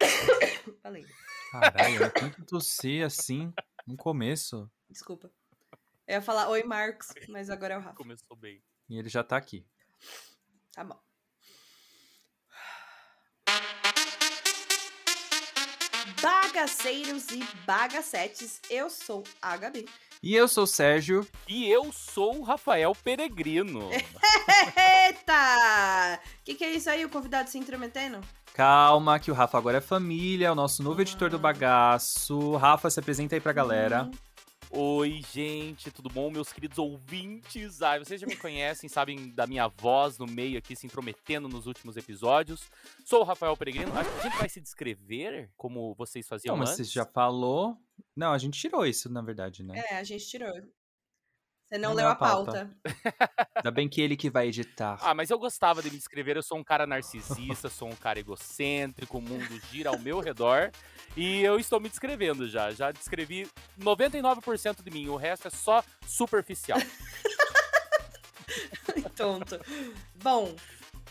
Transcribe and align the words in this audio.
Falei. 0.82 1.06
Caralho, 1.50 2.02
eu 2.02 2.10
tanto 2.12 2.44
tossir 2.44 3.04
assim 3.04 3.52
no 3.86 3.96
começo. 3.96 4.70
Desculpa. 4.88 5.30
Eu 6.06 6.16
ia 6.16 6.22
falar 6.22 6.48
oi, 6.48 6.62
Marcos, 6.62 7.08
mas 7.28 7.48
agora 7.48 7.74
é 7.74 7.78
o 7.78 7.80
Rafa. 7.80 7.96
Começou 7.96 8.36
bem. 8.36 8.62
E 8.88 8.98
ele 8.98 9.08
já 9.08 9.24
tá 9.24 9.36
aqui. 9.36 9.66
Tá 10.72 10.84
bom. 10.84 11.00
Bagaceiros 16.20 17.30
e 17.30 17.42
bagacetes, 17.66 18.60
eu 18.70 18.90
sou 18.90 19.24
a 19.40 19.56
Gabi. 19.56 19.86
E 20.22 20.34
eu 20.34 20.48
sou 20.48 20.64
o 20.64 20.66
Sérgio. 20.66 21.26
E 21.46 21.68
eu 21.68 21.92
sou 21.92 22.38
o 22.38 22.42
Rafael 22.42 22.94
Peregrino. 22.94 23.90
Eita! 25.06 26.20
O 26.40 26.44
que, 26.44 26.54
que 26.54 26.64
é 26.64 26.72
isso 26.72 26.88
aí, 26.88 27.04
o 27.04 27.10
convidado 27.10 27.50
se 27.50 27.58
intrometendo? 27.58 28.20
Calma, 28.54 29.18
que 29.18 29.32
o 29.32 29.34
Rafa 29.34 29.58
agora 29.58 29.78
é 29.78 29.80
família, 29.80 30.46
é 30.46 30.50
o 30.50 30.54
nosso 30.54 30.80
novo 30.80 31.02
editor 31.02 31.28
do 31.28 31.40
bagaço. 31.40 32.54
Rafa, 32.54 32.88
se 32.88 33.00
apresenta 33.00 33.34
aí 33.34 33.40
pra 33.40 33.52
galera. 33.52 34.08
Oi, 34.70 35.22
gente, 35.32 35.90
tudo 35.90 36.08
bom? 36.08 36.30
Meus 36.30 36.52
queridos 36.52 36.78
ouvintes. 36.78 37.82
Ai, 37.82 37.98
vocês 37.98 38.20
já 38.20 38.28
me 38.28 38.36
conhecem, 38.36 38.88
sabem 38.88 39.28
da 39.30 39.44
minha 39.44 39.66
voz 39.66 40.18
no 40.18 40.26
meio 40.28 40.56
aqui, 40.56 40.76
se 40.76 40.86
intrometendo 40.86 41.48
nos 41.48 41.66
últimos 41.66 41.96
episódios. 41.96 42.70
Sou 43.04 43.22
o 43.22 43.24
Rafael 43.24 43.56
Peregrino. 43.56 43.92
Acho 43.98 44.08
que 44.08 44.20
a 44.20 44.22
gente 44.22 44.38
vai 44.38 44.48
se 44.48 44.60
descrever 44.60 45.50
como 45.56 45.92
vocês 45.96 46.28
faziam 46.28 46.52
Não, 46.52 46.60
mas 46.60 46.70
antes. 46.70 46.86
você 46.86 46.92
já 46.92 47.04
falou. 47.04 47.76
Não, 48.14 48.32
a 48.32 48.38
gente 48.38 48.56
tirou 48.56 48.86
isso, 48.86 49.10
na 49.10 49.20
verdade, 49.20 49.64
né? 49.64 49.82
É, 49.90 49.96
a 49.96 50.04
gente 50.04 50.28
tirou. 50.28 50.52
Você 51.74 51.78
não, 51.78 51.90
Não 51.90 51.96
leu 51.96 52.08
a 52.08 52.14
pauta. 52.14 52.70
pauta. 52.84 52.84
Ainda 53.56 53.70
bem 53.72 53.88
que 53.88 54.00
ele 54.00 54.16
que 54.16 54.30
vai 54.30 54.46
editar. 54.46 54.96
Ah, 55.02 55.12
mas 55.12 55.28
eu 55.28 55.36
gostava 55.40 55.82
de 55.82 55.90
me 55.90 55.96
descrever. 55.96 56.36
Eu 56.36 56.42
sou 56.42 56.56
um 56.56 56.62
cara 56.62 56.86
narcisista, 56.86 57.68
sou 57.70 57.88
um 57.88 57.96
cara 57.96 58.20
egocêntrico, 58.20 59.18
o 59.18 59.20
mundo 59.20 59.60
gira 59.72 59.90
ao 59.90 59.98
meu 59.98 60.20
redor. 60.20 60.70
E 61.16 61.42
eu 61.42 61.58
estou 61.58 61.80
me 61.80 61.88
descrevendo 61.88 62.48
já. 62.48 62.70
Já 62.70 62.92
descrevi 62.92 63.48
99% 63.76 64.84
de 64.84 64.90
mim. 64.92 65.08
O 65.08 65.16
resto 65.16 65.48
é 65.48 65.50
só 65.50 65.82
superficial. 66.06 66.78
Tonto. 69.16 69.58
Bom, 70.22 70.54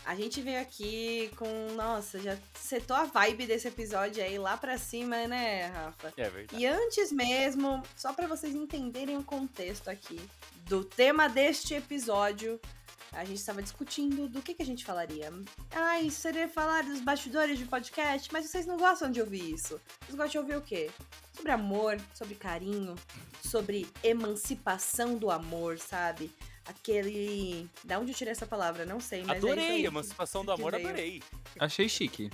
a 0.04 0.14
gente 0.14 0.40
veio 0.40 0.60
aqui 0.60 1.30
com. 1.36 1.72
Nossa, 1.74 2.18
já 2.18 2.36
setou 2.54 2.96
a 2.96 3.04
vibe 3.04 3.46
desse 3.46 3.68
episódio 3.68 4.22
aí 4.22 4.38
lá 4.38 4.56
pra 4.56 4.76
cima, 4.76 5.26
né, 5.26 5.66
Rafa? 5.66 6.12
É 6.16 6.28
verdade. 6.28 6.62
E 6.62 6.66
antes 6.66 7.10
mesmo, 7.10 7.82
só 7.96 8.12
pra 8.12 8.26
vocês 8.26 8.54
entenderem 8.54 9.16
o 9.16 9.24
contexto 9.24 9.88
aqui 9.88 10.20
do 10.66 10.84
tema 10.84 11.28
deste 11.28 11.74
episódio, 11.74 12.60
a 13.12 13.24
gente 13.24 13.38
estava 13.38 13.62
discutindo 13.62 14.28
do 14.28 14.42
que, 14.42 14.54
que 14.54 14.62
a 14.62 14.66
gente 14.66 14.84
falaria. 14.84 15.32
Ai, 15.70 16.10
seria 16.10 16.48
falar 16.48 16.82
dos 16.82 17.00
bastidores 17.00 17.58
de 17.58 17.64
podcast, 17.64 18.30
mas 18.32 18.46
vocês 18.46 18.66
não 18.66 18.76
gostam 18.76 19.10
de 19.10 19.20
ouvir 19.20 19.54
isso. 19.54 19.80
Vocês 20.00 20.16
gostam 20.16 20.28
de 20.28 20.38
ouvir 20.38 20.56
o 20.56 20.62
quê? 20.62 20.90
Sobre 21.32 21.52
amor, 21.52 22.00
sobre 22.12 22.34
carinho, 22.34 22.94
sobre 23.42 23.86
emancipação 24.02 25.16
do 25.16 25.30
amor, 25.30 25.78
sabe? 25.78 26.30
Aquele. 26.66 27.68
Da 27.82 27.98
onde 27.98 28.12
eu 28.12 28.16
tirei 28.16 28.32
essa 28.32 28.46
palavra? 28.46 28.84
Não 28.86 29.00
sei, 29.00 29.22
mas. 29.22 29.36
é 29.36 29.38
Adorei, 29.38 29.70
aí 29.70 29.84
emancipação 29.84 30.44
do 30.44 30.52
amor, 30.52 30.74
adorei. 30.74 31.22
Achei 31.58 31.88
chique. 31.88 32.30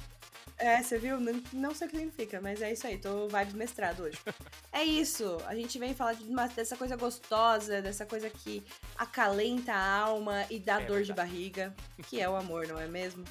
É, 0.56 0.82
você 0.82 0.98
viu? 0.98 1.18
Não, 1.18 1.42
não 1.54 1.74
sei 1.74 1.86
o 1.86 1.90
que 1.90 1.96
significa, 1.96 2.38
mas 2.38 2.60
é 2.60 2.70
isso 2.70 2.86
aí. 2.86 2.98
Tô 2.98 3.26
vibes 3.28 3.54
mestrado 3.54 4.02
hoje. 4.02 4.18
é 4.70 4.84
isso. 4.84 5.38
A 5.46 5.54
gente 5.54 5.78
vem 5.78 5.94
falar 5.94 6.12
de 6.12 6.24
uma- 6.24 6.48
dessa 6.48 6.76
coisa 6.76 6.96
gostosa, 6.96 7.80
dessa 7.80 8.04
coisa 8.04 8.28
que 8.28 8.62
acalenta 8.96 9.72
a 9.72 9.98
alma 10.00 10.44
e 10.50 10.58
dá 10.58 10.80
É 10.80 10.84
dor 10.84 11.02
de 11.02 11.14
barriga, 11.14 11.74
que 12.06 12.20
é 12.20 12.28
o 12.28 12.36
amor, 12.36 12.68
não 12.68 12.78
é 12.78 12.86
mesmo? 12.86 13.24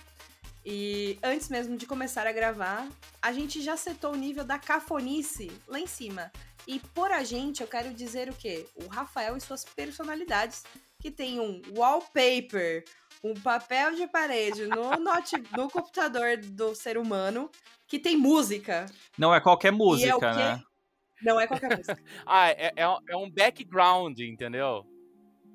E 0.65 1.17
antes 1.23 1.49
mesmo 1.49 1.77
de 1.77 1.85
começar 1.85 2.25
a 2.27 2.31
gravar, 2.31 2.87
a 3.21 3.31
gente 3.31 3.61
já 3.61 3.77
setou 3.77 4.13
o 4.13 4.17
nível 4.17 4.43
da 4.43 4.57
cafonice 4.57 5.51
lá 5.67 5.79
em 5.79 5.87
cima. 5.87 6.31
E 6.67 6.79
por 6.79 7.11
a 7.11 7.23
gente, 7.23 7.61
eu 7.61 7.67
quero 7.67 7.93
dizer 7.93 8.29
o 8.29 8.33
quê? 8.33 8.65
O 8.75 8.87
Rafael 8.87 9.37
e 9.37 9.41
suas 9.41 9.63
personalidades, 9.65 10.63
que 10.99 11.09
tem 11.09 11.39
um 11.39 11.61
wallpaper, 11.75 12.83
um 13.23 13.33
papel 13.33 13.95
de 13.95 14.07
parede 14.07 14.67
no, 14.67 14.91
note, 14.99 15.35
no 15.55 15.69
computador 15.69 16.37
do 16.37 16.75
ser 16.75 16.97
humano, 16.97 17.49
que 17.87 17.97
tem 17.97 18.17
música. 18.17 18.85
Não 19.17 19.33
é 19.33 19.39
qualquer 19.39 19.69
é 19.69 19.71
música, 19.71 20.19
quê? 20.19 20.37
né? 20.37 20.63
Não 21.21 21.39
é 21.39 21.47
qualquer 21.47 21.77
música. 21.77 21.99
Ah, 22.25 22.49
é, 22.49 22.73
é, 22.75 22.83
é 23.09 23.17
um 23.17 23.29
background, 23.29 24.19
entendeu? 24.19 24.85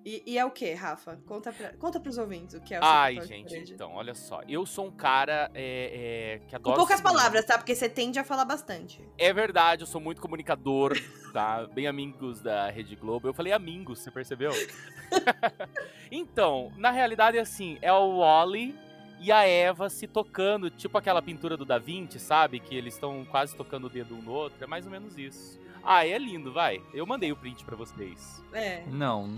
E, 0.05 0.23
e 0.27 0.39
é 0.39 0.45
o 0.45 0.51
quê, 0.51 0.75
Rafa? 0.75 1.19
Conta, 1.27 1.51
pra, 1.51 1.73
conta 1.75 1.99
pros 1.99 2.19
ouvintes 2.19 2.55
o 2.55 2.61
que 2.61 2.75
é 2.75 2.79
o 2.79 2.83
seu 2.83 2.93
Ai, 2.93 3.21
gente, 3.23 3.49
parede. 3.51 3.73
então, 3.73 3.95
olha 3.95 4.15
só. 4.15 4.43
Eu 4.47 4.67
sou 4.67 4.87
um 4.87 4.91
cara 4.91 5.51
é, 5.55 6.35
é, 6.35 6.39
que 6.41 6.51
Com 6.51 6.57
adora. 6.57 6.77
poucas 6.77 6.99
cinema. 6.99 7.17
palavras, 7.17 7.45
tá? 7.47 7.57
Porque 7.57 7.75
você 7.75 7.89
tende 7.89 8.19
a 8.19 8.25
falar 8.25 8.45
bastante. 8.45 9.01
É 9.17 9.33
verdade, 9.33 9.83
eu 9.83 9.87
sou 9.87 10.01
muito 10.01 10.21
comunicador, 10.21 10.93
tá? 11.33 11.67
Bem 11.69 11.87
amigos 11.87 12.43
da 12.43 12.69
Rede 12.69 12.95
Globo. 12.97 13.29
Eu 13.29 13.33
falei 13.33 13.53
amigos, 13.53 14.01
você 14.01 14.11
percebeu? 14.11 14.53
então, 16.11 16.71
na 16.77 16.91
realidade 16.91 17.39
é 17.39 17.41
assim, 17.41 17.79
é 17.81 17.93
o 17.93 18.19
Wally 18.19 18.75
e 19.25 19.33
a 19.33 19.43
Eva 19.45 19.89
se 19.89 20.07
tocando, 20.07 20.69
tipo 20.69 20.99
aquela 20.99 21.23
pintura 21.23 21.57
do 21.57 21.65
Da 21.65 21.79
Vinci, 21.79 22.21
sabe? 22.21 22.61
Que 22.61 22.77
eles 22.77 22.93
estão 22.93 23.25
quase 23.25 23.57
tocando 23.57 23.87
o 23.87 23.89
dedo 23.89 24.15
um 24.15 24.21
no 24.21 24.31
outro, 24.31 24.63
é 24.63 24.67
mais 24.67 24.85
ou 24.85 24.91
menos 24.91 25.17
isso. 25.17 25.59
Ah, 25.83 26.07
é 26.07 26.19
lindo, 26.19 26.53
vai. 26.53 26.83
Eu 26.93 27.07
mandei 27.07 27.33
o 27.33 27.37
print 27.37 27.65
pra 27.65 27.75
vocês. 27.75 28.43
É. 28.53 28.83
Não. 28.87 29.35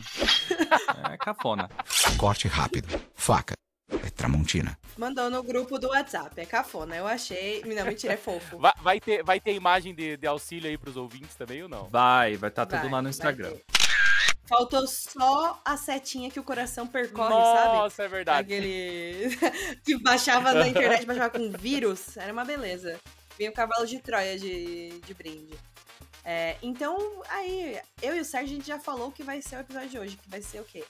É 1.13 1.17
cafona. 1.17 1.71
Corte 2.19 2.49
rápido. 2.49 2.89
Faca. 3.15 3.55
É 4.05 4.11
Tramontina. 4.11 4.77
Mandou 4.99 5.31
no 5.31 5.43
grupo 5.45 5.79
do 5.79 5.89
WhatsApp. 5.89 6.41
É 6.41 6.45
cafona. 6.45 6.97
Eu 6.97 7.07
achei. 7.07 7.63
Não, 7.65 7.85
mentira, 7.85 8.15
é 8.15 8.17
fofo. 8.17 8.59
Vai, 8.59 8.73
vai 8.83 9.01
ter, 9.01 9.23
vai 9.23 9.39
ter 9.39 9.55
imagem 9.55 9.95
de, 9.95 10.17
de 10.17 10.27
auxílio 10.27 10.69
aí 10.69 10.77
pros 10.77 10.97
ouvintes 10.97 11.37
também 11.37 11.63
ou 11.63 11.69
não? 11.69 11.85
Vai, 11.85 12.37
vai 12.37 12.49
estar 12.49 12.67
tudo 12.67 12.81
Vai, 12.83 12.91
lá 12.91 12.99
no 12.99 13.05
vai 13.05 13.11
Instagram. 13.11 13.53
Faltou 14.49 14.87
só 14.87 15.61
a 15.65 15.77
setinha 15.77 16.31
que 16.31 16.39
o 16.39 16.45
coração 16.45 16.87
percorre, 16.87 17.35
sabe? 17.35 17.77
Nossa, 17.79 18.03
é 18.05 18.09
verdade. 18.09 18.41
Aquele 18.55 19.37
que 19.85 19.99
baixava 19.99 20.53
na 20.55 20.69
internet, 20.69 21.05
baixava 21.07 21.31
com 21.31 21.51
vírus. 21.51 22.17
Era 22.17 22.33
uma 22.33 22.45
beleza. 22.45 22.99
Vinha 23.39 23.51
o 23.51 23.53
cavalo 23.53 23.87
de 23.87 23.99
Troia 23.99 24.39
de, 24.39 25.01
de 25.01 25.15
brinde. 25.15 25.55
É, 26.25 26.57
então, 26.63 26.97
aí, 27.29 27.79
eu 28.03 28.17
e 28.17 28.21
o 28.21 28.25
Sérgio, 28.25 28.55
a 28.55 28.57
gente 28.57 28.67
já 28.67 28.79
falou 28.79 29.13
que 29.13 29.23
vai 29.23 29.41
ser 29.43 29.57
o 29.57 29.61
episódio 29.61 29.89
de 29.89 29.99
hoje, 29.99 30.17
que 30.17 30.29
vai 30.29 30.43
ser 30.43 30.61
o 30.61 30.65
quê? 30.65 30.85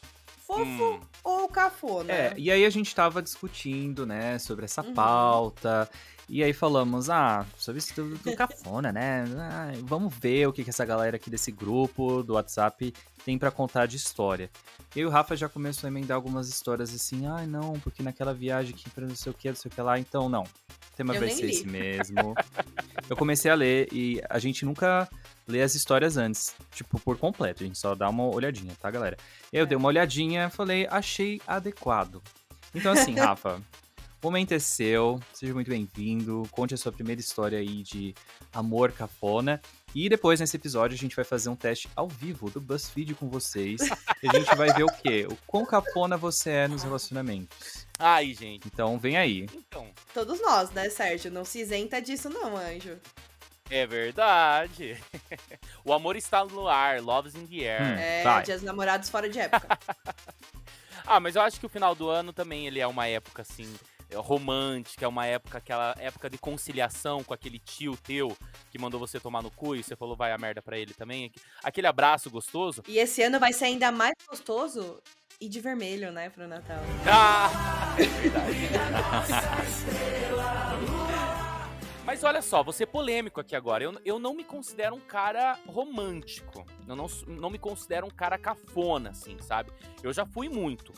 Fofo 0.46 0.64
Hum. 0.64 1.00
ou 1.24 1.48
cafona? 1.48 2.12
É, 2.12 2.34
e 2.36 2.50
aí 2.50 2.64
a 2.64 2.70
gente 2.70 2.94
tava 2.94 3.20
discutindo, 3.20 4.06
né, 4.06 4.38
sobre 4.38 4.64
essa 4.64 4.80
Uhum. 4.82 4.94
pauta. 4.94 5.90
E 6.28 6.42
aí 6.42 6.52
falamos, 6.52 7.08
ah, 7.08 7.46
sobre 7.56 7.78
isso 7.78 7.94
tudo 7.94 8.16
do 8.18 8.36
cafona, 8.36 8.90
né? 8.92 9.24
Ah, 9.38 9.70
vamos 9.82 10.12
ver 10.12 10.48
o 10.48 10.52
que, 10.52 10.64
que 10.64 10.70
essa 10.70 10.84
galera 10.84 11.16
aqui 11.16 11.30
desse 11.30 11.52
grupo 11.52 12.22
do 12.24 12.34
WhatsApp 12.34 12.92
tem 13.24 13.38
pra 13.38 13.50
contar 13.52 13.86
de 13.86 13.96
história. 13.96 14.50
E 14.94 14.98
aí 15.00 15.06
o 15.06 15.10
Rafa 15.10 15.36
já 15.36 15.48
começou 15.48 15.86
a 15.86 15.90
emendar 15.90 16.16
algumas 16.16 16.48
histórias 16.48 16.92
assim, 16.92 17.26
ai 17.26 17.46
não, 17.46 17.74
porque 17.78 18.02
naquela 18.02 18.34
viagem 18.34 18.74
aqui 18.74 18.90
pra 18.90 19.06
não 19.06 19.14
sei 19.14 19.30
o 19.30 19.34
que, 19.34 19.48
não 19.48 19.54
sei 19.54 19.68
o 19.70 19.74
que 19.74 19.80
lá, 19.80 20.00
então 20.00 20.28
não. 20.28 20.42
O 20.42 20.96
tema 20.96 21.14
Eu 21.14 21.20
vai 21.20 21.30
ser 21.30 21.42
li. 21.46 21.50
esse 21.52 21.66
mesmo. 21.66 22.34
Eu 23.08 23.16
comecei 23.16 23.48
a 23.48 23.54
ler 23.54 23.88
e 23.92 24.20
a 24.28 24.38
gente 24.40 24.64
nunca 24.64 25.08
lê 25.46 25.62
as 25.62 25.76
histórias 25.76 26.16
antes, 26.16 26.56
tipo, 26.72 26.98
por 26.98 27.16
completo. 27.18 27.62
A 27.62 27.66
gente 27.66 27.78
só 27.78 27.94
dá 27.94 28.08
uma 28.08 28.24
olhadinha, 28.24 28.74
tá, 28.80 28.90
galera? 28.90 29.16
E 29.52 29.56
eu 29.58 29.62
É. 29.62 29.66
dei 29.66 29.76
uma 29.78 29.86
olhadinha, 29.86 30.50
falei, 30.50 30.88
achei 30.90 31.40
adequado. 31.46 32.20
Então, 32.74 32.90
assim, 32.92 33.14
Rafa, 33.20 33.60
o 34.22 34.26
momento 34.26 34.52
é 34.52 34.58
seu, 34.58 35.20
seja 35.32 35.52
muito 35.54 35.68
bem-vindo. 35.68 36.42
Conte 36.50 36.74
a 36.74 36.76
sua 36.76 36.90
primeira 36.90 37.20
história 37.20 37.58
aí 37.58 37.82
de 37.82 38.14
amor 38.52 38.90
cafona. 38.92 39.60
E 39.94 40.08
depois, 40.08 40.40
nesse 40.40 40.56
episódio, 40.56 40.94
a 40.94 40.98
gente 40.98 41.14
vai 41.14 41.24
fazer 41.24 41.48
um 41.48 41.54
teste 41.56 41.88
ao 41.94 42.08
vivo 42.08 42.50
do 42.50 42.60
BuzzFeed 42.60 43.14
com 43.14 43.28
vocês. 43.28 43.80
e 44.22 44.28
a 44.28 44.38
gente 44.38 44.54
vai 44.56 44.72
ver 44.72 44.84
o 44.84 44.88
quê? 44.88 45.26
O 45.30 45.36
quão 45.46 45.64
cafona 45.64 46.16
você 46.16 46.50
é 46.50 46.68
nos 46.68 46.82
relacionamentos. 46.82 47.86
Ai, 47.98 48.32
gente. 48.34 48.66
Então, 48.66 48.98
vem 48.98 49.16
aí. 49.16 49.46
Então, 49.54 49.88
Todos 50.12 50.40
nós, 50.40 50.70
né, 50.70 50.88
Sérgio? 50.90 51.30
Não 51.30 51.44
se 51.44 51.60
isenta 51.60 52.00
disso, 52.00 52.28
não, 52.28 52.56
anjo. 52.56 52.98
é 53.70 53.86
verdade. 53.86 54.96
o 55.84 55.92
amor 55.92 56.16
está 56.16 56.44
no 56.44 56.66
ar, 56.66 57.00
love's 57.00 57.34
in 57.34 57.46
the 57.46 57.68
air. 57.68 57.82
Hum. 57.82 57.98
É, 57.98 58.22
vai. 58.24 58.42
dias 58.42 58.62
namorados 58.62 59.08
fora 59.08 59.28
de 59.28 59.38
época. 59.38 59.78
Ah, 61.08 61.20
mas 61.20 61.36
eu 61.36 61.42
acho 61.42 61.60
que 61.60 61.66
o 61.66 61.68
final 61.68 61.94
do 61.94 62.08
ano 62.08 62.32
também 62.32 62.66
ele 62.66 62.80
é 62.80 62.86
uma 62.86 63.06
época 63.06 63.42
assim 63.42 63.72
romântica, 64.14 65.04
é 65.04 65.08
uma 65.08 65.26
época 65.26 65.58
aquela 65.58 65.94
época 65.98 66.30
de 66.30 66.38
conciliação 66.38 67.24
com 67.24 67.34
aquele 67.34 67.58
tio 67.58 67.96
teu 67.96 68.36
que 68.70 68.78
mandou 68.78 69.00
você 69.00 69.18
tomar 69.18 69.42
no 69.42 69.50
cu 69.50 69.74
e 69.74 69.82
você 69.82 69.96
falou 69.96 70.16
vai 70.16 70.32
a 70.32 70.38
merda 70.38 70.62
pra 70.62 70.78
ele 70.78 70.94
também. 70.94 71.32
Aquele 71.62 71.86
abraço 71.86 72.30
gostoso. 72.30 72.82
e 72.86 72.98
esse 72.98 73.22
ano 73.22 73.40
vai 73.40 73.52
ser 73.52 73.66
ainda 73.66 73.90
mais 73.90 74.14
gostoso 74.28 75.00
e 75.40 75.48
de 75.48 75.60
vermelho, 75.60 76.12
né, 76.12 76.30
pro 76.30 76.48
Natal. 76.48 76.78
Ah, 77.06 77.94
é 77.98 78.04
verdade. 78.04 78.56
Mas 82.06 82.22
olha 82.22 82.40
só, 82.40 82.62
vou 82.62 82.72
ser 82.72 82.86
polêmico 82.86 83.40
aqui 83.40 83.56
agora. 83.56 83.82
Eu, 83.82 84.00
eu 84.04 84.18
não 84.18 84.32
me 84.32 84.44
considero 84.44 84.94
um 84.94 85.00
cara 85.00 85.58
romântico. 85.66 86.64
Eu 86.86 86.94
não, 86.94 87.06
não 87.26 87.50
me 87.50 87.58
considero 87.58 88.06
um 88.06 88.10
cara 88.10 88.38
cafona, 88.38 89.10
assim, 89.10 89.36
sabe? 89.40 89.72
Eu 90.04 90.12
já 90.12 90.24
fui 90.24 90.48
muito. 90.48 90.92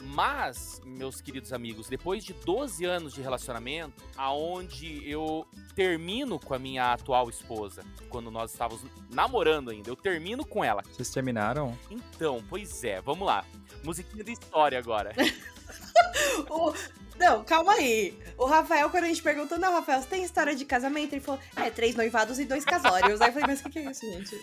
Mas, 0.00 0.80
meus 0.84 1.20
queridos 1.20 1.52
amigos, 1.52 1.88
depois 1.88 2.24
de 2.24 2.32
12 2.32 2.84
anos 2.84 3.14
de 3.14 3.20
relacionamento, 3.20 4.02
aonde 4.16 5.08
eu 5.08 5.46
termino 5.74 6.38
com 6.38 6.54
a 6.54 6.58
minha 6.58 6.92
atual 6.92 7.28
esposa, 7.28 7.82
quando 8.08 8.30
nós 8.30 8.52
estávamos 8.52 8.82
namorando 9.10 9.70
ainda, 9.70 9.88
eu 9.88 9.96
termino 9.96 10.44
com 10.44 10.64
ela. 10.64 10.82
Vocês 10.90 11.10
terminaram? 11.10 11.76
Então, 11.90 12.42
pois 12.48 12.82
é, 12.84 13.00
vamos 13.00 13.26
lá. 13.26 13.44
Musiquinha 13.84 14.24
de 14.24 14.32
história 14.32 14.78
agora. 14.78 15.12
O- 16.50 16.72
Não, 17.18 17.44
calma 17.44 17.72
aí. 17.74 18.18
O 18.38 18.46
Rafael, 18.46 18.90
quando 18.90 19.04
a 19.04 19.08
gente 19.08 19.22
perguntou, 19.22 19.58
não, 19.58 19.72
Rafael, 19.72 20.00
você 20.02 20.08
tem 20.08 20.24
história 20.24 20.54
de 20.54 20.64
casamento? 20.64 21.12
Ele 21.12 21.20
falou, 21.20 21.40
é, 21.56 21.70
três 21.70 21.94
noivados 21.94 22.38
e 22.38 22.44
dois 22.44 22.64
casórios. 22.64 23.20
Aí 23.20 23.28
eu 23.28 23.32
falei, 23.32 23.46
mas 23.46 23.60
o 23.60 23.64
que, 23.64 23.70
que 23.70 23.78
é 23.78 23.90
isso, 23.90 24.00
gente? 24.10 24.36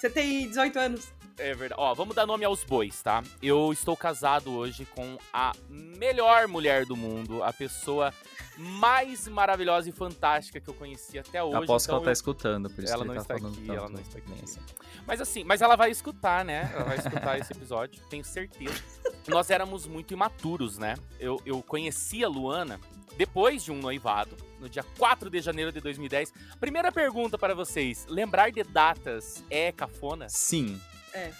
Você 0.00 0.10
tem 0.10 0.48
18 0.48 0.78
anos. 0.78 1.08
É 1.38 1.52
verdade. 1.54 1.80
Ó, 1.80 1.94
vamos 1.94 2.14
dar 2.14 2.26
nome 2.26 2.44
aos 2.44 2.62
bois, 2.64 3.00
tá? 3.02 3.22
Eu 3.42 3.72
estou 3.72 3.96
casado 3.96 4.52
hoje 4.52 4.86
com 4.94 5.18
a 5.32 5.52
melhor 5.68 6.46
mulher 6.48 6.86
do 6.86 6.96
mundo, 6.96 7.42
a 7.42 7.52
pessoa 7.52 8.12
mais 8.56 9.26
maravilhosa 9.28 9.88
e 9.88 9.92
fantástica 9.92 10.60
que 10.60 10.68
eu 10.68 10.74
conheci 10.74 11.18
até 11.18 11.42
hoje. 11.42 11.64
Aposto 11.64 11.86
que 11.86 11.90
então 11.90 11.96
ela 11.96 12.04
tá 12.04 12.10
eu- 12.10 12.12
escutando, 12.12 12.70
por 12.70 12.84
isso 12.84 12.92
Ela 12.92 13.02
que 13.02 13.08
não 13.08 13.14
tá 13.16 13.20
está 13.22 13.34
aqui, 13.34 13.42
tanto, 13.44 13.72
ela 13.72 13.88
não 13.88 14.00
está 14.00 14.18
aqui. 14.18 14.30
bem 14.30 14.40
assim. 14.42 14.60
Mas 15.06 15.20
assim, 15.20 15.44
mas 15.44 15.60
ela 15.62 15.76
vai 15.76 15.90
escutar, 15.90 16.44
né? 16.44 16.70
Ela 16.74 16.84
vai 16.84 16.98
escutar 16.98 17.38
esse 17.38 17.52
episódio, 17.52 18.00
tenho 18.08 18.24
certeza. 18.24 18.82
Nós 19.28 19.50
éramos 19.50 19.86
muito 19.86 20.12
imaturos, 20.14 20.78
né? 20.78 20.94
Eu, 21.18 21.40
eu 21.44 21.62
conheci 21.62 22.24
a 22.24 22.28
Luana 22.28 22.78
depois 23.16 23.62
de 23.62 23.70
um 23.70 23.78
noivado, 23.78 24.36
no 24.60 24.68
dia 24.68 24.82
4 24.98 25.30
de 25.30 25.40
janeiro 25.40 25.70
de 25.70 25.80
2010. 25.80 26.32
Primeira 26.60 26.90
pergunta 26.90 27.36
para 27.38 27.54
vocês: 27.54 28.06
lembrar 28.08 28.50
de 28.50 28.62
datas 28.64 29.42
é 29.50 29.70
cafona? 29.72 30.28
Sim. 30.28 30.80
É. 31.12 31.30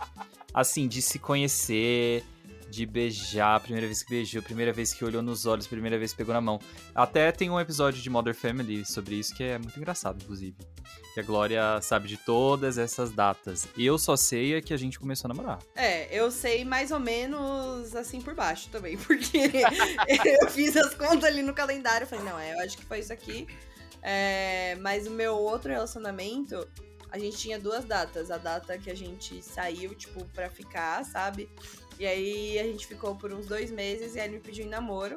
Assim, 0.52 0.86
de 0.86 1.02
se 1.02 1.18
conhecer, 1.18 2.24
de 2.70 2.86
beijar, 2.86 3.60
primeira 3.60 3.86
vez 3.86 4.02
que 4.02 4.10
beijou, 4.10 4.42
primeira 4.42 4.72
vez 4.72 4.92
que 4.92 5.04
olhou 5.04 5.22
nos 5.22 5.46
olhos, 5.46 5.66
primeira 5.66 5.98
vez 5.98 6.12
que 6.12 6.18
pegou 6.18 6.34
na 6.34 6.40
mão. 6.40 6.58
Até 6.94 7.30
tem 7.32 7.50
um 7.50 7.58
episódio 7.58 8.02
de 8.02 8.10
Mother 8.10 8.34
Family 8.34 8.84
sobre 8.84 9.16
isso 9.16 9.34
que 9.34 9.42
é 9.42 9.58
muito 9.58 9.76
engraçado, 9.78 10.22
inclusive. 10.22 10.56
Que 11.12 11.20
a 11.20 11.22
Glória 11.22 11.80
sabe 11.80 12.08
de 12.08 12.16
todas 12.16 12.76
essas 12.76 13.12
datas. 13.12 13.68
Eu 13.78 13.96
só 13.98 14.16
sei 14.16 14.54
é 14.54 14.60
que 14.60 14.74
a 14.74 14.76
gente 14.76 14.98
começou 14.98 15.30
a 15.30 15.34
namorar. 15.34 15.58
É, 15.76 16.08
eu 16.16 16.30
sei 16.30 16.64
mais 16.64 16.90
ou 16.90 16.98
menos 17.00 17.94
assim 17.94 18.20
por 18.20 18.34
baixo 18.34 18.68
também, 18.70 18.96
porque 18.98 19.50
eu 20.42 20.50
fiz 20.50 20.76
as 20.76 20.94
contas 20.94 21.24
ali 21.24 21.42
no 21.42 21.54
calendário. 21.54 22.06
Falei, 22.06 22.24
não, 22.24 22.38
é, 22.38 22.54
eu 22.54 22.60
acho 22.60 22.76
que 22.76 22.84
foi 22.84 22.98
isso 22.98 23.12
aqui. 23.12 23.46
É, 24.02 24.76
mas 24.80 25.06
o 25.06 25.10
meu 25.10 25.34
outro 25.34 25.70
relacionamento, 25.70 26.68
a 27.10 27.18
gente 27.18 27.38
tinha 27.38 27.58
duas 27.58 27.84
datas. 27.84 28.30
A 28.30 28.36
data 28.36 28.76
que 28.76 28.90
a 28.90 28.94
gente 28.94 29.40
saiu, 29.40 29.94
tipo, 29.94 30.24
pra 30.26 30.50
ficar, 30.50 31.04
sabe? 31.04 31.48
E 31.98 32.06
aí 32.06 32.58
a 32.58 32.64
gente 32.64 32.86
ficou 32.86 33.14
por 33.14 33.32
uns 33.32 33.46
dois 33.46 33.70
meses 33.70 34.14
e 34.14 34.20
aí 34.20 34.26
ele 34.26 34.36
me 34.36 34.40
pediu 34.40 34.64
em 34.64 34.68
namoro. 34.68 35.16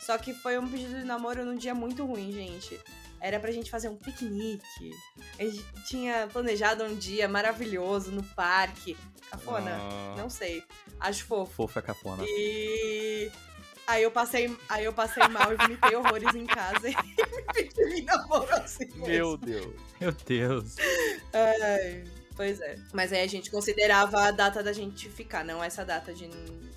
Só 0.00 0.18
que 0.18 0.34
foi 0.34 0.58
um 0.58 0.68
pedido 0.68 0.98
de 0.98 1.04
namoro 1.04 1.44
num 1.44 1.56
dia 1.56 1.74
muito 1.74 2.04
ruim, 2.04 2.32
gente. 2.32 2.78
Era 3.20 3.38
pra 3.38 3.52
gente 3.52 3.70
fazer 3.70 3.88
um 3.88 3.96
piquenique. 3.96 4.90
A 5.38 5.44
gente 5.44 5.64
tinha 5.86 6.28
planejado 6.32 6.82
um 6.82 6.96
dia 6.96 7.28
maravilhoso 7.28 8.10
no 8.10 8.22
parque. 8.22 8.96
Cafona? 9.30 9.78
Ah. 9.80 10.14
Não 10.18 10.28
sei. 10.28 10.64
Acho 10.98 11.24
fofo. 11.24 11.52
Fofa 11.54 11.78
é 11.78 11.82
cafona. 11.82 12.24
E 12.26 13.30
aí 13.86 14.02
eu 14.02 14.10
passei, 14.10 14.56
aí 14.68 14.84
eu 14.84 14.92
passei 14.92 15.26
mal 15.28 15.52
e 15.52 15.56
vomitei 15.56 15.94
horrores 15.94 16.34
em 16.34 16.46
casa 16.46 16.82
e 16.90 16.96
me 16.96 17.42
pediu 17.52 17.88
em 17.88 18.02
namoro 18.02 18.52
assim. 18.56 18.88
Meu 18.96 19.36
Deus. 19.36 19.80
Meu 20.00 20.12
Deus. 20.12 20.76
Ai, 21.32 22.04
pois 22.36 22.60
é. 22.60 22.76
Mas 22.92 23.12
aí 23.12 23.22
a 23.22 23.26
gente 23.26 23.50
considerava 23.50 24.20
a 24.20 24.30
data 24.30 24.62
da 24.62 24.72
gente 24.72 25.08
ficar, 25.08 25.44
não 25.44 25.62
essa 25.62 25.84
data 25.84 26.12
de, 26.12 26.28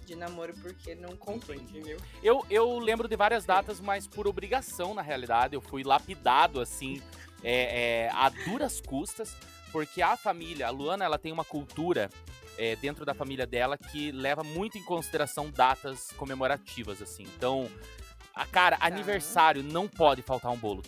de 0.06 0.16
namoro, 0.16 0.54
porque 0.62 0.96
não 0.96 1.16
contou, 1.16 1.56
entendeu? 1.56 1.98
Eu, 2.24 2.46
eu 2.50 2.80
lembro 2.80 3.08
de 3.08 3.16
várias 3.16 3.46
datas, 3.46 3.80
mas 3.80 4.08
por 4.08 4.28
obrigação, 4.28 4.94
na 4.94 5.02
realidade. 5.02 5.56
Eu 5.56 5.62
fui 5.62 5.84
lapidado, 5.84 6.60
assim, 6.60 7.02
é, 7.44 8.06
é, 8.06 8.10
a 8.14 8.30
duras 8.30 8.82
custas, 8.82 9.36
porque 9.72 10.02
a 10.02 10.16
família, 10.16 10.68
a 10.68 10.72
Luana, 10.72 11.06
ela 11.06 11.18
tem 11.18 11.32
uma 11.32 11.46
cultura 11.46 12.10
é, 12.58 12.76
dentro 12.76 13.06
da 13.06 13.14
família 13.14 13.46
dela 13.46 13.78
que 13.78 14.12
leva 14.12 14.44
muito 14.44 14.78
em 14.78 14.84
consideração 14.84 15.50
datas 15.50 16.12
comemorativas, 16.18 17.02
assim. 17.02 17.24
Então, 17.24 17.70
a, 18.36 18.46
cara, 18.46 18.78
aniversário 18.82 19.64
não 19.64 19.88
pode 19.88 20.22
faltar 20.22 20.52
um 20.52 20.58
bolo. 20.58 20.84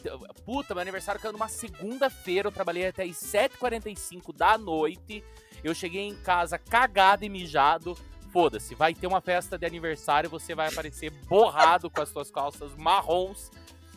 Puta, 0.46 0.74
meu 0.74 0.82
aniversário 0.82 1.22
caiu 1.22 1.32
numa 1.32 1.48
segunda-feira, 1.48 2.50
eu 2.50 2.52
trabalhei 2.52 2.88
até 2.88 3.04
as 3.04 3.16
7h45 3.16 4.36
da 4.36 4.58
noite. 4.58 5.24
Eu 5.64 5.74
cheguei 5.74 6.02
em 6.02 6.16
casa 6.16 6.58
cagado 6.58 7.24
e 7.24 7.30
mijado. 7.30 7.98
Foda-se, 8.34 8.76
vai 8.76 8.94
ter 8.94 9.08
uma 9.08 9.22
festa 9.22 9.58
de 9.58 9.66
aniversário, 9.66 10.30
você 10.30 10.54
vai 10.54 10.68
aparecer 10.68 11.10
borrado 11.10 11.90
com 11.90 12.02
as 12.02 12.10
suas 12.10 12.30
calças 12.30 12.76
marrons 12.76 13.50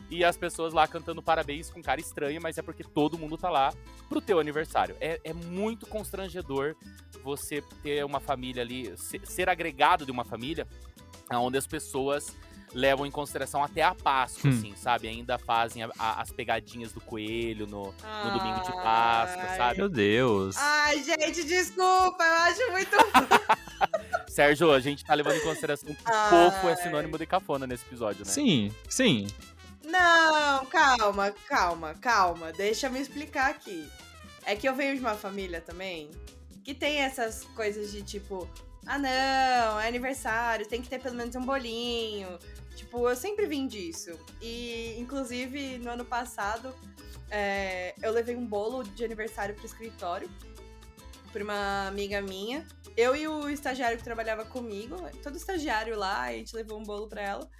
e 0.08 0.24
as 0.24 0.36
pessoas 0.36 0.72
lá 0.72 0.86
cantando 0.86 1.20
parabéns 1.20 1.68
com 1.68 1.82
cara 1.82 2.00
estranha, 2.00 2.40
mas 2.40 2.56
é 2.56 2.62
porque 2.62 2.84
todo 2.84 3.18
mundo 3.18 3.36
tá 3.36 3.50
lá 3.50 3.74
pro 4.08 4.20
teu 4.20 4.38
aniversário. 4.38 4.96
É, 5.00 5.20
é 5.24 5.32
muito 5.32 5.86
constrangedor 5.86 6.76
você 7.24 7.60
ter 7.82 8.04
uma 8.04 8.20
família 8.20 8.62
ali, 8.62 8.96
ser, 8.96 9.26
ser 9.26 9.48
agregado 9.48 10.06
de 10.06 10.12
uma 10.12 10.24
família 10.24 10.66
onde 11.32 11.58
as 11.58 11.66
pessoas 11.66 12.36
levam 12.72 13.04
em 13.06 13.10
consideração 13.10 13.62
até 13.64 13.82
a 13.82 13.94
Páscoa, 13.94 14.48
Hum. 14.50 14.54
assim, 14.56 14.74
sabe? 14.76 15.08
Ainda 15.08 15.38
fazem 15.38 15.82
a- 15.82 15.90
a- 15.98 16.20
as 16.22 16.30
pegadinhas 16.30 16.92
do 16.92 17.00
coelho 17.00 17.66
no, 17.66 17.92
no 18.24 18.38
domingo 18.38 18.60
de 18.62 18.72
Ai. 18.72 18.82
Páscoa, 18.82 19.56
sabe? 19.56 19.78
Meu 19.78 19.88
Deus. 19.88 20.56
Ai, 20.56 21.02
gente, 21.02 21.44
desculpa, 21.44 22.22
eu 22.22 22.34
acho 22.34 22.70
muito. 22.70 22.90
Sérgio, 24.28 24.72
a 24.72 24.80
gente 24.80 25.04
tá 25.04 25.14
levando 25.14 25.36
em 25.36 25.40
consideração 25.42 25.92
que 25.94 26.02
Ai. 26.04 26.30
fofo 26.30 26.68
é 26.68 26.76
sinônimo 26.76 27.18
de 27.18 27.26
cafona 27.26 27.66
nesse 27.66 27.84
episódio, 27.84 28.24
né? 28.24 28.30
Sim, 28.30 28.72
sim. 28.88 29.26
Não, 29.84 30.64
calma, 30.66 31.32
calma, 31.48 31.94
calma. 31.94 32.52
Deixa 32.52 32.86
eu 32.86 32.90
me 32.92 33.00
explicar 33.00 33.50
aqui. 33.50 33.88
É 34.44 34.54
que 34.54 34.68
eu 34.68 34.74
venho 34.74 34.94
de 34.94 35.00
uma 35.00 35.14
família 35.14 35.60
também 35.60 36.10
que 36.64 36.74
tem 36.74 36.98
essas 37.00 37.44
coisas 37.56 37.90
de 37.90 38.02
tipo, 38.02 38.48
ah 38.86 38.98
não, 38.98 39.80
é 39.80 39.88
aniversário, 39.88 40.66
tem 40.66 40.80
que 40.80 40.88
ter 40.88 41.00
pelo 41.00 41.16
menos 41.16 41.34
um 41.34 41.40
bolinho. 41.42 42.38
Tipo, 42.80 43.06
eu 43.10 43.14
sempre 43.14 43.44
vim 43.44 43.66
disso. 43.66 44.18
E, 44.40 44.96
inclusive, 44.98 45.76
no 45.76 45.90
ano 45.90 46.04
passado, 46.04 46.74
é, 47.30 47.94
eu 48.02 48.10
levei 48.10 48.34
um 48.34 48.46
bolo 48.46 48.82
de 48.82 49.04
aniversário 49.04 49.54
pro 49.54 49.66
escritório 49.66 50.30
pra 51.30 51.44
uma 51.44 51.88
amiga 51.88 52.22
minha. 52.22 52.66
Eu 52.96 53.14
e 53.14 53.28
o 53.28 53.50
estagiário 53.50 53.98
que 53.98 54.02
trabalhava 54.02 54.46
comigo, 54.46 54.96
todo 55.22 55.36
estagiário 55.36 55.94
lá, 55.94 56.22
a 56.22 56.32
gente 56.32 56.56
levou 56.56 56.80
um 56.80 56.82
bolo 56.82 57.06
pra 57.06 57.20
ela. 57.20 57.50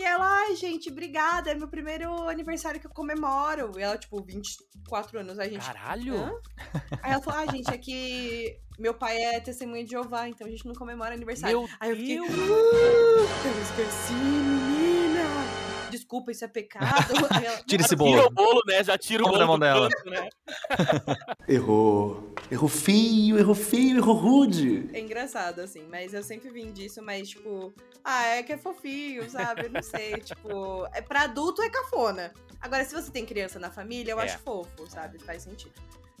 E 0.00 0.02
ela, 0.02 0.24
ai, 0.24 0.56
gente, 0.56 0.88
obrigada, 0.90 1.50
é 1.50 1.54
meu 1.54 1.68
primeiro 1.68 2.10
aniversário 2.26 2.80
que 2.80 2.86
eu 2.86 2.90
comemoro. 2.90 3.78
E 3.78 3.82
ela, 3.82 3.98
tipo, 3.98 4.22
24 4.22 5.20
anos. 5.20 5.38
Aí 5.38 5.48
a 5.48 5.52
gente. 5.52 5.66
Caralho! 5.66 6.16
Hã? 6.16 6.32
Aí 7.02 7.12
ela 7.12 7.22
falou, 7.22 7.38
ah, 7.40 7.52
gente, 7.52 7.70
é 7.70 7.76
que 7.76 8.58
meu 8.78 8.94
pai 8.94 9.18
é 9.18 9.40
testemunha 9.40 9.84
de 9.84 9.90
Jeová, 9.90 10.26
então 10.26 10.46
a 10.46 10.50
gente 10.50 10.64
não 10.64 10.74
comemora 10.74 11.14
aniversário. 11.14 11.60
Meu 11.60 11.68
Aí 11.78 11.90
eu 11.90 11.96
fiquei, 11.96 12.16
Deus! 12.16 12.30
"Ah, 12.30 13.46
eu 13.46 13.62
esqueci, 13.62 14.14
menina! 14.14 15.69
Desculpa, 15.90 16.30
isso 16.32 16.44
é 16.44 16.48
pecado. 16.48 16.86
Tira 17.66 17.82
esse 17.82 17.96
Tira 17.96 17.98
bolo. 17.98 18.26
o 18.26 18.30
bolo, 18.30 18.62
né? 18.66 18.82
Já 18.84 18.96
tira 18.96 19.22
o 19.22 19.26
bolo 19.26 19.38
na 19.38 19.46
mão 19.46 19.58
dela. 19.58 19.88
canto, 19.90 20.08
né? 20.10 20.28
Errou. 21.48 22.32
Errou 22.50 22.68
feio, 22.68 23.38
errou 23.38 23.54
feio, 23.54 23.98
errou 23.98 24.14
rude. 24.14 24.88
É 24.92 25.00
engraçado, 25.00 25.60
assim, 25.60 25.86
mas 25.90 26.12
eu 26.14 26.22
sempre 26.22 26.50
vim 26.50 26.72
disso, 26.72 27.02
mas, 27.02 27.28
tipo, 27.28 27.72
ah, 28.04 28.26
é 28.26 28.42
que 28.42 28.52
é 28.52 28.58
fofinho, 28.58 29.28
sabe? 29.30 29.66
Eu 29.66 29.70
não 29.70 29.82
sei, 29.82 30.14
tipo, 30.20 30.86
é 30.92 31.00
pra 31.02 31.22
adulto 31.22 31.62
é 31.62 31.70
cafona. 31.70 32.32
Agora, 32.60 32.84
se 32.84 32.94
você 32.94 33.10
tem 33.10 33.24
criança 33.24 33.58
na 33.58 33.70
família, 33.70 34.12
eu 34.12 34.20
É. 34.20 34.24
acho 34.24 34.38
fofo, 34.40 34.86
sabe? 34.88 35.18
Faz 35.18 35.42
sentido. 35.44 35.72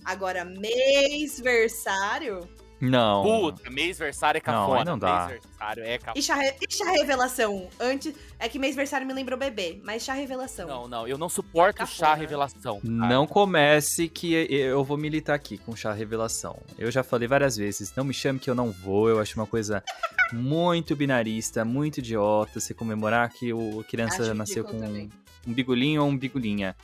Agora, 0.04 0.44
mêsversário. 0.44 2.48
Não. 2.80 3.22
Puta, 3.22 3.68
mêsversário 3.70 4.38
é 4.38 4.42
Não, 4.46 4.54
cafona. 4.60 4.78
aí 4.78 4.84
não 4.84 4.98
dá. 4.98 5.26
Mêsversário 5.26 5.84
é 5.84 5.98
cafona. 5.98 6.18
E 6.18 6.22
chá, 6.22 6.34
re- 6.34 6.56
e 6.60 6.72
chá 6.74 6.90
revelação? 6.90 7.68
Antes. 7.78 8.14
É 8.38 8.48
que 8.48 8.58
mêsversário 8.58 9.06
me 9.06 9.12
lembrou 9.12 9.38
bebê, 9.38 9.80
mas 9.84 10.02
chá 10.02 10.14
revelação. 10.14 10.66
Não, 10.66 10.88
não, 10.88 11.06
eu 11.06 11.18
não 11.18 11.28
suporto 11.28 11.76
Cafona. 11.76 11.96
chá 12.08 12.14
revelação. 12.14 12.80
cara. 12.80 12.88
Não 13.08 13.26
comece 13.26 14.08
que 14.08 14.32
eu 14.32 14.82
vou 14.82 14.96
militar 14.96 15.34
aqui 15.34 15.58
com 15.58 15.76
chá 15.76 15.92
revelação. 15.92 16.58
Eu 16.78 16.90
já 16.90 17.02
falei 17.02 17.28
várias 17.28 17.56
vezes, 17.56 17.92
não 17.94 18.04
me 18.04 18.14
chame 18.14 18.38
que 18.38 18.48
eu 18.48 18.54
não 18.54 18.70
vou. 18.72 19.08
Eu 19.10 19.20
acho 19.20 19.38
uma 19.38 19.46
coisa 19.46 19.84
muito 20.32 20.96
binarista, 20.96 21.64
muito 21.64 21.98
idiota 21.98 22.58
você 22.60 22.72
comemorar 22.72 23.28
que 23.30 23.52
o 23.52 23.80
a 23.80 23.84
criança 23.84 24.22
Acho 24.22 24.34
nasceu 24.34 24.64
com 24.64 24.78
também. 24.78 25.10
um 25.46 25.52
bigolinho 25.52 26.02
ou 26.02 26.08
um 26.08 26.16
bigolinha. 26.16 26.74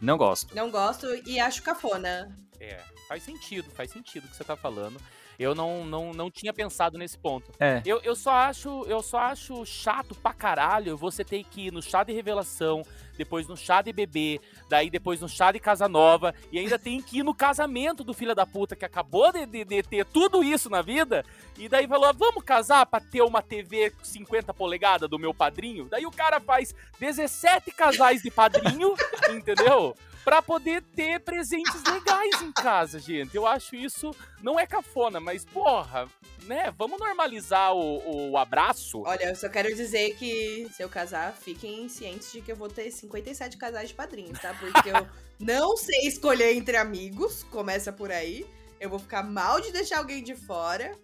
Não 0.00 0.16
gosto. 0.16 0.54
Não 0.54 0.70
gosto 0.70 1.06
e 1.26 1.38
acho 1.40 1.62
cafona. 1.62 2.34
É, 2.60 2.78
faz 3.08 3.22
sentido, 3.22 3.68
faz 3.70 3.90
sentido 3.90 4.24
o 4.24 4.28
que 4.28 4.36
você 4.36 4.44
tá 4.44 4.56
falando. 4.56 5.00
Eu 5.40 5.54
não, 5.54 5.86
não, 5.86 6.12
não 6.12 6.30
tinha 6.30 6.52
pensado 6.52 6.98
nesse 6.98 7.16
ponto. 7.16 7.50
É. 7.58 7.80
Eu, 7.86 7.98
eu 8.02 8.14
só 8.14 8.30
acho 8.30 8.84
eu 8.86 9.02
só 9.02 9.20
acho 9.20 9.64
chato 9.64 10.14
pra 10.14 10.34
caralho 10.34 10.98
você 10.98 11.24
ter 11.24 11.42
que 11.44 11.68
ir 11.68 11.72
no 11.72 11.80
chá 11.80 12.04
de 12.04 12.12
revelação, 12.12 12.82
depois 13.16 13.48
no 13.48 13.56
chá 13.56 13.80
de 13.80 13.90
bebê, 13.90 14.38
daí 14.68 14.90
depois 14.90 15.18
no 15.18 15.30
chá 15.30 15.50
de 15.50 15.58
casa 15.58 15.88
nova, 15.88 16.34
e 16.52 16.58
ainda 16.58 16.78
tem 16.78 17.00
que 17.00 17.20
ir 17.20 17.22
no 17.22 17.34
casamento 17.34 18.04
do 18.04 18.12
filho 18.12 18.34
da 18.34 18.44
puta 18.44 18.76
que 18.76 18.84
acabou 18.84 19.32
de, 19.32 19.46
de, 19.46 19.64
de 19.64 19.82
ter 19.82 20.04
tudo 20.04 20.44
isso 20.44 20.68
na 20.68 20.82
vida, 20.82 21.24
e 21.58 21.70
daí 21.70 21.88
falou, 21.88 22.12
vamos 22.12 22.44
casar 22.44 22.84
pra 22.84 23.00
ter 23.00 23.22
uma 23.22 23.40
TV 23.40 23.92
50 24.02 24.52
polegadas 24.52 25.08
do 25.08 25.18
meu 25.18 25.32
padrinho? 25.32 25.86
Daí 25.88 26.04
o 26.04 26.10
cara 26.10 26.38
faz 26.38 26.74
17 26.98 27.70
casais 27.70 28.22
de 28.22 28.30
padrinho, 28.30 28.94
entendeu? 29.32 29.96
Pra 30.24 30.42
poder 30.42 30.82
ter 30.94 31.20
presentes 31.20 31.82
legais 31.82 32.42
em 32.42 32.52
casa, 32.52 32.98
gente. 32.98 33.34
Eu 33.34 33.46
acho 33.46 33.74
isso 33.74 34.10
não 34.42 34.58
é 34.60 34.66
cafona, 34.66 35.18
mas 35.18 35.44
porra, 35.44 36.06
né? 36.44 36.72
Vamos 36.76 36.98
normalizar 37.00 37.74
o, 37.74 38.30
o 38.30 38.36
abraço. 38.38 39.02
Olha, 39.06 39.24
eu 39.30 39.36
só 39.36 39.48
quero 39.48 39.74
dizer 39.74 40.14
que 40.16 40.68
se 40.74 40.82
eu 40.82 40.88
casar, 40.88 41.32
fiquem 41.32 41.88
cientes 41.88 42.30
de 42.32 42.40
que 42.42 42.52
eu 42.52 42.56
vou 42.56 42.68
ter 42.68 42.90
57 42.90 43.56
casais 43.56 43.88
de 43.88 43.94
padrinhos, 43.94 44.38
tá? 44.38 44.54
Porque 44.54 44.90
eu 44.90 45.06
não 45.40 45.76
sei 45.76 46.06
escolher 46.06 46.54
entre 46.54 46.76
amigos, 46.76 47.42
começa 47.44 47.90
por 47.92 48.10
aí. 48.12 48.46
Eu 48.78 48.88
vou 48.90 48.98
ficar 48.98 49.22
mal 49.22 49.60
de 49.60 49.72
deixar 49.72 49.98
alguém 49.98 50.22
de 50.22 50.34
fora 50.34 50.96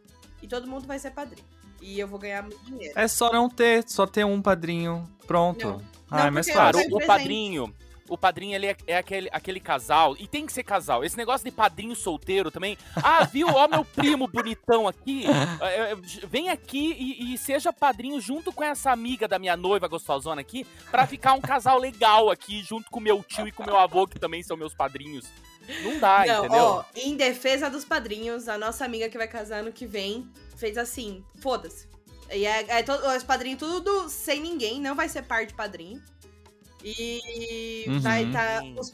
e 0.43 0.47
todo 0.49 0.67
mundo 0.67 0.87
vai 0.87 0.99
ser 0.99 1.11
padrinho. 1.11 1.47
E 1.81 1.99
eu 2.01 2.09
vou 2.09 2.19
ganhar 2.19 2.43
muito 2.43 2.63
dinheiro. 2.65 2.93
É 2.99 3.07
só 3.09 3.31
não 3.33 3.49
ter, 3.49 3.85
só 3.89 4.07
ter 4.07 4.25
um 4.25 4.41
padrinho. 4.41 5.09
Pronto. 5.27 5.67
Não. 5.67 5.83
Ah, 6.11 6.19
Não, 6.19 6.27
é 6.27 6.31
mais 6.31 6.47
Claro, 6.51 6.79
o, 6.79 6.83
presente. 6.83 7.07
padrinho. 7.07 7.75
O 8.09 8.17
padrinho, 8.17 8.55
ele 8.55 8.67
é, 8.67 8.77
é 8.87 8.97
aquele, 8.99 9.29
aquele 9.33 9.61
casal, 9.61 10.17
e 10.19 10.27
tem 10.27 10.47
que 10.47 10.53
ser 10.53 10.63
casal. 10.63 11.05
Esse 11.05 11.17
negócio 11.17 11.45
de 11.45 11.51
padrinho 11.51 11.95
solteiro 11.95 12.51
também. 12.51 12.79
Ah, 12.97 13.25
viu? 13.25 13.49
Ó, 13.49 13.69
meu 13.69 13.85
primo 13.85 14.27
bonitão 14.27 14.87
aqui. 14.89 15.25
É, 15.61 15.93
é, 15.93 15.97
Vem 16.27 16.49
aqui 16.51 16.93
e, 16.99 17.35
e 17.35 17.39
seja 17.39 17.73
padrinho 17.73 18.21
junto 18.21 18.53
com 18.53 18.63
essa 18.63 18.91
amiga 18.91 19.27
da 19.27 19.39
minha 19.39 19.57
noiva 19.57 19.89
gostosona 19.89 20.41
aqui, 20.41 20.67
pra 20.91 21.07
ficar 21.07 21.33
um 21.33 21.41
casal 21.41 21.79
legal 21.79 22.31
aqui, 22.31 22.63
junto 22.63 22.91
com 22.91 23.01
meu 23.01 23.23
tio 23.23 23.49
e 23.49 23.53
com 23.53 23.65
meu 23.65 23.77
avô, 23.77 24.07
que 24.07 24.19
também 24.19 24.43
são 24.43 24.57
meus 24.57 24.75
padrinhos. 24.75 25.27
Não 25.83 25.99
dá, 25.99 26.25
não, 26.27 26.45
entendeu? 26.45 26.65
ó, 26.65 26.85
em 26.95 27.17
defesa 27.17 27.69
dos 27.69 27.85
padrinhos, 27.85 28.49
a 28.49 28.57
nossa 28.57 28.85
amiga 28.85 29.09
que 29.09 29.19
vai 29.19 29.27
casar 29.27 29.61
ano 29.61 29.73
que 29.73 29.87
vem 29.87 30.29
fez 30.57 30.79
assim, 30.79 31.25
foda-se. 31.41 31.89
E 32.31 32.45
é, 32.45 32.79
é 32.79 32.83
todo, 32.83 33.07
os 33.07 33.23
padrinhos 33.23 33.59
tudo 33.59 34.09
sem 34.09 34.41
ninguém, 34.41 34.81
não 34.81 34.95
vai 34.95 35.09
ser 35.09 35.23
par 35.23 35.47
de 35.47 35.55
padrinho. 35.55 36.03
E 36.85 37.85
Uhum. 37.89 38.01
vai 38.01 38.31
tá. 38.31 38.61
Gente. 38.61 38.81
os- 38.81 38.93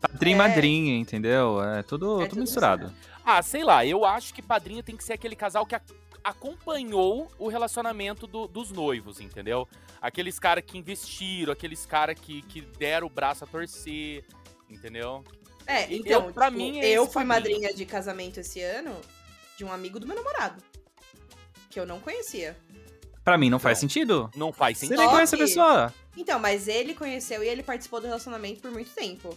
Padrinho 0.00 0.34
e 0.36 0.40
É. 0.40 0.48
madrinha, 0.48 0.96
entendeu? 0.96 1.60
É 1.62 1.82
tudo, 1.82 2.16
É 2.16 2.24
tudo 2.24 2.28
tudo 2.30 2.40
misturado. 2.40 2.92
Ah, 3.24 3.42
sei 3.42 3.64
lá, 3.64 3.84
eu 3.84 4.04
acho 4.04 4.32
que 4.32 4.40
padrinho 4.40 4.82
tem 4.82 4.96
que 4.96 5.02
ser 5.02 5.14
aquele 5.14 5.34
casal 5.34 5.66
que 5.66 5.74
a- 5.74 5.82
acompanhou 6.22 7.30
o 7.38 7.48
relacionamento 7.48 8.26
do- 8.26 8.46
dos 8.46 8.70
noivos, 8.70 9.20
entendeu? 9.20 9.66
Aqueles 10.00 10.38
caras 10.38 10.62
que 10.64 10.78
investiram, 10.78 11.52
aqueles 11.52 11.84
caras 11.84 12.18
que, 12.18 12.42
que 12.42 12.60
deram 12.60 13.08
o 13.08 13.10
braço 13.10 13.42
a 13.42 13.46
torcer, 13.46 14.24
entendeu? 14.70 15.24
É, 15.66 15.92
Eu- 15.92 15.98
então, 15.98 16.32
pra 16.32 16.46
tipo, 16.46 16.58
mim, 16.58 16.78
é 16.78 16.86
eu 16.90 17.04
fui 17.06 17.24
padrinho. 17.26 17.28
madrinha 17.60 17.74
de 17.74 17.84
casamento 17.84 18.38
esse 18.40 18.60
ano 18.62 18.94
de 19.56 19.64
um 19.64 19.72
amigo 19.72 19.98
do 19.98 20.06
meu 20.06 20.14
namorado. 20.16 20.62
Que 21.68 21.78
eu 21.80 21.84
não 21.84 21.98
conhecia. 22.00 22.56
Pra 23.28 23.36
mim 23.36 23.50
não 23.50 23.58
faz 23.58 23.76
Não. 23.76 23.80
sentido. 23.82 24.30
Não 24.34 24.52
faz 24.54 24.78
Você 24.78 24.86
sentido. 24.86 25.00
nem 25.02 25.10
conhece 25.10 25.34
a 25.34 25.38
pessoa. 25.38 25.94
Então, 26.16 26.38
mas 26.38 26.66
ele 26.66 26.94
conheceu 26.94 27.44
e 27.44 27.46
ele 27.48 27.62
participou 27.62 28.00
do 28.00 28.06
relacionamento 28.06 28.60
por 28.62 28.70
muito 28.70 28.90
tempo. 28.94 29.36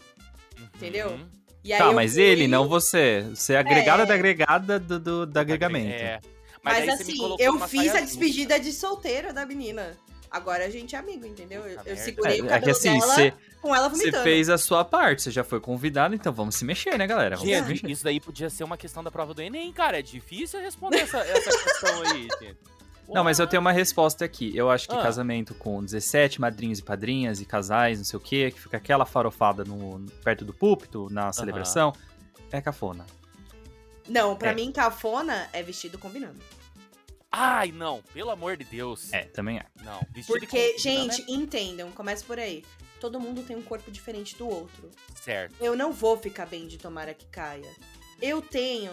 entendeu? 0.75 1.09
Uhum. 1.09 1.27
E 1.63 1.73
aí 1.73 1.79
Tá, 1.79 1.91
mas 1.91 2.13
fui- 2.13 2.21
ele, 2.23 2.47
não 2.47 2.67
você. 2.69 3.25
Você 3.35 3.53
é 3.53 3.57
agregada 3.57 4.03
É. 4.03 4.05
da 4.05 4.13
agregada 4.13 4.79
do, 4.79 4.97
do, 4.99 5.25
do 5.25 5.37
agregamento. 5.37 5.91
É. 5.91 6.19
Mas, 6.63 6.77
você 6.85 7.03
me 7.03 7.11
assim, 7.13 7.35
eu 7.39 7.59
fiz 7.67 7.93
a 7.93 7.99
despedida 7.99 8.59
de 8.59 8.71
solteira 8.71 9.33
da 9.33 9.45
menina. 9.45 9.97
Agora 10.29 10.65
a 10.65 10.69
gente 10.69 10.95
é 10.95 10.99
amigo, 10.99 11.25
entendeu? 11.25 11.61
Eu, 11.67 11.81
eu 11.85 11.97
segurei 11.97 12.39
o 12.41 12.45
É, 12.45 12.47
é 12.47 12.49
cabelo 12.51 12.63
que 12.65 12.69
assim, 12.71 12.97
dela 12.99 13.13
você 13.13 13.33
com 13.61 13.75
ela 13.75 13.89
você 13.89 13.97
vomitando. 13.97 14.23
fez 14.23 14.47
a 14.49 14.57
sua 14.57 14.85
parte, 14.85 15.23
você 15.23 15.31
já 15.31 15.43
foi 15.43 15.59
convidado, 15.59 16.15
então 16.15 16.31
vamos 16.31 16.55
se 16.55 16.63
mexer, 16.63 16.97
né, 16.97 17.05
galera? 17.05 17.35
Vamos 17.35 17.51
Gente, 17.51 17.67
mexer. 17.67 17.89
isso 17.91 18.03
daí 18.05 18.19
podia 18.21 18.49
ser 18.49 18.63
uma 18.63 18.77
questão 18.77 19.03
da 19.03 19.11
prova 19.11 19.33
do 19.33 19.41
Enem, 19.41 19.73
cara. 19.73 19.99
É 19.99 20.01
difícil 20.01 20.61
responder 20.61 20.99
essa, 20.99 21.17
essa 21.19 21.51
questão 21.51 22.01
aí, 22.03 22.27
gente. 22.39 22.57
Não, 23.07 23.23
mas 23.23 23.39
eu 23.39 23.47
tenho 23.47 23.59
uma 23.61 23.71
resposta 23.71 24.23
aqui. 24.23 24.55
Eu 24.55 24.69
acho 24.69 24.87
que 24.87 24.95
Ah. 24.95 25.01
casamento 25.01 25.53
com 25.53 25.83
17 25.83 26.39
madrinhos 26.39 26.79
e 26.79 26.83
padrinhas 26.83 27.41
e 27.41 27.45
casais, 27.45 27.97
não 27.97 28.05
sei 28.05 28.17
o 28.17 28.21
quê, 28.21 28.51
que 28.51 28.59
fica 28.61 28.77
aquela 28.77 29.05
farofada 29.05 29.63
no, 29.65 29.99
perto 30.23 30.45
do 30.45 30.53
púlpito, 30.53 31.07
na 31.11 31.31
celebração, 31.33 31.93
é 32.51 32.61
cafona. 32.61 33.05
Não, 34.07 34.35
pra 34.35 34.51
É. 34.51 34.55
mim, 34.55 34.71
cafona 34.71 35.49
é 35.53 35.61
vestido 35.61 35.97
combinando. 35.97 36.39
Ai, 37.31 37.71
não, 37.71 38.01
pelo 38.13 38.29
amor 38.29 38.57
de 38.57 38.65
Deus. 38.65 39.11
É, 39.13 39.21
também 39.23 39.57
é. 39.57 39.65
Não, 39.83 39.99
vestido 40.13 40.37
Porque, 40.37 40.77
gente, 40.77 41.23
entendam, 41.31 41.89
começa 41.91 42.25
por 42.25 42.37
aí. 42.39 42.63
Todo 42.99 43.19
mundo 43.19 43.41
tem 43.41 43.55
um 43.55 43.61
corpo 43.61 43.89
diferente 43.89 44.35
do 44.37 44.47
outro. 44.47 44.89
Certo. 45.15 45.55
Eu 45.61 45.75
não 45.75 45.91
vou 45.93 46.17
ficar 46.17 46.45
bem 46.45 46.67
de 46.67 46.77
tomara 46.77 47.13
que 47.13 47.25
caia. 47.27 47.69
Eu 48.21 48.41
tenho 48.41 48.91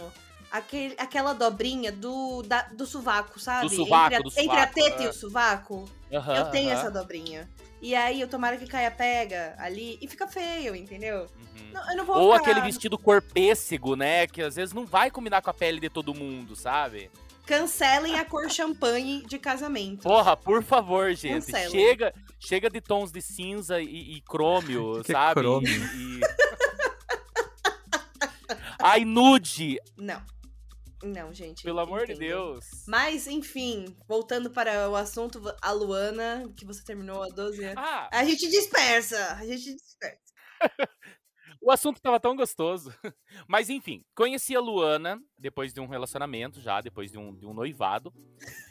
aquele, 0.50 0.94
aquela 0.98 1.32
dobrinha 1.32 1.90
do, 1.92 2.42
da- 2.42 2.68
do 2.72 2.86
sovaco, 2.86 3.38
sabe? 3.38 3.68
Do 3.68 3.74
sovaco, 3.74 4.14
entre, 4.14 4.16
a, 4.16 4.20
do 4.20 4.40
entre 4.40 4.60
a 4.60 4.66
teta 4.66 5.02
e 5.02 5.06
é. 5.06 5.08
o 5.08 5.12
sovaco. 5.12 5.84
Aham, 6.12 6.36
eu 6.36 6.44
tenho 6.50 6.70
aham. 6.70 6.78
essa 6.80 6.90
dobrinha. 6.90 7.48
E 7.80 7.94
aí, 7.94 8.20
eu 8.20 8.26
tomara 8.28 8.56
que 8.56 8.66
caia 8.66 8.90
pega 8.90 9.54
ali 9.58 9.98
e 10.02 10.08
fica 10.08 10.26
feio, 10.26 10.74
entendeu? 10.74 11.26
Uhum. 11.38 11.70
Não, 11.72 11.90
eu 11.90 11.96
não 11.98 12.04
vou 12.04 12.16
Ou 12.16 12.32
ficar... 12.32 12.50
aquele 12.50 12.66
vestido 12.66 12.98
cor 12.98 13.22
pêssego, 13.22 13.94
né? 13.94 14.26
Que 14.26 14.42
às 14.42 14.56
vezes 14.56 14.74
não 14.74 14.84
vai 14.84 15.10
combinar 15.10 15.42
com 15.42 15.50
a 15.50 15.54
pele 15.54 15.78
de 15.78 15.88
todo 15.88 16.12
mundo, 16.14 16.56
sabe? 16.56 17.08
Cancelem 17.46 18.18
a 18.18 18.24
cor 18.24 18.50
champanhe 18.50 19.24
de 19.26 19.38
casamento. 19.38 20.02
Porra, 20.02 20.36
por 20.36 20.62
favor, 20.62 21.14
gente. 21.14 21.46
Cancelem. 21.46 21.70
Chega, 21.70 22.14
chega 22.40 22.68
de 22.68 22.80
tons 22.80 23.12
de 23.12 23.22
cinza 23.22 23.80
e, 23.80 24.16
e 24.16 24.20
crômio, 24.22 25.00
Que 25.06 25.12
é 25.12 25.14
sabe? 25.14 25.40
crômio? 25.40 25.70
E- 25.70 26.20
Ai, 28.80 29.04
nude! 29.04 29.78
Não. 29.96 30.20
Não, 31.02 31.32
gente. 31.32 31.62
Pelo 31.62 31.80
amor 31.80 32.06
de 32.06 32.12
entendem. 32.12 32.28
Deus. 32.30 32.64
Mas, 32.86 33.26
enfim, 33.26 33.96
voltando 34.08 34.50
para 34.50 34.88
o 34.90 34.96
assunto, 34.96 35.40
a 35.62 35.72
Luana, 35.72 36.50
que 36.56 36.64
você 36.64 36.82
terminou 36.84 37.22
há 37.22 37.28
12 37.28 37.64
anos. 37.64 37.76
Ah, 37.78 38.08
A 38.12 38.24
gente 38.24 38.48
dispersa, 38.48 39.34
a 39.34 39.46
gente 39.46 39.74
dispersa. 39.76 40.18
o 41.62 41.70
assunto 41.70 42.00
tava 42.00 42.18
tão 42.18 42.34
gostoso. 42.34 42.92
Mas 43.46 43.70
enfim, 43.70 44.04
conheci 44.14 44.56
a 44.56 44.60
Luana 44.60 45.20
depois 45.38 45.72
de 45.72 45.80
um 45.80 45.86
relacionamento 45.86 46.60
já, 46.60 46.80
depois 46.80 47.12
de 47.12 47.18
um, 47.18 47.34
de 47.36 47.46
um 47.46 47.54
noivado. 47.54 48.12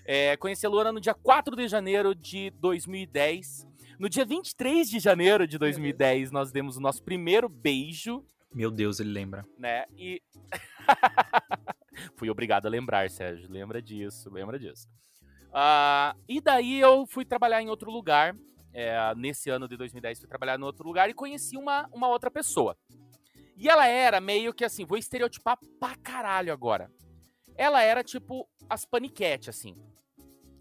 É, 0.05 0.35
conheci 0.37 0.65
a 0.65 0.69
Luana 0.69 0.91
no 0.91 0.99
dia 1.01 1.13
4 1.13 1.55
de 1.55 1.67
janeiro 1.67 2.13
de 2.13 2.49
2010. 2.59 3.65
No 3.99 4.09
dia 4.09 4.25
23 4.25 4.89
de 4.89 4.99
janeiro 4.99 5.47
de 5.47 5.57
2010, 5.57 6.29
nós 6.31 6.51
demos 6.51 6.77
o 6.77 6.81
nosso 6.81 7.01
primeiro 7.03 7.49
beijo, 7.49 8.23
Meu 8.53 8.69
Deus, 8.69 8.99
ele 8.99 9.11
lembra. 9.11 9.43
né? 9.57 9.85
E. 9.97 10.21
fui 12.15 12.29
obrigado 12.29 12.65
a 12.65 12.69
lembrar, 12.69 13.09
Sérgio. 13.09 13.49
Lembra 13.49 13.81
disso, 13.81 14.29
lembra 14.29 14.57
disso. 14.59 14.87
Ah, 15.53 16.15
e 16.27 16.39
daí 16.41 16.79
eu 16.79 17.05
fui 17.05 17.25
trabalhar 17.25 17.61
em 17.61 17.69
outro 17.69 17.91
lugar. 17.91 18.35
é, 18.73 19.15
nesse 19.15 19.49
ano 19.49 19.67
de 19.67 19.75
2010, 19.75 20.19
fui 20.19 20.27
trabalhar 20.27 20.59
em 20.59 20.63
outro 20.63 20.85
lugar 20.85 21.09
e 21.09 21.13
conheci 21.13 21.57
uma, 21.57 21.89
uma 21.91 22.07
outra 22.07 22.29
pessoa. 22.29 22.77
E 23.55 23.67
ela 23.67 23.87
era 23.87 24.21
meio 24.21 24.53
que 24.53 24.63
assim, 24.63 24.85
vou 24.85 24.99
estereotipar 24.99 25.57
pra 25.79 25.95
caralho 25.95 26.53
agora. 26.53 26.91
Ela 27.55 27.81
era 27.81 28.03
tipo 28.03 28.47
as 28.69 28.85
paniquete, 28.85 29.49
assim. 29.49 29.75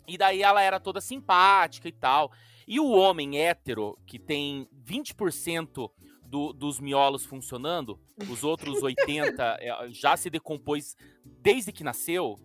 E 0.08 0.16
daí 0.16 0.42
ela 0.42 0.62
era 0.62 0.80
toda 0.80 0.98
simpática 0.98 1.88
e 1.88 1.92
tal. 1.92 2.32
E 2.66 2.80
o 2.80 2.90
homem 2.90 3.38
hétero, 3.38 3.98
que 4.06 4.18
tem 4.18 4.66
20% 4.82 5.90
do, 6.26 6.54
dos 6.54 6.80
miolos 6.80 7.26
funcionando, 7.26 8.00
os 8.30 8.42
outros 8.42 8.80
80% 8.80 9.34
é, 9.60 9.88
já 9.90 10.16
se 10.16 10.30
decompôs 10.30 10.96
desde 11.40 11.72
que 11.72 11.84
nasceu, 11.84 12.36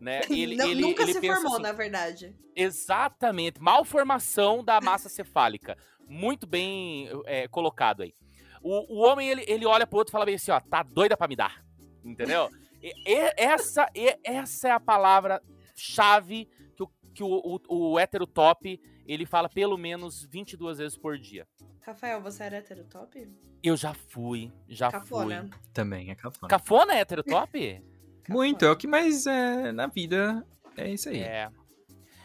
né? 0.00 0.20
Ele, 0.30 0.56
Não- 0.56 0.66
ele, 0.70 0.82
nunca 0.82 1.02
ele 1.02 1.12
se 1.14 1.20
pensa 1.20 1.34
formou, 1.36 1.54
assim, 1.54 1.62
na 1.62 1.72
verdade. 1.72 2.36
Exatamente. 2.54 3.60
Malformação 3.60 4.62
da 4.62 4.80
massa 4.80 5.08
cefálica. 5.08 5.76
Muito 6.06 6.46
bem 6.46 7.08
é, 7.26 7.48
colocado 7.48 8.02
aí. 8.02 8.14
O, 8.62 8.94
o 8.96 8.98
homem, 9.06 9.28
ele, 9.28 9.44
ele 9.46 9.66
olha 9.66 9.86
pro 9.86 9.98
outro 9.98 10.10
e 10.10 10.12
fala 10.12 10.24
bem 10.26 10.34
assim, 10.36 10.50
ó, 10.50 10.60
tá 10.60 10.82
doida 10.82 11.16
pra 11.16 11.28
me 11.28 11.36
dar. 11.36 11.64
Entendeu? 12.04 12.50
E- 12.82 12.92
e- 13.06 13.32
essa, 13.36 13.88
e- 13.94 14.18
essa 14.22 14.68
é 14.68 14.70
a 14.70 14.80
palavra-chave 14.80 16.46
que, 16.76 16.82
o, 16.82 16.88
que 17.14 17.22
o, 17.22 17.60
o, 17.68 17.92
o 17.92 17.98
hétero 17.98 18.26
top, 18.26 18.80
ele 19.06 19.26
fala 19.26 19.48
pelo 19.48 19.76
menos 19.76 20.24
22 20.30 20.78
vezes 20.78 20.96
por 20.98 21.18
dia. 21.18 21.46
Rafael, 21.82 22.20
você 22.22 22.44
era 22.44 22.56
hétero 22.56 22.84
top? 22.84 23.28
Eu 23.62 23.76
já 23.76 23.94
fui, 23.94 24.52
já 24.68 24.90
Cafona. 24.90 25.48
fui. 25.50 25.60
Também 25.72 26.10
é 26.10 26.14
cafona. 26.14 26.48
Cafona 26.48 26.94
é 26.94 27.00
hétero 27.00 27.22
top? 27.22 27.82
Muito, 28.28 28.64
é 28.64 28.70
o 28.70 28.76
que 28.76 28.86
mais 28.86 29.26
é 29.26 29.72
na 29.72 29.86
vida. 29.86 30.44
É 30.76 30.90
isso 30.90 31.08
aí. 31.08 31.20
É. 31.20 31.48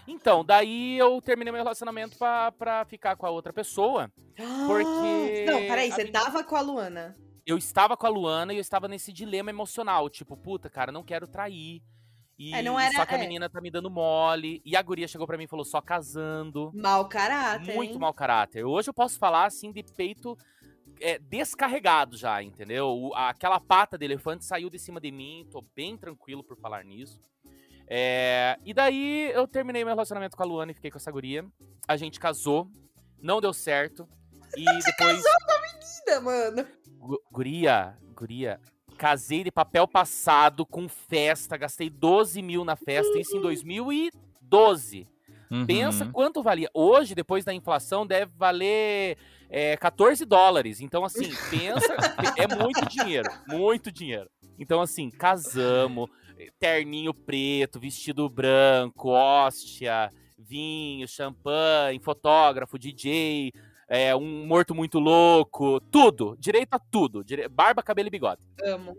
Então, 0.07 0.43
daí 0.43 0.97
eu 0.97 1.21
terminei 1.21 1.51
meu 1.51 1.61
relacionamento 1.61 2.17
pra, 2.17 2.51
pra 2.51 2.85
ficar 2.85 3.15
com 3.15 3.25
a 3.25 3.29
outra 3.29 3.53
pessoa. 3.53 4.11
Porque 4.67 5.45
Não, 5.45 5.59
peraí, 5.59 5.91
você 5.91 6.03
menina- 6.05 6.19
tava 6.23 6.43
com 6.43 6.55
a 6.55 6.61
Luana. 6.61 7.15
eu 7.45 7.57
estava 7.57 7.95
com 7.95 8.07
a 8.07 8.09
Luana 8.09 8.53
e 8.53 8.57
eu 8.57 8.61
estava 8.61 8.87
nesse 8.87 9.11
dilema 9.13 9.49
emocional. 9.51 10.09
Tipo, 10.09 10.35
puta, 10.35 10.69
cara, 10.69 10.91
não 10.91 11.03
quero 11.03 11.27
trair. 11.27 11.81
E 12.39 12.53
É, 12.55 12.61
não 12.63 12.79
era- 12.79 12.93
só 12.93 13.05
que 13.05 13.13
a 13.13 13.17
é. 13.17 13.21
menina 13.21 13.49
tá 13.49 13.59
me 13.61 13.69
dando 13.69 13.89
mole. 13.89 14.61
E 14.65 14.75
a 14.75 14.81
guria 14.81 15.07
chegou 15.07 15.27
pra 15.27 15.37
mim 15.37 15.43
e 15.43 15.47
falou, 15.47 15.65
só 15.65 15.81
casando. 15.81 16.71
Mau 16.73 17.07
caráter. 17.09 17.75
Muito 17.75 17.93
hein? 17.93 17.99
mau 17.99 18.13
caráter. 18.13 18.63
Hoje 18.63 18.89
eu 18.89 18.93
posso 18.93 19.19
falar 19.19 19.45
assim 19.45 19.71
de 19.71 19.83
peito 19.83 20.37
é, 21.01 21.19
descarregado 21.19 22.17
já, 22.17 22.41
entendeu? 22.43 22.87
O- 22.87 23.13
aquela 23.15 23.59
pata 23.59 23.97
de 23.97 24.05
elefante 24.05 24.45
saiu 24.45 24.69
de 24.69 24.77
cima 24.79 24.99
de 24.99 25.11
mim, 25.11 25.47
tô 25.51 25.63
bem 25.75 25.97
tranquilo 25.97 26.43
por 26.43 26.57
falar 26.57 26.83
nisso. 26.83 27.21
É, 27.87 28.57
e 28.63 28.73
daí 28.73 29.31
eu 29.33 29.47
terminei 29.47 29.83
meu 29.83 29.93
relacionamento 29.93 30.37
com 30.37 30.43
a 30.43 30.45
Luana 30.45 30.71
e 30.71 30.75
fiquei 30.75 30.91
com 30.91 30.97
essa 30.97 31.11
guria. 31.11 31.45
A 31.87 31.97
gente 31.97 32.19
casou, 32.19 32.69
não 33.21 33.41
deu 33.41 33.51
certo. 33.53 34.07
E 34.55 34.63
depois. 34.65 35.23
Ida, 36.03 36.21
mano. 36.21 36.67
Gu- 36.99 37.21
Guria, 37.31 37.97
guria. 38.15 38.59
Casei 38.97 39.43
de 39.43 39.51
papel 39.51 39.87
passado 39.87 40.65
com 40.65 40.87
festa, 40.89 41.55
gastei 41.57 41.89
12 41.89 42.41
mil 42.41 42.65
na 42.65 42.75
festa, 42.75 43.17
isso 43.17 43.37
em 43.37 43.41
2012. 43.41 45.07
Uhum. 45.49 45.65
Pensa 45.65 46.05
quanto 46.11 46.43
valia. 46.43 46.69
Hoje, 46.73 47.15
depois 47.15 47.43
da 47.45 47.53
inflação, 47.53 48.05
deve 48.05 48.31
valer 48.35 49.17
é, 49.49 49.75
14 49.77 50.23
dólares. 50.25 50.79
Então, 50.81 51.03
assim, 51.03 51.29
pensa. 51.49 51.95
é 52.37 52.47
muito 52.55 52.85
dinheiro. 52.87 53.29
Muito 53.47 53.91
dinheiro. 53.91 54.29
Então, 54.57 54.81
assim, 54.81 55.09
casamos, 55.09 56.09
terninho 56.59 57.13
preto, 57.13 57.79
vestido 57.79 58.29
branco, 58.29 59.09
hóstia, 59.09 60.11
vinho, 60.37 61.07
champanhe, 61.07 61.99
fotógrafo, 61.99 62.77
DJ, 62.77 63.51
é, 63.87 64.15
um 64.15 64.45
morto 64.45 64.75
muito 64.75 64.99
louco, 64.99 65.79
tudo. 65.91 66.35
Direito 66.39 66.73
a 66.73 66.79
tudo. 66.79 67.23
dire- 67.23 67.47
Barba, 67.47 67.81
cabelo 67.81 68.07
e 68.07 68.11
bigode. 68.11 68.41
Amo. 68.63 68.97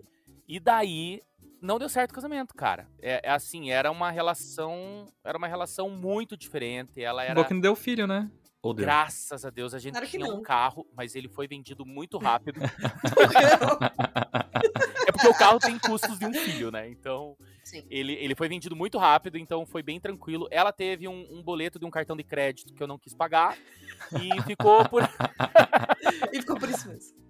E 0.49 0.59
daí 0.59 1.21
não 1.63 1.79
deu 1.79 1.89
certo 1.89 2.11
o 2.13 2.15
casamento, 2.15 2.55
cara. 2.55 2.89
É, 3.01 3.21
é 3.23 3.31
assim, 3.31 3.71
era 3.71 3.91
uma 3.91 4.11
relação, 4.11 5.07
era 5.23 5.37
uma 5.39 5.47
relação 5.47 5.91
muito 5.91 6.37
diferente. 6.37 7.03
Ela 7.03 7.23
era 7.23 7.35
Bom 7.35 7.45
que 7.45 7.55
não 7.55 7.61
deu 7.61 7.77
filho, 7.77 8.07
né? 8.07 8.31
Deu? 8.63 8.75
graças 8.75 9.45
a 9.45 9.51
Deus 9.51 9.73
a 9.73 9.79
gente 9.79 9.93
Claro 9.93 10.07
tinha 10.07 10.27
um 10.27 10.43
carro, 10.43 10.87
mas 10.95 11.15
ele 11.15 11.29
foi 11.29 11.49
vendido 11.49 11.87
muito 11.87 12.19
rápido. 12.23 12.61
é 15.07 15.13
porque 15.13 15.29
o 15.29 15.35
carro 15.35 15.59
tem 15.59 15.79
custos 15.79 16.19
de 16.19 16.27
um 16.27 16.35
filho, 16.35 16.71
né? 16.71 16.89
Então, 16.91 17.37
Sim. 17.65 17.85
ele, 17.89 18.13
ele 18.13 18.35
foi 18.35 18.49
vendido 18.49 18.77
muito 18.77 18.99
rápido, 18.99 19.39
então 19.39 19.65
foi 19.65 19.83
bem 19.83 19.99
tranquilo. 19.99 20.47
Ela 20.51 20.73
teve 20.73 21.09
um, 21.09 21.27
um 21.31 21.43
boleto 21.43 21.79
de 21.79 21.87
um 21.87 21.91
cartão 21.91 22.15
de 22.17 22.23
crédito 22.23 22.75
que 22.75 22.83
eu 22.83 22.87
não 22.87 22.99
quis 22.99 23.15
pagar 23.15 23.57
e 24.13 24.43
ficou 24.43 24.87
por 24.89 25.03
E 26.33 26.41
ficou 26.41 26.59
por 26.59 26.69
isso 26.69 26.89
mesmo. 26.89 27.30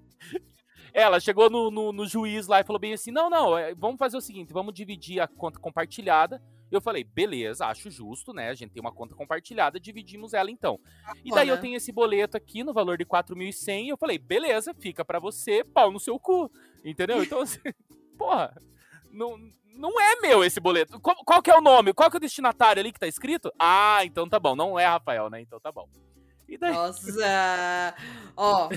Ela 0.92 1.20
chegou 1.20 1.49
no, 1.49 1.70
no, 1.70 1.92
no 1.92 2.06
juiz 2.06 2.47
lá 2.47 2.61
e 2.61 2.64
falou 2.64 2.80
bem 2.80 2.92
assim: 2.92 3.11
não, 3.11 3.30
não, 3.30 3.56
é, 3.56 3.75
vamos 3.75 3.99
fazer 3.99 4.16
o 4.16 4.20
seguinte, 4.20 4.52
vamos 4.52 4.75
dividir 4.75 5.20
a 5.20 5.28
conta 5.28 5.59
compartilhada. 5.59 6.42
Eu 6.70 6.80
falei, 6.80 7.02
beleza, 7.02 7.66
acho 7.66 7.90
justo, 7.90 8.32
né? 8.32 8.49
A 8.49 8.54
gente 8.54 8.70
tem 8.70 8.80
uma 8.80 8.92
conta 8.92 9.14
compartilhada, 9.14 9.80
dividimos 9.80 10.32
ela 10.35 10.50
então. 10.52 10.78
E 11.25 11.30
daí 11.30 11.47
Bom, 11.47 11.52
eu 11.52 11.56
né? 11.56 11.62
tenho 11.62 11.76
esse 11.76 11.90
boleto 11.90 12.37
aqui 12.37 12.62
no 12.62 12.73
valor 12.73 12.97
de 12.97 13.04
4.100 13.04 13.87
e 13.87 13.88
eu 13.88 13.97
falei, 13.97 14.18
beleza, 14.18 14.73
fica 14.73 15.04
pra 15.04 15.18
você, 15.18 15.64
pau 15.64 15.90
no 15.90 15.99
seu 15.99 16.18
cu. 16.18 16.50
Entendeu? 16.85 17.20
Então, 17.30 17.40
assim, 17.40 17.59
porra, 18.16 18.54
não, 19.11 19.37
não 19.75 20.00
é 20.00 20.20
meu 20.20 20.44
esse 20.44 20.61
boleto. 20.61 21.00
Qual, 21.00 21.16
qual 21.25 21.42
que 21.42 21.50
é 21.50 21.56
o 21.56 21.61
nome? 21.61 21.92
Qual 21.92 22.09
que 22.09 22.16
é 22.16 22.18
o 22.18 22.20
destinatário 22.20 22.80
ali 22.80 22.92
que 22.92 23.00
tá 23.00 23.09
escrito? 23.09 23.52
Ah, 23.59 24.04
então 24.04 24.28
tá 24.28 24.38
bom. 24.38 24.54
Não 24.54 24.78
é 24.78 24.87
Rafael, 24.87 25.28
né? 25.28 25.40
Então 25.40 25.59
tá 25.59 25.73
bom. 25.73 25.88
E 26.50 26.59
daí? 26.59 26.73
Nossa! 26.73 27.95
Ó, 28.37 28.69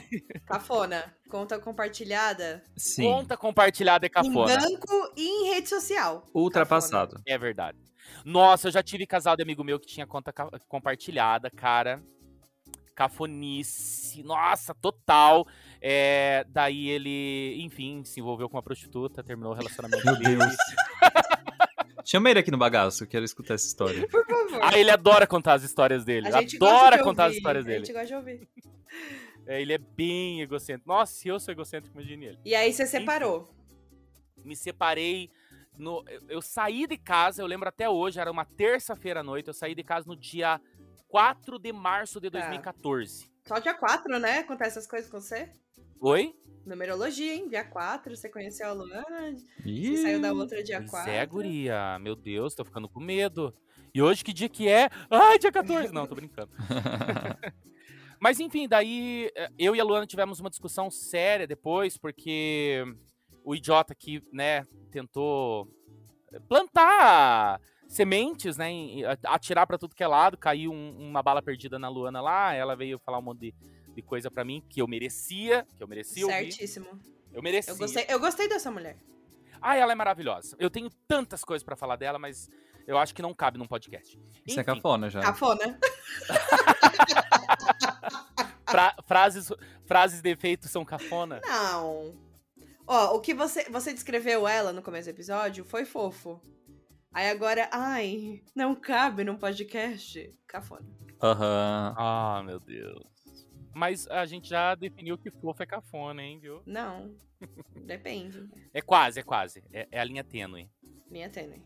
cafona. 0.45 1.13
Conta 1.29 1.57
compartilhada. 1.59 2.63
Sim. 2.77 3.03
Conta 3.03 3.35
compartilhada 3.35 4.05
é 4.05 4.07
Em 4.07 4.11
cafona. 4.11 4.55
banco 4.57 5.13
e 5.17 5.27
em 5.27 5.53
rede 5.53 5.67
social. 5.67 6.25
Ultrapassado. 6.33 7.19
É 7.27 7.37
verdade. 7.37 7.79
Nossa, 8.23 8.67
eu 8.67 8.71
já 8.71 8.83
tive 8.83 9.07
casal 9.07 9.35
de 9.35 9.41
amigo 9.41 9.63
meu 9.63 9.79
que 9.79 9.87
tinha 9.87 10.05
conta 10.05 10.31
ca- 10.31 10.49
compartilhada, 10.67 11.49
cara. 11.49 12.03
Cafonice. 12.95 14.21
Nossa, 14.23 14.73
total. 14.75 15.47
É, 15.81 16.45
daí 16.49 16.89
ele, 16.89 17.55
enfim, 17.63 18.03
se 18.05 18.19
envolveu 18.19 18.47
com 18.47 18.55
uma 18.55 18.63
prostituta, 18.63 19.23
terminou 19.23 19.51
o 19.51 19.55
relacionamento 19.55 20.05
Meu 20.05 20.15
dele. 20.15 20.37
Deus. 20.37 20.55
Chama 22.05 22.29
ele 22.29 22.39
aqui 22.39 22.51
no 22.51 22.57
bagaço, 22.57 23.05
quero 23.07 23.23
escutar 23.25 23.53
essa 23.53 23.65
história. 23.67 24.05
Por 24.09 24.25
favor. 24.25 24.59
Ah, 24.61 24.77
ele 24.77 24.91
adora 24.91 25.25
contar 25.25 25.53
as 25.53 25.63
histórias 25.63 26.03
dele. 26.03 26.27
A 26.27 26.41
gente 26.41 26.57
gosta 26.57 26.75
Adora 26.75 26.97
de 26.97 27.03
contar 27.03 27.25
as 27.25 27.35
histórias 27.35 27.65
A 27.65 27.67
dele. 27.67 27.85
gente 27.85 27.93
gosta 27.93 28.07
de 28.07 28.15
ouvir. 28.15 28.49
É, 29.45 29.61
ele 29.61 29.73
é 29.73 29.77
bem 29.77 30.41
egocêntrico. 30.41 30.87
Nossa, 30.87 31.13
se 31.13 31.27
eu 31.27 31.39
sou 31.39 31.51
egocêntrico, 31.51 31.97
imagine 31.97 32.25
ele. 32.27 32.39
E 32.45 32.53
aí 32.55 32.71
você 32.71 32.85
separou. 32.85 33.49
me 34.43 34.55
separei. 34.55 35.29
No, 35.77 36.03
eu, 36.07 36.21
eu 36.29 36.41
saí 36.41 36.85
de 36.85 36.97
casa, 36.97 37.41
eu 37.41 37.47
lembro 37.47 37.67
até 37.67 37.89
hoje, 37.89 38.19
era 38.19 38.29
uma 38.31 38.45
terça-feira 38.45 39.21
à 39.21 39.23
noite. 39.23 39.47
Eu 39.47 39.53
saí 39.53 39.73
de 39.73 39.83
casa 39.83 40.05
no 40.07 40.15
dia 40.15 40.61
4 41.07 41.57
de 41.57 41.73
março 41.73 42.21
de 42.21 42.29
Tá. 42.29 42.39
2014. 42.39 43.31
Só 43.47 43.59
dia 43.59 43.73
4, 43.73 44.19
né? 44.19 44.39
Acontece 44.39 44.77
essas 44.77 44.87
coisas 44.87 45.09
com 45.09 45.19
você? 45.19 45.49
Oi? 46.05 46.35
Numerologia, 46.65 47.33
hein? 47.33 47.47
Dia 47.47 47.63
4, 47.63 48.13
você 48.13 48.27
conheceu 48.27 48.67
a 48.67 48.73
Luana, 48.73 49.37
Ih, 49.65 49.95
você 49.95 50.01
saiu 50.03 50.21
da 50.21 50.33
outra 50.33 50.61
dia 50.61 50.79
Pois 50.79 50.91
4. 50.91 51.09
é, 51.11 51.25
guria. 51.25 51.97
Meu 51.99 52.13
Deus, 52.13 52.53
tô 52.53 52.65
ficando 52.65 52.89
com 52.89 52.99
medo. 52.99 53.53
E 53.95 54.01
hoje 54.01 54.21
que 54.21 54.33
dia 54.33 54.49
que 54.49 54.67
é? 54.67 54.89
Ai, 55.09 55.39
dia 55.39 55.49
14. 55.49 55.93
Não, 55.93 56.05
tô 56.05 56.13
brincando. 56.13 56.51
Mas 58.19 58.37
enfim, 58.41 58.67
daí 58.67 59.31
eh, 59.33 59.49
eu 59.57 59.73
e 59.75 59.79
a 59.79 59.83
Luana 59.85 60.05
tivemos 60.05 60.41
uma 60.41 60.49
discussão 60.49 60.91
séria 60.91 61.47
depois, 61.47 61.97
porque 61.97 62.83
o 63.45 63.55
idiota 63.55 63.95
que, 63.95 64.21
né, 64.33 64.65
tentou 64.91 65.69
plantar 66.49 67.61
sementes, 67.87 68.57
né, 68.57 68.69
atirar 69.25 69.65
pra 69.65 69.77
tudo 69.77 69.95
que 69.95 70.03
é 70.03 70.07
lado, 70.07 70.37
caiu 70.37 70.71
um- 70.73 70.97
uma 71.09 71.23
bala 71.23 71.41
perdida 71.41 71.79
na 71.79 71.87
Luana 71.87 72.19
lá, 72.19 72.53
ela 72.53 72.75
veio 72.75 72.99
falar 72.99 73.19
um 73.19 73.21
monte 73.21 73.39
de, 73.39 73.55
de 73.95 74.01
coisa 74.01 74.29
pra 74.31 74.43
mim 74.43 74.63
que 74.69 74.81
eu 74.81 74.87
merecia, 74.87 75.65
que 75.75 75.83
eu 75.83 75.87
merecia 75.87 76.25
ouvir. 76.25 76.51
Certíssimo. 76.51 76.87
Eu 77.31 77.41
merecia. 77.41 77.73
Eu 77.73 77.77
gostei, 77.77 78.05
eu 78.09 78.19
gostei 78.19 78.47
dessa 78.49 78.71
mulher. 78.71 78.97
Ah, 79.61 79.75
ela 79.75 79.91
é 79.91 79.95
maravilhosa. 79.95 80.55
Eu 80.59 80.69
tenho 80.69 80.89
tantas 81.07 81.43
coisas 81.43 81.63
pra 81.63 81.75
falar 81.75 81.95
dela, 81.95 82.19
mas 82.19 82.49
eu 82.85 82.97
acho 82.97 83.13
que 83.15 83.21
não 83.21 83.33
cabe 83.33 83.57
num 83.57 83.65
podcast. 83.67 84.19
Isso 84.45 84.59
é 84.59 84.61
Enfim, 84.61 84.63
cafona 84.75 85.09
já. 85.09 85.21
Cafona. 85.21 85.79
fra- 88.69 88.95
frases, 89.05 89.49
frases 89.85 90.21
de 90.21 90.29
efeito 90.29 90.67
são 90.67 90.83
cafona. 90.83 91.39
Não. 91.45 92.13
Ó, 92.85 93.15
o 93.15 93.21
que 93.21 93.33
você, 93.33 93.63
você 93.69 93.93
descreveu 93.93 94.47
ela 94.47 94.73
no 94.73 94.81
começo 94.81 95.07
do 95.07 95.11
episódio 95.15 95.63
foi 95.63 95.85
fofo. 95.85 96.41
Aí 97.13 97.29
agora, 97.29 97.69
ai, 97.71 98.41
não 98.55 98.75
cabe 98.75 99.23
num 99.23 99.37
podcast. 99.37 100.33
Cafona. 100.47 100.85
Aham. 101.21 101.95
Ah, 101.97 102.43
meu 102.45 102.59
Deus. 102.59 103.03
Mas 103.73 104.07
a 104.07 104.25
gente 104.25 104.49
já 104.49 104.75
definiu 104.75 105.17
que 105.17 105.31
fofo 105.31 105.63
é 105.63 105.65
cafona, 105.65 106.21
hein, 106.21 106.39
viu? 106.39 106.61
Não. 106.65 107.15
Depende. 107.85 108.49
É 108.73 108.81
quase, 108.81 109.19
é 109.19 109.23
quase. 109.23 109.63
É, 109.71 109.87
é 109.91 109.99
a 109.99 110.03
linha 110.03 110.23
tênue. 110.23 110.69
Linha 111.09 111.29
tênue. 111.29 111.61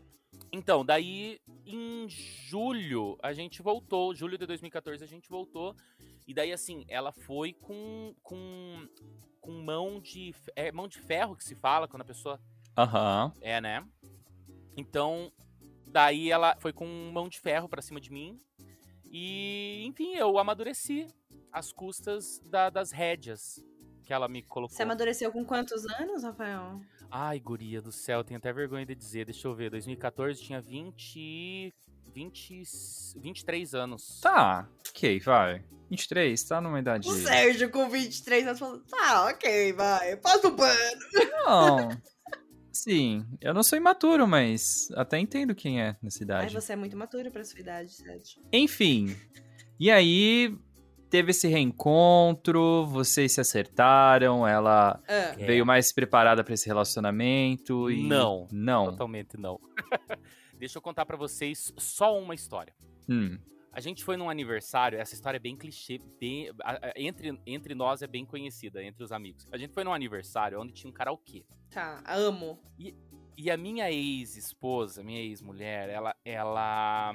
Então, 0.52 0.84
daí 0.84 1.40
em 1.66 2.08
julho 2.08 3.18
a 3.22 3.32
gente 3.32 3.62
voltou. 3.62 4.14
Julho 4.14 4.38
de 4.38 4.46
2014 4.46 5.04
a 5.04 5.06
gente 5.06 5.28
voltou. 5.28 5.76
E 6.26 6.34
daí, 6.34 6.52
assim, 6.52 6.84
ela 6.88 7.12
foi 7.12 7.52
com. 7.52 8.14
com. 8.22 8.88
com 9.40 9.52
mão 9.52 10.00
de. 10.00 10.34
É 10.56 10.72
mão 10.72 10.88
de 10.88 10.98
ferro 10.98 11.36
que 11.36 11.44
se 11.44 11.54
fala 11.54 11.88
quando 11.88 12.02
a 12.02 12.06
pessoa 12.06 12.40
Aham. 12.78 13.32
É, 13.40 13.60
né? 13.60 13.84
Então, 14.76 15.32
daí 15.84 16.30
ela 16.30 16.54
foi 16.60 16.72
com 16.72 16.86
mão 17.12 17.28
de 17.28 17.40
ferro 17.40 17.68
pra 17.68 17.82
cima 17.82 18.00
de 18.00 18.12
mim. 18.12 18.40
E, 19.10 19.84
enfim, 19.86 20.14
eu 20.14 20.38
amadureci 20.38 21.06
às 21.52 21.72
custas 21.72 22.40
da- 22.46 22.70
das 22.70 22.90
rédeas 22.90 23.62
que 24.04 24.12
ela 24.12 24.28
me 24.28 24.42
colocou. 24.42 24.74
Você 24.76 24.82
amadureceu 24.82 25.30
com 25.32 25.44
quantos 25.44 25.84
anos, 26.00 26.22
Rafael? 26.22 26.80
Ai, 27.10 27.38
guria 27.40 27.80
do 27.80 27.90
céu, 27.92 28.22
tenho 28.22 28.38
até 28.38 28.52
vergonha 28.52 28.84
de 28.86 28.94
dizer. 28.94 29.24
Deixa 29.24 29.48
eu 29.48 29.54
ver, 29.54 29.70
2014 29.70 30.40
tinha 30.42 30.60
20... 30.60 31.72
20... 32.14 32.62
23 33.16 33.74
anos. 33.74 34.20
Tá, 34.20 34.68
ok, 34.88 35.20
vai. 35.20 35.64
23, 35.90 36.42
tá 36.42 36.60
numa 36.60 36.78
idade. 36.78 37.08
O 37.08 37.12
Sérgio 37.12 37.70
com 37.70 37.88
23 37.88 38.46
anos 38.46 38.58
falando, 38.58 38.84
tá, 38.86 39.26
ok, 39.30 39.72
vai, 39.72 40.16
passa 40.16 40.48
o 40.48 40.56
pano. 40.56 41.00
Não. 41.46 41.88
Sim, 42.72 43.26
eu 43.40 43.52
não 43.54 43.62
sou 43.62 43.76
imaturo, 43.76 44.26
mas 44.26 44.88
até 44.94 45.18
entendo 45.18 45.54
quem 45.54 45.80
é 45.80 45.96
nessa 46.02 46.20
Ai, 46.20 46.24
idade. 46.24 46.54
você 46.54 46.72
é 46.72 46.76
muito 46.76 46.96
maturo 46.96 47.30
pra 47.30 47.44
sua 47.44 47.60
idade, 47.60 47.92
Sérgio. 47.92 48.40
Enfim. 48.52 49.16
E 49.80 49.90
aí, 49.90 50.56
teve 51.10 51.30
esse 51.30 51.48
reencontro, 51.48 52.86
vocês 52.86 53.32
se 53.32 53.40
acertaram, 53.40 54.46
ela 54.46 55.00
Ah, 55.08 55.12
É. 55.12 55.32
veio 55.46 55.64
mais 55.66 55.92
preparada 55.92 56.44
pra 56.44 56.54
esse 56.54 56.66
relacionamento 56.66 57.90
e. 57.90 58.06
Não. 58.06 58.46
Não. 58.52 58.86
Totalmente 58.90 59.36
não. 59.38 59.58
Deixa 60.58 60.78
eu 60.78 60.82
contar 60.82 61.06
pra 61.06 61.16
vocês 61.16 61.72
só 61.78 62.18
uma 62.20 62.34
história. 62.34 62.74
Hum. 63.08 63.38
A 63.78 63.80
gente 63.80 64.02
foi 64.02 64.16
num 64.16 64.28
aniversário, 64.28 64.98
essa 64.98 65.14
história 65.14 65.36
é 65.36 65.38
bem 65.38 65.56
clichê, 65.56 66.00
bem, 66.18 66.48
a- 66.64 66.88
a- 66.88 66.92
entre, 66.96 67.40
entre 67.46 67.76
nós 67.76 68.02
é 68.02 68.08
bem 68.08 68.24
conhecida, 68.26 68.82
entre 68.82 69.04
os 69.04 69.12
amigos. 69.12 69.46
A 69.52 69.56
gente 69.56 69.72
foi 69.72 69.84
num 69.84 69.92
aniversário 69.94 70.60
onde 70.60 70.72
tinha 70.72 70.90
um 70.90 70.92
karaokê. 70.92 71.44
tá, 71.70 72.02
amo. 72.08 72.58
E 73.36 73.48
a 73.52 73.56
minha 73.56 73.88
ex-esposa, 73.88 75.00
minha 75.04 75.20
ex-mulher, 75.20 75.88
ela, 75.90 76.12
ela, 76.24 77.14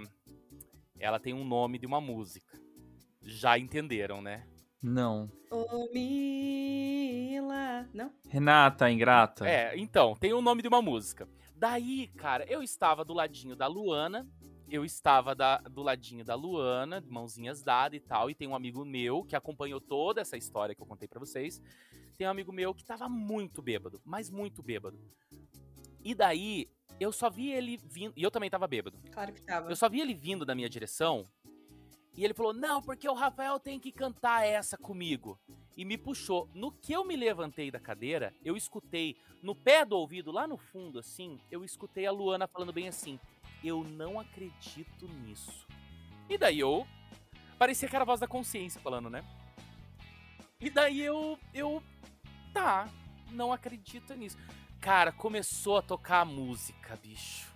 ela 0.97 1.19
tem 1.19 1.33
um 1.33 1.43
nome 1.43 1.77
de 1.77 1.85
uma 1.85 1.99
música. 1.99 2.57
Já 3.21 3.59
entenderam, 3.59 4.21
né? 4.21 4.47
Não. 4.81 5.29
Ô, 5.51 5.89
Mila. 5.93 7.89
Não? 7.93 8.09
Renata, 8.29 8.89
ingrata. 8.89 9.45
É, 9.45 9.77
então, 9.77 10.15
tem 10.15 10.31
o 10.31 10.41
nome 10.41 10.61
de 10.61 10.69
uma 10.69 10.81
música. 10.81 11.27
Daí, 11.57 12.07
cara, 12.15 12.45
eu 12.49 12.63
estava 12.63 13.03
do 13.03 13.13
ladinho 13.13 13.53
da 13.55 13.67
Luana, 13.67 14.25
eu 14.73 14.83
estava 14.83 15.35
da- 15.35 15.59
do 15.59 15.83
ladinho 15.83 16.25
da 16.25 16.33
Luana, 16.33 16.99
de 16.99 17.07
mãozinhas 17.07 17.61
dadas 17.61 17.95
e 17.97 17.99
tal, 17.99 18.27
e 18.27 18.33
tem 18.33 18.47
um 18.47 18.55
amigo 18.55 18.83
meu 18.83 19.23
que 19.23 19.35
acompanhou 19.35 19.79
toda 19.79 20.19
essa 20.19 20.35
história 20.35 20.73
que 20.73 20.81
eu 20.81 20.85
contei 20.87 21.07
pra 21.07 21.19
vocês. 21.19 21.61
Tem 22.17 22.25
um 22.25 22.31
amigo 22.31 22.51
meu 22.51 22.73
que 22.73 22.83
tava 22.83 23.07
muito 23.07 23.61
bêbado, 23.61 24.01
mas 24.03 24.31
muito 24.31 24.63
bêbado. 24.63 24.99
E 26.03 26.15
daí, 26.15 26.67
eu 26.99 27.11
só 27.11 27.29
vi 27.29 27.51
ele 27.51 27.77
vindo, 27.77 28.13
e 28.17 28.23
eu 28.23 28.31
também 28.31 28.49
tava 28.49 28.67
bêbado. 28.67 28.97
Claro 29.11 29.31
que 29.31 29.43
tava. 29.43 29.69
Eu 29.69 29.75
só 29.75 29.87
vi 29.87 30.01
ele 30.01 30.15
vindo 30.15 30.43
da 30.43 30.55
minha 30.55 30.67
direção 30.69 31.27
e 32.17 32.23
ele 32.25 32.33
falou: 32.33 32.51
Não, 32.51 32.81
porque 32.81 33.07
o 33.07 33.13
Rafael 33.13 33.59
tem 33.59 33.79
que 33.79 33.91
cantar 33.91 34.43
essa 34.43 34.75
comigo. 34.75 35.39
E 35.77 35.85
me 35.85 35.99
puxou. 35.99 36.49
No 36.53 36.71
que 36.71 36.93
eu 36.93 37.05
me 37.05 37.15
levantei 37.15 37.69
da 37.69 37.79
cadeira, 37.79 38.33
eu 38.43 38.57
escutei 38.57 39.15
no 39.41 39.53
pé 39.55 39.85
do 39.85 39.95
ouvido, 39.97 40.31
lá 40.31 40.47
no 40.47 40.57
fundo, 40.57 40.97
assim, 40.99 41.39
eu 41.51 41.63
escutei 41.63 42.05
a 42.07 42.11
Luana 42.11 42.47
falando 42.47 42.73
bem 42.73 42.87
assim: 42.87 43.19
Eu 43.63 43.83
não 43.83 44.19
acredito 44.19 45.07
nisso. 45.07 45.65
E 46.29 46.37
daí 46.37 46.59
eu. 46.59 46.85
Parecia 47.57 47.87
que 47.87 47.95
era 47.95 48.03
a 48.03 48.05
voz 48.05 48.19
da 48.19 48.27
consciência 48.27 48.81
falando, 48.81 49.09
né? 49.09 49.23
E 50.59 50.69
daí 50.69 51.01
eu. 51.01 51.37
Eu. 51.53 51.81
Tá, 52.53 52.87
não 53.31 53.51
acredito 53.51 54.13
nisso. 54.15 54.37
Cara, 54.79 55.11
começou 55.11 55.77
a 55.77 55.81
tocar 55.81 56.21
a 56.21 56.25
música, 56.25 56.95
bicho. 57.01 57.51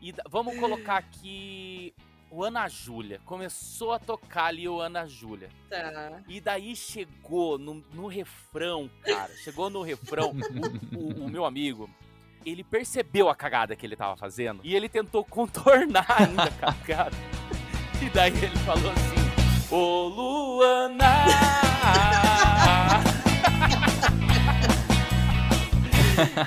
E 0.00 0.14
vamos 0.30 0.56
colocar 0.58 0.96
aqui 0.96 1.92
o 2.30 2.44
Ana 2.44 2.68
Júlia. 2.68 3.20
Começou 3.24 3.92
a 3.92 3.98
tocar 3.98 4.44
ali 4.46 4.68
o 4.68 4.80
Ana 4.80 5.06
Júlia. 5.06 5.50
Tá. 5.68 6.22
E 6.28 6.40
daí 6.40 6.76
chegou 6.76 7.58
no, 7.58 7.74
no 7.92 8.06
refrão, 8.06 8.88
cara. 9.02 9.34
Chegou 9.38 9.68
no 9.68 9.82
refrão. 9.82 10.32
o, 10.94 10.96
o- 10.96 11.24
o 11.24 11.28
meu 11.28 11.44
amigo, 11.44 11.90
ele 12.50 12.64
percebeu 12.64 13.28
a 13.28 13.34
cagada 13.34 13.76
que 13.76 13.84
ele 13.84 13.96
tava 13.96 14.16
fazendo. 14.16 14.60
E 14.64 14.74
ele 14.74 14.88
tentou 14.88 15.24
contornar 15.24 16.06
ainda 16.08 16.44
a 16.44 16.50
cagada. 16.50 17.16
E 18.00 18.08
daí 18.10 18.32
ele 18.32 18.56
falou 18.58 18.90
assim: 18.90 19.74
Ô 19.74 20.08
Luana! 20.08 21.04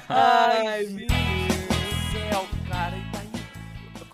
Ai, 0.10 0.84
meu 0.86 1.08
Deus 1.08 1.08
do 1.08 2.12
céu, 2.12 2.46
cara. 2.70 2.98
E 2.98 3.12
daí, 3.12 3.32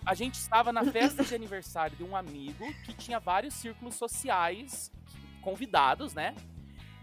a 0.06 0.14
gente 0.14 0.36
estava 0.36 0.72
na 0.72 0.86
festa 0.86 1.24
de 1.24 1.34
aniversário 1.34 1.98
de 1.98 2.04
um 2.04 2.16
amigo 2.16 2.72
que 2.84 2.94
tinha 2.94 3.20
vários 3.20 3.56
círculos 3.56 3.96
sociais 3.96 4.92
convidados, 5.42 6.14
né? 6.14 6.36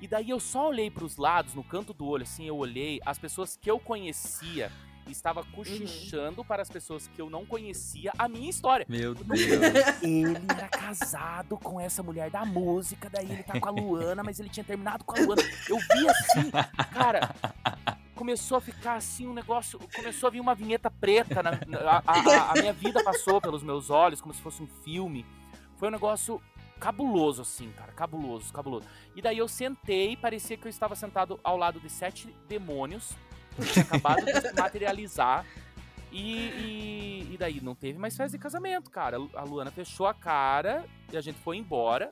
E 0.04 0.06
daí 0.06 0.28
eu 0.28 0.38
só 0.38 0.68
olhei 0.68 0.90
pros 0.90 1.16
lados, 1.16 1.54
no 1.54 1.64
canto 1.64 1.94
do 1.94 2.06
olho, 2.06 2.24
assim, 2.24 2.44
eu 2.46 2.58
olhei, 2.58 3.00
as 3.06 3.18
pessoas 3.18 3.56
que 3.56 3.70
eu 3.70 3.80
conhecia 3.80 4.70
estava 5.08 5.42
cochichando 5.44 6.44
para 6.44 6.60
as 6.60 6.68
pessoas 6.68 7.08
que 7.08 7.18
eu 7.22 7.30
não 7.30 7.46
conhecia 7.46 8.12
a 8.18 8.28
minha 8.28 8.50
história. 8.50 8.84
Meu 8.86 9.14
Deus. 9.14 9.40
Ele 10.02 10.36
era 10.46 10.68
casado 10.68 11.56
com 11.56 11.80
essa 11.80 12.02
mulher 12.02 12.30
da 12.30 12.44
música, 12.44 13.08
daí 13.08 13.32
ele 13.32 13.42
tá 13.42 13.58
com 13.58 13.66
a 13.66 13.72
Luana, 13.72 14.22
mas 14.22 14.38
ele 14.38 14.50
tinha 14.50 14.62
terminado 14.64 15.04
com 15.04 15.16
a 15.18 15.22
Luana. 15.22 15.40
Eu 15.70 15.78
vi 15.78 16.06
assim, 16.06 16.50
cara, 16.92 17.34
começou 18.14 18.58
a 18.58 18.60
ficar 18.60 18.96
assim 18.96 19.26
um 19.26 19.32
negócio, 19.32 19.80
começou 19.96 20.26
a 20.26 20.30
vir 20.30 20.40
uma 20.40 20.54
vinheta 20.54 20.90
preta, 20.90 21.42
na, 21.42 21.52
na- 21.66 22.02
a, 22.06 22.12
a- 22.12 22.50
a 22.50 22.54
minha 22.60 22.74
vida 22.74 23.02
passou 23.02 23.40
pelos 23.40 23.62
meus 23.62 23.88
olhos, 23.88 24.20
como 24.20 24.34
se 24.34 24.42
fosse 24.42 24.62
um 24.62 24.66
filme. 24.84 25.24
Foi 25.78 25.88
um 25.88 25.92
negócio 25.92 26.42
cabuloso, 26.84 27.40
assim, 27.40 27.72
cara, 27.72 27.92
cabuloso, 27.92 28.52
cabuloso. 28.52 28.86
E 29.16 29.22
daí 29.22 29.38
eu 29.38 29.48
sentei, 29.48 30.18
parecia 30.18 30.54
que 30.54 30.66
eu 30.66 30.70
estava 30.70 30.94
sentado 30.94 31.40
ao 31.42 31.56
lado 31.56 31.80
de 31.80 31.88
sete 31.88 32.28
demônios, 32.46 33.16
que 33.56 33.72
tinha 33.72 33.84
acabado 33.86 34.22
de 34.22 34.38
se 34.38 34.52
materializar. 34.60 35.46
E, 36.12 36.50
e, 36.50 37.28
e 37.32 37.36
daí 37.38 37.58
não 37.62 37.74
teve 37.74 37.98
mais 37.98 38.14
festa 38.14 38.36
de 38.36 38.42
casamento, 38.42 38.90
cara. 38.90 39.16
A 39.34 39.44
Luana 39.44 39.70
fechou 39.70 40.06
a 40.06 40.12
cara 40.12 40.84
e 41.10 41.16
a 41.16 41.22
gente 41.22 41.38
foi 41.38 41.56
embora. 41.56 42.10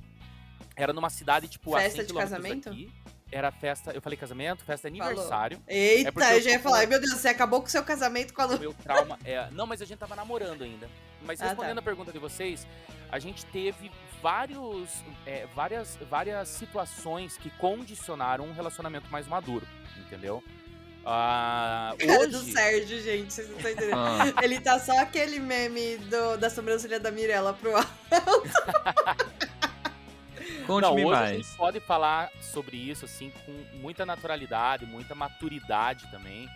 Era 0.75 0.95
numa 0.95 1.11
cidade, 1.11 1.49
tipo, 1.49 1.77
a 1.77 1.81
Festa 1.81 1.99
100 1.99 2.07
de 2.07 2.15
casamento? 2.15 2.71
daqui. 2.71 2.91
Era 3.33 3.51
festa, 3.51 3.93
eu 3.93 4.03
falei 4.03 4.17
casamento, 4.19 4.63
festa 4.63 4.91
de 4.91 4.99
Falou. 4.99 5.13
aniversário. 5.15 5.59
Eita, 5.67 6.11
É 6.11 6.33
eu 6.33 6.37
eu 6.37 6.43
já 6.43 6.51
ia 6.51 6.61
falar. 6.61 6.87
meu 6.87 7.01
Deus, 7.01 7.15
você 7.15 7.29
acabou 7.29 7.61
com 7.61 7.67
o 7.67 7.71
seu 7.71 7.83
casamento 7.83 8.35
com 8.35 8.43
a 8.43 8.47
O 8.47 8.53
Lu. 8.53 8.59
meu 8.59 8.75
trauma 8.75 9.19
é. 9.25 9.49
Não, 9.53 9.67
mas 9.67 9.81
a 9.81 9.87
gente 9.87 9.99
tava 9.99 10.15
namorando 10.15 10.63
ainda. 10.63 10.87
Mas 11.23 11.41
Ah, 11.41 11.45
tá. 11.45 11.49
respondendo 11.51 11.79
a 11.79 11.83
pergunta 11.83 12.13
de 12.13 12.19
vocês, 12.19 12.67
a 13.11 13.19
gente 13.19 13.47
teve 13.47 13.91
vários, 14.21 14.91
é, 15.27 15.47
várias, 15.55 15.97
várias 16.11 16.47
situações 16.49 17.39
que 17.39 17.49
condicionaram 17.51 18.45
um 18.45 18.53
relacionamento 18.53 19.11
mais 19.11 19.27
maduro, 19.27 19.67
entendeu? 20.07 20.43
Ah, 21.05 21.95
Cara 21.99 22.29
do 22.29 22.39
hoje, 22.39 22.53
Sérgio, 22.53 23.01
gente, 23.03 23.33
vocês 23.33 23.49
não 23.49 23.57
estão 23.57 23.71
entendendo. 23.73 23.97
Ah, 23.97 24.43
Ele 24.45 24.61
tá 24.61 24.79
só 24.79 24.99
aquele 25.01 25.39
meme 25.41 25.97
do, 25.97 26.37
da 26.37 26.51
sobrancelha 26.51 27.01
da 27.01 27.11
Mirella 27.11 27.55
pro 27.55 27.75
ar. 27.77 27.89
não, 30.63 30.81
Conte-me 30.91 31.05
hoje 31.05 31.15
a 31.17 31.21
mais. 31.21 31.37
gente 31.47 31.57
pode 31.57 31.81
falar 31.81 32.31
sobre 32.41 32.77
isso 32.77 33.05
assim 33.05 33.31
com 33.45 33.53
muita 33.79 34.05
naturalidade, 34.07 34.87
muita 34.87 35.15
maturidade 35.15 36.11
também. 36.11 36.49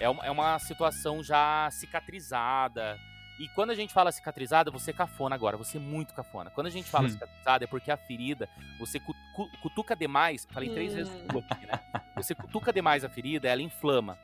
É 0.00 0.08
uma, 0.08 0.24
é 0.24 0.30
uma 0.30 0.58
situação 0.58 1.22
já 1.22 1.68
cicatrizada. 1.70 2.98
E 3.38 3.48
quando 3.48 3.70
a 3.70 3.74
gente 3.74 3.92
fala 3.92 4.10
cicatrizada, 4.10 4.68
você 4.70 4.90
é 4.90 4.94
cafona 4.94 5.34
agora, 5.34 5.56
você 5.56 5.76
é 5.76 5.80
muito 5.80 6.12
cafona. 6.12 6.50
Quando 6.50 6.66
a 6.66 6.70
gente 6.70 6.88
fala 6.90 7.06
Hum. 7.06 7.10
cicatrizada 7.10 7.64
é 7.64 7.66
porque 7.68 7.90
a 7.90 7.96
ferida, 7.96 8.48
você 8.80 8.98
cu- 8.98 9.14
cu- 9.34 9.48
cutuca 9.62 9.94
demais, 9.94 10.46
falei 10.50 10.70
três 10.70 10.92
vezes 10.92 11.12
Hum. 11.12 11.26
cu 11.28 11.38
aqui, 11.48 11.66
né? 11.66 11.80
Você 12.16 12.34
cutuca 12.34 12.72
demais 12.72 13.04
a 13.04 13.08
ferida, 13.08 13.48
ela 13.48 13.62
inflama. 13.62 14.18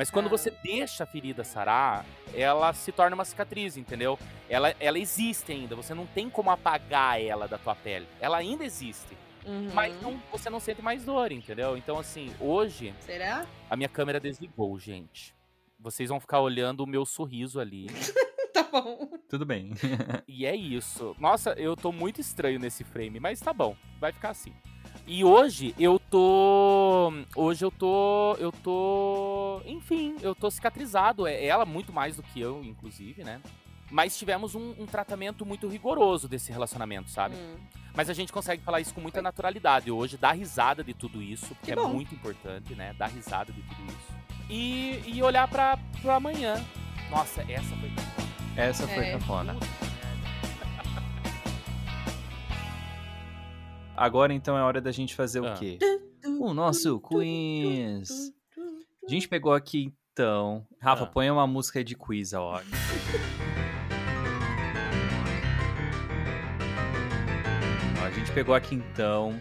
Mas 0.00 0.10
quando 0.10 0.28
Ah. 0.28 0.30
você 0.30 0.50
deixa 0.64 1.04
a 1.04 1.06
ferida 1.06 1.44
sarar, 1.44 2.06
ela 2.32 2.72
se 2.72 2.90
torna 2.90 3.14
uma 3.14 3.24
cicatriz, 3.26 3.76
entendeu? 3.76 4.18
Ela, 4.48 4.74
ela 4.80 4.98
existe 4.98 5.52
ainda, 5.52 5.76
você 5.76 5.92
não 5.92 6.06
tem 6.06 6.30
como 6.30 6.50
apagar 6.50 7.20
ela 7.20 7.46
da 7.46 7.58
tua 7.58 7.74
pele. 7.74 8.06
Ela 8.18 8.38
ainda 8.38 8.64
existe, 8.64 9.14
Uhum. 9.44 9.68
mas 9.74 10.00
não- 10.00 10.18
você 10.32 10.48
não 10.48 10.58
sente 10.58 10.80
mais 10.80 11.04
dor, 11.04 11.30
entendeu? 11.32 11.76
Então, 11.76 11.98
assim, 11.98 12.34
hoje 12.40 12.94
Será? 13.00 13.44
a 13.68 13.76
minha 13.76 13.90
câmera 13.90 14.18
desligou, 14.18 14.78
gente. 14.78 15.34
Vocês 15.78 16.08
vão 16.08 16.18
ficar 16.18 16.40
olhando 16.40 16.80
o 16.82 16.86
meu 16.86 17.04
sorriso 17.04 17.60
ali. 17.60 17.86
Tá 18.54 18.64
bom. 18.64 19.08
Tudo 19.28 19.46
bem. 19.46 19.72
E 20.26 20.44
é 20.44 20.56
isso. 20.56 21.14
Nossa, 21.20 21.52
eu 21.52 21.76
tô 21.76 21.92
muito 21.92 22.20
estranho 22.20 22.58
nesse 22.58 22.82
frame, 22.84 23.20
mas 23.20 23.38
tá 23.38 23.52
bom, 23.52 23.76
vai 24.00 24.12
ficar 24.12 24.30
assim. 24.30 24.52
E 25.06 25.24
hoje 25.24 25.74
eu 25.78 25.98
tô. 25.98 27.12
Hoje 27.34 27.64
eu 27.64 27.70
tô. 27.70 28.34
Eu 28.38 28.52
tô. 28.52 29.60
Enfim, 29.66 30.14
eu 30.22 30.34
tô 30.34 30.50
cicatrizado. 30.50 31.26
É 31.26 31.44
ela 31.44 31.64
muito 31.64 31.92
mais 31.92 32.16
do 32.16 32.22
que 32.22 32.40
eu, 32.40 32.62
inclusive, 32.64 33.24
né? 33.24 33.40
Mas 33.90 34.16
tivemos 34.16 34.54
um, 34.54 34.72
um 34.78 34.86
tratamento 34.86 35.44
muito 35.44 35.66
rigoroso 35.66 36.28
desse 36.28 36.52
relacionamento, 36.52 37.10
sabe? 37.10 37.34
Hum. 37.34 37.56
Mas 37.92 38.08
a 38.08 38.12
gente 38.14 38.32
consegue 38.32 38.62
falar 38.62 38.80
isso 38.80 38.94
com 38.94 39.00
muita 39.00 39.20
naturalidade 39.20 39.90
hoje, 39.90 40.16
dar 40.16 40.30
risada 40.30 40.84
de 40.84 40.94
tudo 40.94 41.20
isso, 41.20 41.48
porque 41.56 41.66
Que 41.66 41.72
é 41.72 41.76
bom. 41.82 41.88
muito 41.88 42.14
importante, 42.14 42.72
né? 42.76 42.94
Dar 42.96 43.08
risada 43.08 43.52
de 43.52 43.60
tudo 43.62 43.82
isso. 43.88 44.14
E, 44.48 45.02
e 45.06 45.20
olhar 45.24 45.48
pra, 45.48 45.76
amanhã. 46.14 46.54
Nossa, 47.10 47.42
essa 47.50 47.74
foi. 47.76 47.90
Essa 48.56 48.86
foi 48.86 49.04
É. 49.06 49.12
cafona. 49.12 49.56
Agora 54.00 54.32
então 54.32 54.56
é 54.56 54.62
hora 54.62 54.80
da 54.80 54.90
gente 54.90 55.14
fazer 55.14 55.44
Ah. 55.44 55.52
o 55.52 55.58
quê? 55.58 55.78
O 56.40 56.54
nosso 56.54 56.98
quiz. 57.00 58.32
A 59.06 59.10
gente 59.10 59.28
pegou 59.28 59.52
aqui 59.52 59.92
então. 60.14 60.66
Rafa, 60.80 61.04
Ah. 61.04 61.06
põe 61.06 61.30
uma 61.30 61.46
música 61.46 61.84
de 61.84 61.94
quiz 61.94 62.32
a 62.32 62.40
hora. 62.40 62.64
Ó, 68.00 68.04
A 68.04 68.10
gente 68.10 68.32
pegou 68.32 68.54
aqui 68.54 68.74
então 68.74 69.40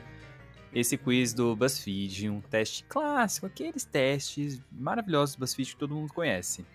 esse 0.74 0.98
quiz 0.98 1.34
do 1.34 1.56
BuzzFeed, 1.56 2.30
um 2.30 2.42
teste 2.42 2.84
clássico, 2.84 3.48
aqueles 3.48 3.86
testes 3.86 4.62
maravilhosos 4.72 5.36
do 5.36 5.40
BuzzFeed 5.40 5.72
que 5.72 5.78
todo 5.80 5.96
mundo 5.96 6.14
conhece. 6.14 6.66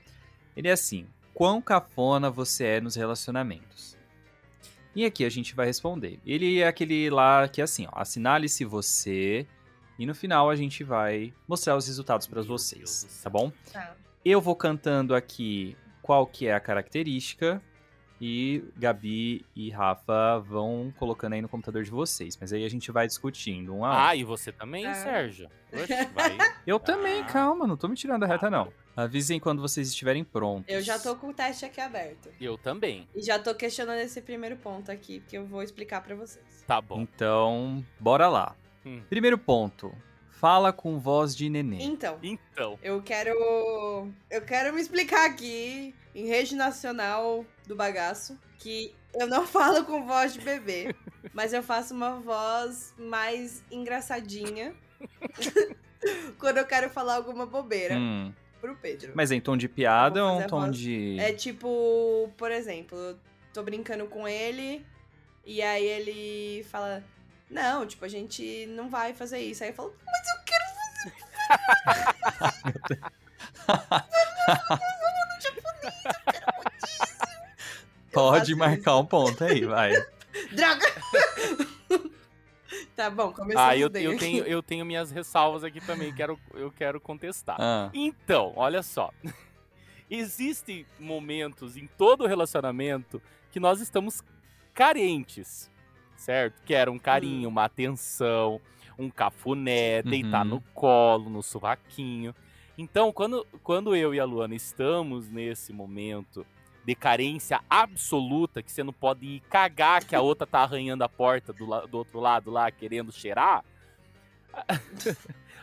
Ele 0.56 0.68
é 0.68 0.72
assim: 0.72 1.06
quão 1.32 1.60
cafona 1.60 2.30
você 2.30 2.64
é 2.64 2.80
nos 2.80 2.96
relacionamentos? 2.96 3.93
E 4.94 5.04
aqui 5.04 5.24
a 5.24 5.28
gente 5.28 5.54
vai 5.54 5.66
responder. 5.66 6.20
Ele 6.24 6.60
é 6.60 6.66
aquele 6.68 7.10
lá 7.10 7.48
que 7.48 7.60
é 7.60 7.64
assim, 7.64 7.86
ó, 7.92 8.00
assinale-se 8.00 8.64
você 8.64 9.46
e 9.98 10.06
no 10.06 10.14
final 10.14 10.48
a 10.50 10.56
gente 10.56 10.84
vai 10.84 11.32
mostrar 11.48 11.76
os 11.76 11.86
resultados 11.86 12.26
para 12.26 12.42
vocês, 12.42 13.20
tá 13.22 13.28
bom? 13.30 13.50
Tá. 13.72 13.94
Eu 14.24 14.40
vou 14.40 14.54
cantando 14.56 15.14
aqui 15.14 15.76
qual 16.00 16.26
que 16.26 16.46
é 16.46 16.54
a 16.54 16.60
característica 16.60 17.60
e 18.20 18.62
Gabi 18.76 19.44
e 19.54 19.70
Rafa 19.70 20.38
vão 20.38 20.92
colocando 20.96 21.32
aí 21.34 21.42
no 21.42 21.48
computador 21.48 21.82
de 21.82 21.90
vocês, 21.90 22.36
mas 22.40 22.52
aí 22.52 22.64
a 22.64 22.70
gente 22.70 22.90
vai 22.92 23.06
discutindo 23.06 23.74
um 23.74 23.84
a 23.84 23.90
um. 23.90 23.92
Ah, 24.08 24.16
e 24.16 24.22
você 24.24 24.52
também, 24.52 24.86
Ah. 24.86 24.94
Sérgio? 24.94 25.48
Oxe. 25.72 25.92
Eu 26.66 26.78
também, 26.78 27.20
Ah. 27.22 27.24
calma, 27.24 27.66
não 27.66 27.76
tô 27.76 27.88
me 27.88 27.96
tirando 27.96 28.20
da 28.20 28.26
reta 28.26 28.48
não. 28.48 28.72
Avisem 28.96 29.40
quando 29.40 29.60
vocês 29.60 29.88
estiverem 29.88 30.22
prontos. 30.22 30.72
Eu 30.72 30.80
já 30.80 30.98
tô 30.98 31.16
com 31.16 31.28
o 31.30 31.34
teste 31.34 31.64
aqui 31.64 31.80
aberto. 31.80 32.28
Eu 32.40 32.56
também. 32.56 33.08
E 33.14 33.20
já 33.22 33.38
tô 33.38 33.54
questionando 33.54 33.98
esse 33.98 34.20
primeiro 34.20 34.56
ponto 34.56 34.90
aqui, 34.92 35.20
que 35.28 35.36
eu 35.36 35.44
vou 35.46 35.62
explicar 35.62 36.00
pra 36.02 36.14
vocês. 36.14 36.44
Tá 36.66 36.80
bom. 36.80 37.00
Então, 37.00 37.84
bora 37.98 38.28
lá. 38.28 38.54
Hum. 38.86 39.02
Primeiro 39.08 39.36
ponto. 39.36 39.92
Fala 40.30 40.72
com 40.72 40.98
voz 40.98 41.34
de 41.34 41.48
neném. 41.48 41.82
Então, 41.82 42.18
Então. 42.22 42.78
eu 42.82 43.02
quero. 43.02 43.32
Eu 44.30 44.42
quero 44.42 44.74
me 44.74 44.80
explicar 44.80 45.26
aqui, 45.26 45.94
em 46.14 46.26
rede 46.26 46.54
nacional 46.54 47.44
do 47.66 47.74
bagaço, 47.74 48.38
que 48.58 48.94
eu 49.14 49.26
não 49.26 49.46
falo 49.46 49.84
com 49.84 50.04
voz 50.06 50.34
de 50.34 50.40
bebê, 50.40 50.94
mas 51.32 51.52
eu 51.52 51.62
faço 51.62 51.94
uma 51.94 52.16
voz 52.20 52.92
mais 52.98 53.64
engraçadinha 53.70 54.74
quando 56.38 56.58
eu 56.58 56.66
quero 56.66 56.90
falar 56.90 57.16
alguma 57.16 57.46
bobeira 57.46 57.96
Hum, 57.96 58.32
pro 58.64 58.76
Pedro. 58.76 59.12
Mas 59.14 59.30
é 59.30 59.34
em 59.34 59.40
tom 59.40 59.56
de 59.56 59.68
piada 59.68 60.20
Eu 60.20 60.24
ou 60.26 60.30
fazer 60.32 60.42
um 60.42 60.44
a 60.44 60.48
tom 60.48 60.60
voz- 60.66 60.76
de. 60.78 61.18
É 61.20 61.32
tipo, 61.32 62.30
por 62.36 62.50
exemplo, 62.50 62.96
eu 62.98 63.18
tô 63.52 63.62
brincando 63.62 64.06
com 64.06 64.26
ele 64.26 64.84
e 65.44 65.60
aí 65.60 65.84
ele 65.86 66.64
fala: 66.64 67.02
Não, 67.50 67.86
tipo, 67.86 68.04
a 68.04 68.08
gente 68.08 68.66
não 68.70 68.88
vai 68.88 69.12
fazer 69.12 69.38
isso. 69.38 69.62
Aí 69.62 69.70
eu 69.70 69.74
falo: 69.74 69.94
Mas 70.04 70.28
eu 70.28 70.44
quero 70.44 70.64
Pode 78.12 78.40
faço 78.54 78.56
marcar 78.58 78.96
um 78.98 79.04
ponto 79.06 79.42
aí, 79.44 79.64
vai. 79.64 79.92
Droga! 80.52 80.93
Tá 82.96 83.10
bom, 83.10 83.32
começamos 83.32 83.56
Ah, 83.68 83.76
eu, 83.76 83.90
bem 83.90 84.04
eu, 84.04 84.18
tenho, 84.18 84.44
eu 84.46 84.62
tenho 84.62 84.84
minhas 84.84 85.10
ressalvas 85.10 85.64
aqui 85.64 85.80
também, 85.80 86.12
quero, 86.14 86.38
eu 86.54 86.70
quero 86.70 87.00
contestar. 87.00 87.56
Ah, 87.58 87.90
Então, 87.92 88.52
olha 88.56 88.82
só. 88.82 89.10
Existem 90.10 90.86
momentos 90.98 91.76
em 91.76 91.86
todo 91.98 92.26
relacionamento 92.26 93.20
que 93.50 93.58
nós 93.58 93.80
estamos 93.80 94.22
carentes, 94.72 95.70
certo? 96.16 96.62
Que 96.62 96.74
era 96.74 96.90
um 96.90 96.98
carinho, 96.98 97.48
uma 97.48 97.64
atenção, 97.64 98.60
um 98.98 99.08
cafuné, 99.10 100.02
Uhum. 100.04 100.10
deitar 100.10 100.44
no 100.44 100.60
colo, 100.74 101.30
no 101.30 101.42
sovaquinho. 101.42 102.34
Então, 102.76 103.12
quando, 103.12 103.46
quando 103.62 103.94
eu 103.96 104.14
e 104.14 104.20
a 104.20 104.24
Luana 104.24 104.54
estamos 104.54 105.28
nesse 105.28 105.72
momento 105.72 106.44
de 106.84 106.94
carência 106.94 107.60
absoluta, 107.68 108.62
que 108.62 108.70
você 108.70 108.82
não 108.82 108.92
pode 108.92 109.24
ir 109.26 109.40
cagar 109.48 110.04
que 110.04 110.14
a 110.14 110.20
outra 110.20 110.46
tá 110.46 110.60
arranhando 110.60 111.02
a 111.02 111.08
porta 111.08 111.52
do, 111.52 111.64
la- 111.66 111.86
do 111.86 111.96
outro 111.98 112.20
lado 112.20 112.50
lá, 112.50 112.70
querendo 112.70 113.10
cheirar, 113.10 113.64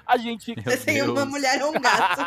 a 0.06 0.18
gente 0.18 0.54
Você 0.64 0.78
tem 0.78 1.02
uma 1.04 1.26
mulher 1.26 1.62
ou 1.64 1.70
um 1.70 1.80
gato. 1.80 2.22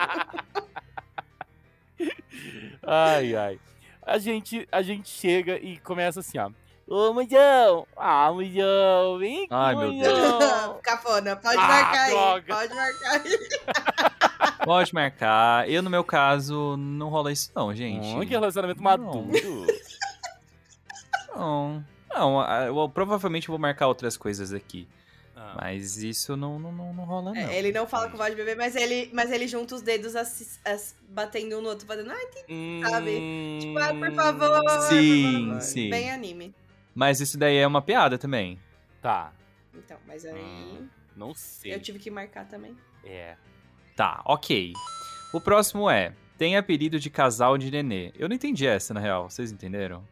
Ai, 2.87 3.35
ai. 3.35 3.61
A 4.03 4.19
gente, 4.19 4.69
a 4.71 4.83
gente 4.83 5.09
chega 5.09 5.59
e 5.59 5.79
começa 5.79 6.21
assim, 6.21 6.37
ó. 6.39 6.51
Ô, 6.87 7.15
Mujão! 7.15 7.87
Ah, 7.97 8.31
Mujão! 8.33 9.19
Vem 9.19 9.39
aqui, 9.45 9.49
Ai, 9.51 9.75
meu 9.75 9.91
Mujão! 9.93 10.79
Cafona, 10.85 11.35
pode 11.37 11.57
Ah, 11.57 11.67
marcar 11.67 12.03
aí. 12.03 12.11
droga. 12.11 12.55
Pode 12.55 12.75
marcar 12.75 13.11
aí. 13.23 13.39
pode 14.65 14.95
marcar. 14.95 15.69
Eu, 15.71 15.83
no 15.83 15.89
meu 15.89 16.05
caso, 16.05 16.77
não 16.77 17.09
rola 17.09 17.33
isso, 17.33 17.51
não, 17.55 17.75
gente. 17.75 18.07
Hum, 18.07 18.21
que 18.21 18.27
relacionamento 18.27 18.83
Não. 18.83 18.91
maduro. 18.91 19.67
Não. 21.35 21.85
Não, 22.15 22.41
ah, 22.41 22.65
eu 22.67 22.89
provavelmente 22.91 23.49
vou 23.49 23.59
marcar 23.59 23.89
outras 23.89 24.17
coisas 24.17 24.53
aqui. 24.53 24.87
Ah, 25.35 25.55
Mas 25.63 25.97
isso 25.97 26.37
não, 26.37 26.59
não, 26.61 26.71
não, 26.71 26.93
não 26.95 27.05
rola, 27.05 27.33
não. 27.33 27.37
É, 27.37 27.59
ele 27.59 27.73
não 27.73 27.89
fala 27.89 28.09
com 28.09 28.17
voz 28.17 28.31
de 28.31 28.37
bebê, 28.37 28.55
mas 28.55 28.77
ele, 28.77 29.11
mas 29.13 29.33
ele 29.33 29.49
junta 29.49 29.75
os 29.75 29.83
dedos 29.83 30.15
assi- 30.15 30.61
as- 30.65 30.95
batendo 31.09 31.59
um 31.59 31.63
no 31.63 31.71
outro, 31.71 31.87
fazendo, 31.87 32.11
ai, 32.13 32.27
sabe? 32.89 33.19
hum, 33.19 33.59
tipo, 33.61 33.79
ai, 33.79 33.99
por 33.99 34.15
favor. 34.15 34.63
por 34.63 34.81
Sim, 34.83 35.47
favor." 35.49 35.61
sim. 35.63 35.91
Bem 35.91 36.11
anime. 36.13 36.55
Mas 36.95 37.21
isso 37.21 37.37
daí 37.39 37.57
é 37.57 37.67
uma 37.67 37.83
piada 37.83 38.17
também. 38.19 38.61
Tá, 39.03 39.33
Então, 39.75 39.99
mas 40.07 40.25
aí 40.25 40.41
Hum, 40.41 40.89
não 41.17 41.35
sei. 41.35 41.75
eu 41.75 41.81
tive 41.81 41.99
que 41.99 42.11
marcar 42.11 42.47
também. 42.47 42.77
É. 43.05 43.37
Tá, 43.97 44.23
ok. 44.25 44.73
O 45.33 45.41
próximo 45.41 45.91
é: 45.91 46.15
tem 46.39 46.57
apelido 46.57 46.99
de 46.99 47.11
casal 47.11 47.59
de 47.59 47.71
nenê. 47.71 48.13
Eu 48.17 48.29
não 48.29 48.37
entendi 48.37 48.67
essa, 48.67 48.95
na 48.95 49.01
real. 49.01 49.29
Vocês 49.29 49.51
entenderam? 49.53 50.07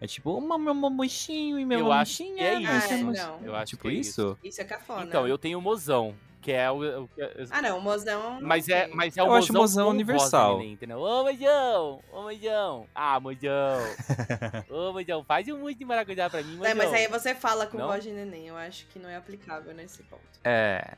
É 0.00 0.06
tipo, 0.06 0.36
uma 0.36 0.58
meu 0.58 0.74
mamuxinho 0.74 1.58
e 1.58 1.64
meu 1.64 1.80
Eu 1.80 1.92
acho 1.92 2.18
que 2.18 2.24
mamuxinha. 2.24 2.48
é 2.48 2.54
ai, 2.66 2.78
isso. 2.78 2.88
meu 2.88 2.98
não. 2.98 3.04
mamuxinho. 3.12 3.46
Eu 3.48 3.54
acho 3.56 3.70
tipo 3.70 3.82
que 3.82 3.88
é 3.88 3.92
isso? 3.92 4.38
Isso 4.42 4.60
é 4.60 4.64
cafona. 4.64 5.04
Então, 5.04 5.28
eu 5.28 5.38
tenho 5.38 5.60
mozão, 5.60 6.14
que 6.40 6.52
é 6.52 6.70
o. 6.70 7.04
o 7.04 7.08
que 7.08 7.22
é- 7.22 7.44
Ah, 7.50 7.62
não, 7.62 7.78
o 7.78 7.80
mozão. 7.80 8.40
não 8.40 8.48
mas, 8.48 8.68
é, 8.68 8.88
mas 8.88 9.16
é 9.16 9.22
o 9.22 9.26
Eu 9.26 9.32
acho 9.34 9.48
mozão, 9.52 9.60
mozão 9.62 9.84
com 9.86 9.90
universal. 9.92 10.56
Voz 10.58 10.68
entendeu? 10.70 10.98
Ô, 11.00 11.22
mozão! 11.24 12.00
Ô, 12.12 12.22
mozão! 12.22 12.86
Ah, 12.94 13.20
mozão! 13.20 13.78
Ô, 14.70 14.92
mozão, 14.92 15.24
faz 15.24 15.46
um 15.48 15.58
mousse 15.58 15.74
de 15.76 15.84
maracujá 15.84 16.28
pra 16.30 16.42
mim, 16.42 16.56
mozão. 16.56 16.70
É, 16.70 16.74
mas 16.74 16.92
aí 16.92 17.06
você 17.08 17.34
fala 17.34 17.66
com 17.66 17.78
Não? 17.78 17.86
voz 17.88 18.02
de 18.02 18.10
neném. 18.10 18.48
Eu 18.48 18.56
acho 18.56 18.86
que 18.86 18.98
não 18.98 19.08
é 19.08 19.16
aplicável 19.16 19.74
nesse 19.74 20.02
ponto. 20.04 20.22
É. 20.44 20.94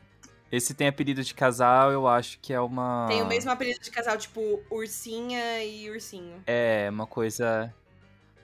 Esse 0.51 0.75
tem 0.75 0.87
apelido 0.89 1.23
de 1.23 1.33
casal, 1.35 1.91
eu 1.91 2.07
acho 2.07 2.39
que 2.41 2.53
é 2.53 2.61
uma. 2.61 3.07
Tem 3.09 3.23
o 3.23 3.27
mesmo 3.27 3.51
apelido 3.51 3.81
de 3.81 3.91
casal, 3.91 4.19
tipo 4.19 4.63
ursinha 4.71 5.65
e 5.65 5.89
ursinho. 5.91 6.43
É, 6.47 6.89
uma 6.91 7.07
coisa. 7.07 7.75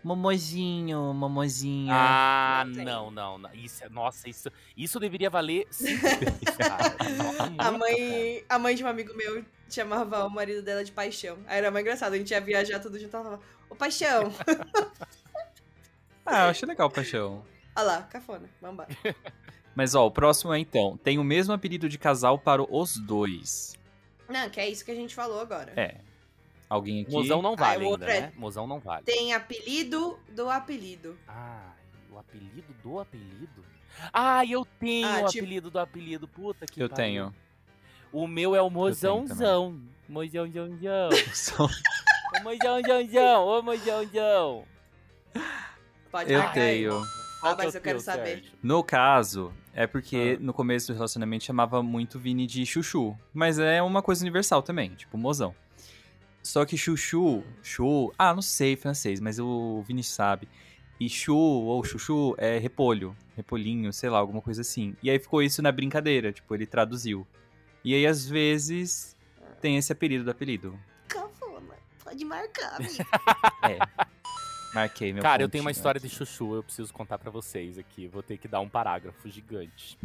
Momozinho, 0.08 1.12
momozinha. 1.12 1.92
Ah, 1.94 2.64
Não 2.66 3.10
não, 3.10 3.36
não. 3.36 3.52
Isso, 3.52 3.84
é- 3.84 3.90
nossa, 3.90 4.26
isso, 4.26 4.50
isso 4.74 4.98
deveria 4.98 5.28
valer 5.28 5.66
cinco 5.70 6.00
A 7.58 7.70
mãe, 7.70 8.42
a 8.48 8.58
mãe 8.58 8.74
de 8.74 8.82
um 8.82 8.86
amigo 8.86 9.14
meu 9.14 9.44
chamava 9.68 10.24
o 10.24 10.30
marido 10.30 10.62
dela 10.62 10.82
de 10.82 10.92
paixão. 10.92 11.36
Aí 11.46 11.58
era 11.58 11.70
mais 11.70 11.84
engraçado, 11.84 12.14
a 12.14 12.16
gente 12.16 12.30
ia 12.30 12.40
viajar 12.40 12.80
tudo 12.80 12.98
junto, 12.98 13.14
ela 13.14 13.24
falava, 13.24 13.42
ô 13.68 13.74
paixão. 13.76 14.32
Ah, 16.24 16.44
eu 16.44 16.50
achei 16.50 16.66
legal, 16.66 16.88
paixão. 16.90 17.44
Olha 17.76 17.84
lá, 17.86 18.02
cafona, 18.04 18.48
vambora. 18.62 18.88
Mas 19.76 19.94
ó, 19.94 20.06
o 20.06 20.10
próximo 20.10 20.54
é 20.54 20.58
então. 20.58 20.96
Tem 20.96 21.18
o 21.18 21.24
mesmo 21.24 21.52
apelido 21.52 21.86
de 21.86 21.98
casal 21.98 22.38
para 22.38 22.62
os 22.62 22.96
dois. 22.96 23.74
Não, 24.26 24.48
que 24.48 24.58
é 24.58 24.68
isso 24.70 24.84
que 24.86 24.90
a 24.90 24.94
gente 24.94 25.14
falou 25.14 25.38
agora. 25.40 25.72
É. 25.76 25.96
Alguém 26.68 27.02
aqui. 27.02 27.12
Mozão 27.12 27.40
não 27.40 27.54
Ah, 27.54 27.56
vale 27.56 27.76
o 27.76 27.80
ainda, 27.80 27.90
outro 27.90 28.10
é- 28.10 28.20
né? 28.22 28.32
Mozão 28.36 28.66
não 28.66 28.78
vale. 28.78 29.04
Tem 29.04 29.32
apelido 29.32 30.18
do 30.34 30.50
apelido. 30.50 31.18
Ah, 31.26 31.72
o 32.10 32.18
apelido 32.18 32.74
do 32.82 32.98
apelido? 33.00 33.64
Ah, 34.12 34.44
eu 34.44 34.66
tenho 34.78 35.06
Ah, 35.06 35.20
o 35.22 35.26
tipo- 35.28 35.44
apelido 35.44 35.70
do 35.70 35.78
apelido. 35.78 36.28
Puta 36.28 36.66
que 36.66 36.82
Eu 36.82 36.88
pariu. 36.88 37.04
tenho. 37.04 37.34
O 38.12 38.26
meu 38.26 38.54
é 38.54 38.60
o 38.62 38.68
mozãozão. 38.70 39.80
Mozãozãozão. 40.08 41.08
Ô, 42.36 42.40
mozãozãozão. 42.42 43.46
Ô, 43.46 43.62
mozãozão. 43.62 44.64
Pode 46.10 46.32
Eu 46.32 46.50
tenho. 46.52 46.92
Ah, 47.42 47.50
é 47.52 47.56
mas 47.56 47.74
o 47.74 47.78
eu 47.78 47.80
quero 47.82 48.00
saber. 48.00 48.44
No 48.62 48.82
caso, 48.82 49.52
é 49.74 49.86
porque 49.86 50.36
Ah. 50.38 50.42
no 50.42 50.52
começo 50.52 50.88
do 50.88 50.94
relacionamento 50.94 51.44
chamava 51.44 51.82
muito 51.82 52.18
Vini 52.18 52.46
de 52.46 52.64
Chuchu. 52.66 53.16
Mas 53.32 53.58
é 53.58 53.82
uma 53.82 54.02
coisa 54.02 54.22
universal 54.22 54.62
também, 54.62 54.90
tipo 54.94 55.16
mozão. 55.16 55.54
Só 56.42 56.64
que 56.64 56.76
Chuchu, 56.76 57.42
Chu, 57.62 58.12
ah, 58.18 58.34
não 58.34 58.42
sei 58.42 58.76
francês, 58.76 59.20
mas 59.20 59.38
o 59.38 59.82
Vini 59.82 60.02
sabe. 60.02 60.48
E 60.98 61.08
Chu 61.08 61.36
ou 61.36 61.84
Chuchu 61.84 62.34
é 62.38 62.58
repolho, 62.58 63.16
repolhinho, 63.36 63.92
sei 63.92 64.10
lá, 64.10 64.18
alguma 64.18 64.42
coisa 64.42 64.62
assim. 64.62 64.96
E 65.02 65.10
aí 65.10 65.18
ficou 65.18 65.42
isso 65.42 65.62
na 65.62 65.70
brincadeira, 65.70 66.32
tipo, 66.32 66.54
ele 66.54 66.66
traduziu. 66.66 67.26
E 67.84 67.94
aí 67.94 68.06
às 68.06 68.26
vezes 68.26 69.16
tem 69.60 69.76
esse 69.76 69.92
apelido 69.92 70.24
do 70.24 70.30
apelido. 70.30 70.78
Cafona, 71.06 71.76
pode 72.02 72.24
marcar, 72.24 72.76
amigo. 72.76 72.94
É. 73.62 73.78
Marquei 74.74 75.12
meu 75.12 75.22
Cara, 75.22 75.42
eu 75.42 75.48
tenho 75.48 75.62
uma 75.62 75.70
pontinho 75.70 75.78
história 75.78 75.98
aqui. 75.98 76.08
de 76.08 76.14
chuchu, 76.14 76.54
eu 76.54 76.62
preciso 76.62 76.92
contar 76.92 77.18
pra 77.18 77.30
vocês 77.30 77.78
aqui. 77.78 78.06
Vou 78.06 78.22
ter 78.22 78.36
que 78.36 78.46
dar 78.46 78.60
um 78.60 78.68
parágrafo 78.68 79.28
gigante. 79.28 79.98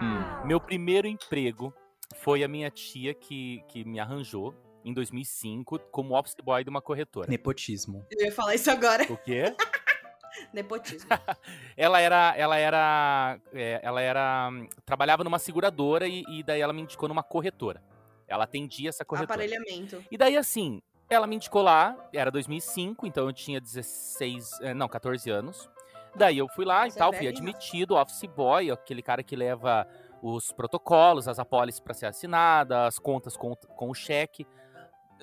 Hum. 0.00 0.46
Meu 0.46 0.60
primeiro 0.60 1.06
emprego 1.06 1.72
foi 2.14 2.42
a 2.42 2.48
minha 2.48 2.70
tia 2.70 3.14
que, 3.14 3.62
que 3.68 3.84
me 3.84 4.00
arranjou 4.00 4.54
em 4.84 4.92
2005 4.92 5.78
como 5.90 6.18
office 6.18 6.36
boy 6.42 6.64
de 6.64 6.70
uma 6.70 6.80
corretora. 6.80 7.28
Nepotismo. 7.28 8.06
Eu 8.10 8.26
ia 8.26 8.32
falar 8.32 8.54
isso 8.54 8.70
agora. 8.70 9.04
O 9.10 9.16
quê? 9.16 9.54
Nepotismo. 10.52 11.08
Ela 11.76 12.00
era, 12.00 12.34
ela 12.36 12.56
era, 12.56 13.40
é, 13.52 13.80
ela 13.82 14.00
era, 14.00 14.50
trabalhava 14.84 15.24
numa 15.24 15.38
seguradora 15.38 16.06
e, 16.06 16.24
e 16.28 16.42
daí 16.42 16.60
ela 16.60 16.72
me 16.72 16.82
indicou 16.82 17.08
numa 17.08 17.22
corretora. 17.22 17.82
Ela 18.26 18.44
atendia 18.44 18.88
essa 18.88 19.04
corretora. 19.04 19.34
Aparelhamento. 19.42 20.02
E 20.10 20.16
daí 20.16 20.36
assim, 20.36 20.80
ela 21.10 21.26
me 21.26 21.36
indicou 21.36 21.62
lá, 21.62 21.96
era 22.12 22.30
2005, 22.30 23.06
então 23.06 23.26
eu 23.26 23.32
tinha 23.32 23.60
16, 23.60 24.60
eh, 24.60 24.74
não, 24.74 24.88
14 24.88 25.30
anos. 25.30 25.68
Daí 26.14 26.38
eu 26.38 26.48
fui 26.48 26.64
lá 26.64 26.80
Mas 26.80 26.94
e 26.94 26.98
é 26.98 26.98
tal, 26.98 27.12
fui 27.12 27.24
velho, 27.24 27.32
né? 27.32 27.38
admitido, 27.38 27.96
office 27.96 28.24
boy, 28.24 28.70
aquele 28.70 29.02
cara 29.02 29.22
que 29.22 29.34
leva 29.34 29.86
os 30.22 30.52
protocolos, 30.52 31.28
as 31.28 31.38
apólices 31.38 31.80
para 31.80 31.94
ser 31.94 32.06
assinada, 32.06 32.86
as 32.86 32.98
contas 32.98 33.36
com, 33.36 33.54
com 33.54 33.90
o 33.90 33.94
cheque. 33.94 34.46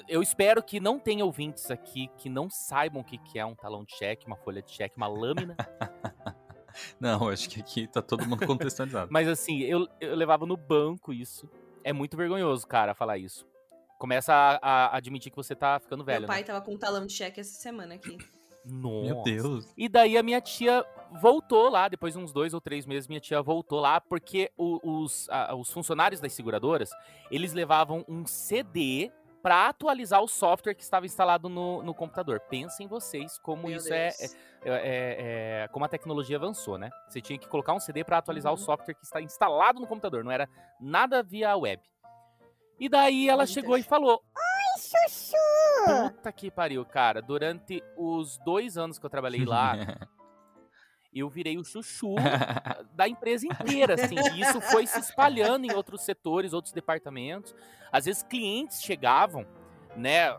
Eu 0.08 0.22
espero 0.22 0.62
que 0.62 0.80
não 0.80 1.00
tenha 1.00 1.24
ouvintes 1.24 1.72
aqui 1.72 2.10
que 2.18 2.30
não 2.30 2.50
saibam 2.50 3.02
o 3.02 3.06
que, 3.06 3.18
que 3.18 3.40
é 3.40 3.46
um 3.46 3.56
talão 3.56 3.84
de 3.84 3.96
cheque, 3.96 4.28
uma 4.28 4.36
folha 4.36 4.62
de 4.62 4.72
cheque, 4.72 4.98
uma 4.98 5.08
lâmina. 5.08 5.56
Não, 7.00 7.30
acho 7.30 7.50
que 7.50 7.62
aqui 7.62 7.88
tá 7.88 8.02
todo 8.02 8.28
mundo 8.28 8.46
contextualizado. 8.46 9.10
Mas 9.10 9.28
assim, 9.28 9.62
eu, 9.62 9.88
eu 10.00 10.16
levava 10.16 10.46
no 10.46 10.58
banco 10.58 11.14
isso. 11.14 11.50
É 11.84 11.94
muito 11.94 12.18
vergonhoso, 12.18 12.68
cara, 12.68 12.94
falar 12.94 13.18
isso. 13.18 13.48
Começa 13.98 14.34
a, 14.34 14.58
a 14.62 14.98
admitir 14.98 15.32
que 15.32 15.38
você 15.38 15.56
tá 15.56 15.80
ficando 15.80 16.04
velho, 16.04 16.22
Meu 16.22 16.28
pai 16.28 16.40
né? 16.42 16.44
tava 16.48 16.62
com 16.62 16.74
um 16.74 16.78
talão 16.78 17.06
de 17.06 17.14
cheque 17.14 17.40
essa 17.40 17.54
semana 17.54 17.96
aqui. 17.96 18.18
Nossa. 18.66 19.06
Meu 19.14 19.24
Deus. 19.24 19.74
E 19.78 19.88
daí 19.88 20.18
a 20.18 20.24
minha 20.24 20.42
tia 20.42 20.86
voltou 21.22 21.70
lá, 21.70 21.88
depois 21.88 22.14
de 22.14 22.20
uns 22.20 22.34
dois 22.34 22.54
ou 22.54 22.60
três 22.62 22.86
meses, 22.86 23.08
minha 23.08 23.20
tia 23.20 23.42
voltou 23.42 23.80
lá, 23.80 24.02
porque 24.02 24.52
o- 24.58 24.80
os, 25.04 25.30
a- 25.30 25.54
os 25.56 25.72
funcionários 25.72 26.20
das 26.20 26.34
seguradoras, 26.34 26.90
eles 27.30 27.54
levavam 27.54 28.04
um 28.08 28.26
CD 28.26 29.12
pra 29.42 29.70
atualizar 29.70 30.24
o 30.24 30.28
software 30.28 30.74
que 30.74 30.82
estava 30.82 31.06
instalado 31.06 31.48
no, 31.48 31.84
no 31.84 31.94
computador. 31.94 32.40
Pensem 32.40 32.88
vocês 32.88 33.38
como 33.38 33.68
Meu 33.68 33.78
isso 33.78 33.94
é, 33.94 34.08
é- 34.08 34.26
é- 34.66 35.62
é- 35.66 35.68
como 35.72 35.86
a 35.86 35.88
tecnologia 35.88 36.38
avançou, 36.38 36.80
né? 36.80 36.90
Você 37.08 37.22
tinha 37.22 37.38
que 37.38 37.48
colocar 37.48 37.74
um 37.74 37.80
CD 37.80 38.04
pra 38.04 38.18
atualizar 38.18 38.52
Uhum. 38.52 38.58
o 38.60 38.62
software 38.62 38.96
que 38.96 39.06
está 39.06 39.22
instalado 39.22 39.80
no 39.80 39.86
computador, 39.86 40.24
não 40.24 40.32
era 40.32 40.50
nada 40.82 41.22
via 41.22 41.56
web. 41.56 41.80
E 42.80 42.90
daí 42.90 43.30
ela 43.30 43.46
chegou 43.46 43.78
e 43.78 43.84
falou: 43.84 44.22
Puta 46.10 46.32
que 46.32 46.50
pariu, 46.52 46.86
cara. 46.86 47.22
Durante 47.22 47.84
os 47.98 48.38
dois 48.40 48.78
anos 48.78 48.98
que 48.98 49.06
eu 49.06 49.10
trabalhei 49.10 49.46
lá, 49.46 49.74
eu 51.14 51.30
virei 51.30 51.58
o 51.58 51.64
chuchu 51.64 52.16
da 52.94 53.08
empresa 53.08 53.46
inteira, 53.46 53.94
assim. 53.96 54.16
E 54.34 54.42
isso 54.42 54.60
foi 54.62 54.86
se 54.86 55.00
espalhando 55.00 55.66
em 55.66 55.74
outros 55.74 56.02
setores, 56.02 56.54
outros 56.54 56.74
departamentos. 56.74 57.56
Às 57.92 58.06
vezes 58.06 58.24
clientes 58.24 58.82
chegavam, 58.82 59.46
né, 59.96 60.32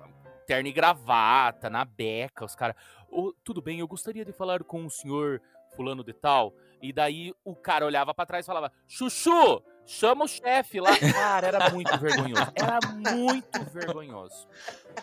terno 0.47 0.69
e 0.69 0.73
gravata, 0.73 1.71
na 1.71 1.85
beca, 1.85 2.45
os 2.45 2.55
caras, 2.55 2.77
"Ô, 3.11 3.33
tudo 3.43 3.63
bem, 3.63 3.81
eu 3.81 3.89
gostaria 3.89 4.25
de 4.25 4.33
falar 4.33 4.63
com 4.63 4.85
o 4.85 4.91
senhor 4.91 5.41
fulano 5.75 6.05
de 6.05 6.13
tal. 6.13 6.55
E 6.81 6.93
daí 6.93 7.35
o 7.45 7.55
cara 7.55 7.87
olhava 7.87 8.15
pra 8.15 8.27
trás 8.27 8.45
e 8.45 8.47
falava, 8.47 8.73
chuchu, 8.87 9.63
chama 9.87 10.25
o 10.25 10.29
chefe 10.29 10.81
lá. 10.81 10.91
Cara, 10.99 11.47
era 11.49 11.71
muito 11.71 11.97
vergonhoso. 11.99 12.53
Era 12.55 12.79
muito 12.93 13.65
vergonhoso. 13.73 14.47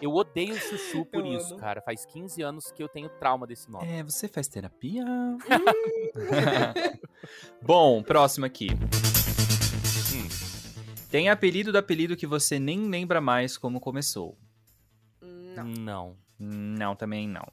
Eu 0.02 0.12
odeio 0.14 0.56
o 0.56 0.60
chuchu 0.60 1.06
por 1.06 1.26
Eu 1.26 1.38
isso, 1.38 1.54
amo. 1.54 1.60
cara. 1.62 1.82
Faz 1.82 2.06
15 2.06 2.42
anos 2.42 2.72
que 2.72 2.82
eu 2.84 2.90
tenho 2.90 3.10
trauma 3.10 3.48
desse 3.48 3.70
nome. 3.72 3.88
É, 3.88 4.04
você 4.04 4.28
faz 4.28 4.48
terapia? 4.48 5.04
Bom, 7.62 8.04
próximo 8.04 8.46
aqui. 8.46 8.68
Hum. 10.14 10.28
Tem 11.10 11.30
apelido 11.30 11.72
do 11.72 11.78
apelido 11.78 12.18
que 12.18 12.28
você 12.28 12.60
nem 12.60 12.90
lembra 12.90 13.22
mais 13.22 13.58
como 13.58 13.80
começou. 13.80 14.38
Não. 15.22 15.64
Não. 15.66 16.18
Não, 16.40 16.96
também 16.96 17.28
não. 17.28 17.48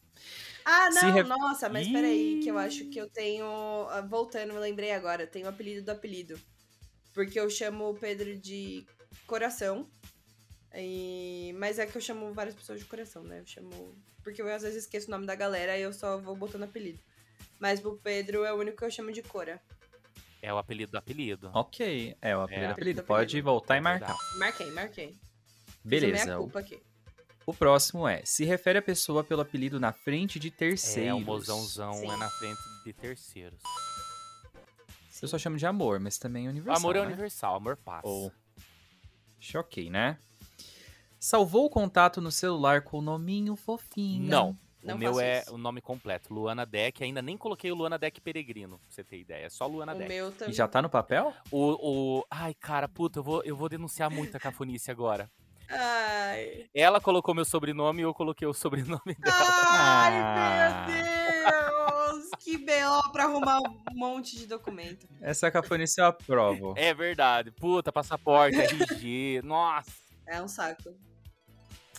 Ah, 0.64 0.90
Se 0.90 1.04
não, 1.06 1.12
re- 1.12 1.22
nossa, 1.22 1.68
mas 1.68 1.86
peraí, 1.88 2.40
que 2.42 2.50
eu 2.50 2.56
Ih. 2.60 2.64
acho 2.66 2.84
que 2.86 2.98
eu 2.98 3.08
tenho. 3.08 3.44
ah, 3.90 4.00
Voltando, 4.08 4.52
me 4.54 4.58
lembrei 4.58 4.92
agora, 4.92 5.22
eu 5.22 5.26
tenho 5.26 5.46
o 5.46 5.48
apelido 5.48 5.84
do 5.84 5.90
apelido. 5.90 6.38
Porque 7.12 7.38
eu 7.38 7.48
chamo 7.50 7.90
o 7.90 7.94
Pedro 7.94 8.36
de 8.38 8.86
coração. 9.26 9.88
E... 10.74 11.52
Mas 11.58 11.78
é 11.78 11.86
que 11.86 11.96
eu 11.96 12.00
chamo 12.00 12.32
várias 12.32 12.54
pessoas 12.54 12.78
de 12.80 12.86
coração, 12.86 13.22
né? 13.22 13.40
Eu 13.40 13.46
chamo. 13.46 13.94
Porque 14.22 14.40
eu 14.40 14.48
às 14.52 14.62
vezes 14.62 14.84
esqueço 14.84 15.08
o 15.08 15.10
nome 15.10 15.26
da 15.26 15.34
galera 15.34 15.76
e 15.76 15.82
eu 15.82 15.92
só 15.92 16.18
vou 16.18 16.36
botando 16.36 16.62
apelido. 16.64 17.00
Mas 17.58 17.84
o 17.84 17.94
Pedro 17.96 18.44
é 18.44 18.52
o 18.52 18.56
único 18.56 18.76
que 18.78 18.84
eu 18.84 18.90
chamo 18.90 19.12
de 19.12 19.22
Cora. 19.22 19.60
É 20.42 20.52
o 20.52 20.58
apelido 20.58 20.92
do 20.92 20.98
apelido. 20.98 21.50
Ok, 21.54 22.16
é 22.22 22.36
o 22.36 22.40
apelido 22.40 22.64
É. 22.64 22.68
do 22.68 22.72
apelido. 22.72 23.00
Apelido. 23.00 23.02
Pode 23.04 23.40
voltar 23.42 23.74
e 23.74 23.78
É 23.78 23.80
marcar. 23.80 24.16
Marquei, 24.38 24.70
marquei. 24.70 25.16
Beleza. 25.84 26.24
minha 26.24 26.38
O, 26.38 26.42
culpa 26.44 26.60
aqui. 26.60 26.80
o 27.44 27.52
próximo 27.52 28.06
é: 28.08 28.22
se 28.24 28.44
refere 28.44 28.78
a 28.78 28.82
pessoa 28.82 29.22
pelo 29.24 29.42
apelido 29.42 29.78
na 29.80 29.92
frente 29.92 30.38
de 30.38 30.50
terceiros. 30.50 31.10
É, 31.10 31.14
o 31.14 31.20
mozãozão 31.20 31.92
Sim. 31.94 32.10
é 32.10 32.16
na 32.16 32.28
frente 32.30 32.60
de 32.84 32.92
terceiros. 32.92 33.60
Eu 35.22 35.28
só 35.28 35.38
chamo 35.38 35.56
de 35.56 35.66
amor, 35.66 36.00
mas 36.00 36.18
também 36.18 36.46
é 36.46 36.48
universal. 36.50 36.76
amor 36.82 36.96
é 36.96 37.00
né? 37.00 37.06
universal, 37.06 37.54
amor 37.56 37.76
passa. 37.76 38.06
Ou. 38.08 38.32
Choquei, 39.38 39.90
né? 39.90 40.18
Salvou 41.18 41.66
o 41.66 41.70
contato 41.70 42.20
no 42.20 42.30
celular 42.32 42.82
com 42.82 42.98
o 42.98 43.02
nominho 43.02 43.54
fofinho. 43.56 44.28
Não. 44.28 44.56
Não 44.82 44.94
o 44.94 44.98
meu 44.98 45.20
é 45.20 45.40
isso. 45.42 45.54
o 45.54 45.58
nome 45.58 45.82
completo, 45.82 46.32
Luana 46.32 46.64
Deck. 46.64 47.04
Ainda 47.04 47.20
nem 47.20 47.36
coloquei 47.36 47.70
o 47.70 47.74
Luana 47.74 47.98
Deck 47.98 48.18
Peregrino, 48.18 48.78
pra 48.78 48.86
você 48.88 49.04
ter 49.04 49.18
ideia. 49.18 49.44
É 49.44 49.50
só 49.50 49.66
Luana 49.66 49.94
O 49.94 49.98
Deck. 49.98 50.08
meu 50.08 50.28
E 50.28 50.32
também. 50.32 50.54
já 50.54 50.66
tá 50.66 50.80
no 50.80 50.88
papel? 50.88 51.34
O, 51.50 52.18
o... 52.20 52.26
Ai, 52.30 52.54
cara, 52.54 52.88
puta, 52.88 53.18
eu 53.18 53.22
vou, 53.22 53.42
eu 53.44 53.54
vou 53.54 53.68
denunciar 53.68 54.10
muita 54.10 54.40
cafonice 54.40 54.90
agora. 54.90 55.30
Ai. 55.68 56.64
Ela 56.74 56.98
colocou 56.98 57.34
meu 57.34 57.44
sobrenome 57.44 58.00
e 58.00 58.04
eu 58.04 58.14
coloquei 58.14 58.48
o 58.48 58.54
sobrenome 58.54 59.14
dela. 59.18 59.36
Ai, 59.68 60.14
Ah. 60.16 60.86
meu 60.88 60.96
Deus! 60.96 61.29
Que 62.42 62.56
B.O. 62.56 63.12
pra 63.12 63.24
arrumar 63.24 63.58
um 63.60 63.80
monte 63.94 64.36
de 64.36 64.46
documento. 64.46 65.06
Essa 65.20 65.50
cafonice 65.50 66.00
eu 66.00 66.06
aprovo. 66.06 66.72
É 66.76 66.94
verdade. 66.94 67.50
Puta, 67.50 67.92
passaporte, 67.92 68.56
RG. 68.60 69.42
Nossa. 69.44 69.90
É 70.26 70.40
um 70.40 70.48
saco. 70.48 70.94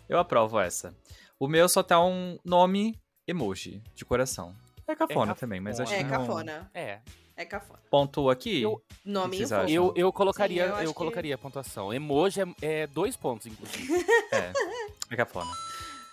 Eu 0.10 0.18
aprovo 0.18 0.60
essa. 0.60 0.96
O 1.40 1.48
meu 1.48 1.70
só 1.70 1.84
tá 1.84 2.04
um 2.04 2.40
nome 2.44 3.00
emoji 3.28 3.82
de 3.96 4.04
coração. 4.04 4.56
É 4.88 4.96
cafona 4.96 5.32
É 5.32 5.36
também, 5.36 5.60
mas 5.62 5.80
acho 5.80 5.94
É 5.94 5.98
que 6.00 6.04
não... 6.04 6.10
cafona. 6.10 6.70
É. 6.74 7.00
É 7.38 7.46
cafona. 7.46 7.80
Pontua 7.90 8.34
aqui? 8.34 8.62
Eu- 8.62 8.84
acham? 9.06 9.62
fofo. 9.62 9.72
Eu, 9.74 9.94
eu 9.96 10.12
colocaria, 10.12 10.66
Sim, 10.66 10.70
eu 10.72 10.78
eu, 10.82 10.88
que- 10.90 10.98
colocaria 10.98 11.36
a 11.36 11.38
pontuação. 11.38 11.94
Emoji 11.94 12.42
é, 12.42 12.46
é 12.62 12.88
dois 12.88 13.16
pontos, 13.16 13.46
inclusive. 13.48 13.94
É, 14.34 14.52
é 15.12 15.16
cafona. 15.16 15.52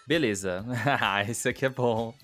Beleza. 0.07 0.65
Ah, 1.01 1.23
esse 1.25 1.49
aqui 1.49 1.65
é 1.67 1.69
bom. 1.69 2.15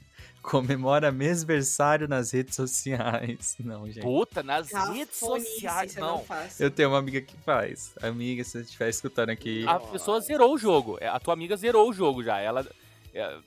Comemora 0.44 1.10
mêsversário 1.10 2.06
nas 2.06 2.30
redes 2.30 2.54
sociais. 2.54 3.56
Não, 3.58 3.86
gente. 3.86 4.02
Puta, 4.02 4.42
nas 4.42 4.70
redes 4.70 5.18
Cafonice, 5.18 5.50
sociais. 5.54 5.90
isso 5.92 6.00
eu 6.00 6.04
Não. 6.04 6.24
não. 6.28 6.36
Eu 6.60 6.70
tenho 6.70 6.90
uma 6.90 6.98
amiga 6.98 7.22
que 7.22 7.34
faz. 7.38 7.92
Amiga, 8.02 8.44
se 8.44 8.50
você 8.50 8.60
estiver 8.60 8.90
escutando 8.90 9.30
aqui. 9.30 9.64
A 9.66 9.80
pessoa 9.80 10.20
zerou 10.20 10.52
o 10.54 10.58
jogo. 10.58 10.98
É, 11.00 11.08
A 11.08 11.18
tua 11.18 11.32
amiga 11.32 11.56
zerou 11.56 11.88
o 11.88 11.94
jogo 11.94 12.22
já. 12.22 12.38
Ela 12.40 12.66
é, 13.14 13.38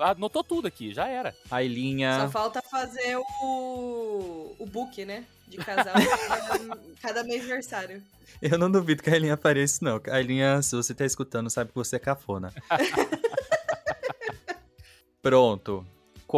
anotou 0.00 0.44
tudo 0.44 0.68
aqui, 0.68 0.94
já 0.94 1.08
era. 1.08 1.32
Só 1.48 1.56
Ailinha. 1.56 2.28
falta 2.30 2.62
fazer 2.62 3.16
o. 3.16 4.54
o 4.56 4.66
book, 4.66 5.04
né? 5.04 5.24
De 5.48 5.56
casal 5.56 5.94
cada, 6.28 6.78
cada 7.02 7.24
mês 7.24 7.40
aniversário. 7.42 8.00
Eu 8.40 8.56
não 8.58 8.70
duvido 8.70 9.02
que 9.02 9.10
a 9.10 9.14
Ailinha 9.14 9.36
faria 9.36 9.64
isso, 9.64 9.82
não. 9.82 10.00
Ailinha, 10.08 10.62
se 10.62 10.76
você 10.76 10.94
tá 10.94 11.04
escutando, 11.04 11.50
sabe 11.50 11.70
que 11.70 11.76
você 11.76 11.96
é 11.96 11.98
cafona. 11.98 12.54
Pronto. 15.20 15.84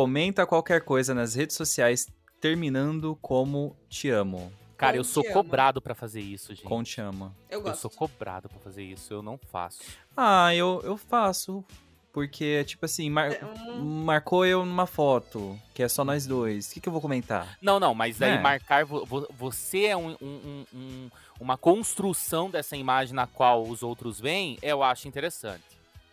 Comenta 0.01 0.45
qualquer 0.47 0.83
coisa 0.83 1.15
nas 1.15 1.35
redes 1.35 1.57
sociais, 1.57 2.07
terminando 2.39 3.17
como 3.23 3.75
te 3.89 4.11
amo. 4.11 4.53
Cara, 4.77 4.93
Com 4.93 4.99
eu 4.99 5.05
sou 5.05 5.25
cobrado 5.25 5.81
pra 5.81 5.95
fazer 5.95 6.21
isso, 6.21 6.55
gente. 6.55 6.65
Com 6.67 6.83
te 6.83 7.01
amo. 7.01 7.35
Eu 7.49 7.61
Eu 7.61 7.63
gosto. 7.63 7.81
sou 7.81 7.91
cobrado 7.91 8.47
pra 8.47 8.59
fazer 8.59 8.83
isso, 8.83 9.15
eu 9.15 9.23
não 9.23 9.39
faço. 9.51 9.81
Ah, 10.15 10.55
eu, 10.55 10.83
eu 10.85 10.99
faço. 10.99 11.65
Porque, 12.13 12.63
tipo 12.65 12.85
assim, 12.85 13.09
mar- 13.09 13.39
Hum, 13.43 14.05
marcou 14.05 14.45
eu 14.45 14.67
numa 14.67 14.85
foto, 14.87 15.59
que 15.73 15.83
é 15.83 15.89
só 15.89 16.05
nós 16.05 16.27
dois. 16.27 16.69
O 16.71 16.75
que, 16.75 16.81
que 16.81 16.89
eu 16.91 16.93
vou 16.93 17.01
comentar? 17.01 17.57
Não, 17.63 17.81
não, 17.81 17.95
mas 17.95 18.19
daí 18.19 18.33
É. 18.33 18.39
marcar. 18.39 18.85
vo- 18.85 19.07
vo- 19.07 19.27
Você 19.39 19.85
é 19.87 19.97
um- 19.97 20.15
um- 20.21 20.27
um- 20.45 20.65
um- 20.75 21.11
uma 21.41 21.57
construção 21.57 22.51
dessa 22.51 22.77
imagem 22.77 23.15
na 23.15 23.27
qual 23.27 23.63
os 23.63 23.83
outros 23.83 24.21
veem, 24.21 24.59
eu 24.61 24.83
acho 24.83 25.09
interessante. 25.09 25.65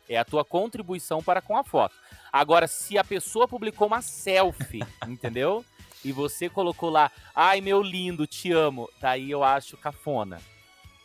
É 0.08 0.18
a 0.18 0.26
tua 0.26 0.44
contribuição 0.44 1.24
para 1.24 1.42
com 1.42 1.58
a 1.58 1.64
foto. 1.64 1.96
Agora, 2.32 2.68
se 2.68 2.98
a 2.98 3.04
pessoa 3.04 3.48
publicou 3.48 3.88
uma 3.88 4.02
selfie, 4.02 4.82
entendeu? 5.08 5.64
E 6.04 6.12
você 6.12 6.50
colocou 6.50 6.90
lá, 6.90 7.12
ai 7.34 7.62
meu 7.62 7.82
lindo, 7.82 8.28
te 8.28 8.52
amo. 8.52 8.90
Daí 9.00 9.32
eu 9.32 9.44
acho 9.44 9.78
cafona. 9.78 10.42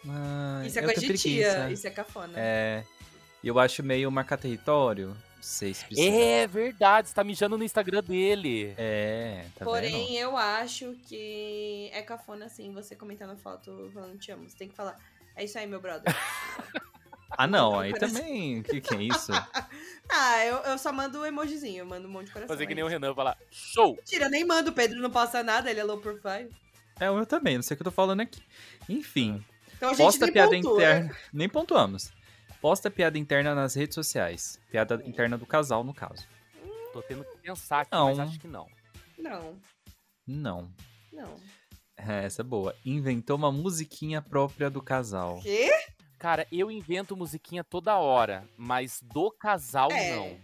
Ah, 0.09 0.63
isso 0.67 0.79
é 0.79 0.83
coisa 0.83 1.01
de 1.01 1.19
tia. 1.19 1.53
preguiça. 1.53 1.71
Isso 1.71 1.87
é 1.87 1.91
cafona. 1.91 2.33
É. 2.37 2.85
E 3.43 3.49
eu 3.49 3.59
acho 3.59 3.83
meio 3.83 4.11
marcar 4.11 4.37
território. 4.37 5.09
Não 5.09 5.43
sei 5.43 5.73
se 5.73 5.85
precisa. 5.85 6.09
É 6.11 6.47
verdade, 6.49 7.09
você 7.09 7.15
tá 7.15 7.23
mijando 7.23 7.57
no 7.57 7.63
Instagram 7.63 8.03
dele. 8.03 8.75
É, 8.77 9.45
tá 9.57 9.65
Porém, 9.65 10.09
vendo? 10.09 10.19
eu 10.19 10.37
acho 10.37 10.97
que 11.07 11.89
é 11.93 12.03
cafona, 12.03 12.47
assim, 12.47 12.73
você 12.73 12.97
comentar 12.97 13.29
na 13.29 13.37
foto 13.37 13.89
falando 13.95 14.19
te 14.19 14.33
amo. 14.33 14.49
Você 14.49 14.57
tem 14.57 14.69
que 14.69 14.75
falar. 14.75 14.99
É 15.37 15.45
isso 15.45 15.57
aí, 15.57 15.67
meu 15.67 15.81
brother. 15.81 16.13
Ah, 17.31 17.47
não, 17.47 17.79
aí 17.81 17.93
Parece- 17.93 18.15
também. 18.15 18.61
O 18.61 18.63
que, 18.65 18.81
que 18.81 18.95
é 18.95 19.03
isso? 19.03 19.33
ah, 20.11 20.45
eu, 20.47 20.57
eu 20.59 20.79
só 20.79 20.93
mando 20.93 21.21
o 21.21 21.27
emojizinho, 21.27 21.79
eu 21.81 21.87
mando 21.87 22.09
um 22.09 22.11
monte 22.11 22.27
de 22.27 22.33
coração. 22.33 22.55
Fazer 22.55 22.67
que 22.67 22.73
é 22.73 22.75
nem 22.77 22.85
o. 22.85 22.89
Renan 22.89 23.15
falar, 23.15 23.37
show! 23.51 23.95
Mentira, 23.97 24.27
eu 24.27 24.31
nem 24.31 24.45
mando, 24.45 24.71
o 24.71 24.73
Pedro 24.73 25.01
não 25.01 25.11
posta 25.11 25.43
nada, 25.43 25.71
ele 25.71 25.81
é 25.81 25.85
low 25.85 25.99
profile. 25.99 26.51
É, 27.01 27.11
o 27.11 27.15
meu 27.17 27.27
também, 27.27 27.57
não 27.57 27.63
sei 27.63 27.75
o 27.75 27.77
que 27.77 27.83
eu 27.83 27.85
tô 27.85 27.91
falando 27.93 28.21
aqui. 28.23 28.43
Enfim, 28.89 29.45
Então 29.77 29.91
a 29.91 29.93
gente 29.93 30.05
posta 30.05 30.25
nem 30.27 30.33
piada 30.33 30.51
pontua. 30.51 30.73
interna. 30.75 31.17
Nem 31.33 31.49
pontuamos. 31.49 32.13
Posta 32.61 32.91
piada 32.91 33.17
interna 33.19 33.55
nas 33.55 33.75
redes 33.77 33.95
sociais. 33.95 34.59
Piada 34.71 35.01
interna 35.07 35.39
do 35.39 35.47
casal, 35.47 35.85
no 35.85 35.95
caso. 35.95 36.27
Tô 36.93 37.01
tendo 37.03 37.23
que 37.25 37.39
pensar 37.39 37.83
aqui, 37.83 37.93
Não. 37.93 38.07
mas 38.07 38.19
acho 38.19 38.41
que 38.41 38.49
não. 38.49 38.67
Não, 39.17 39.57
Não. 40.27 40.69
não. 41.13 41.37
É, 41.97 42.25
essa 42.25 42.43
é 42.43 42.45
boa. 42.45 42.75
Inventou 42.85 43.37
uma 43.37 43.53
musiquinha 43.53 44.21
própria 44.23 44.69
do 44.71 44.83
casal. 44.83 45.41
Quê? 45.43 45.71
Cara, 46.19 46.47
eu 46.51 46.71
invento 46.71 47.17
musiquinha 47.17 47.63
toda 47.63 47.97
hora, 47.99 48.47
mas 48.57 49.01
do 49.03 49.31
casal 49.31 49.91
É. 49.93 50.17
não. 50.17 50.39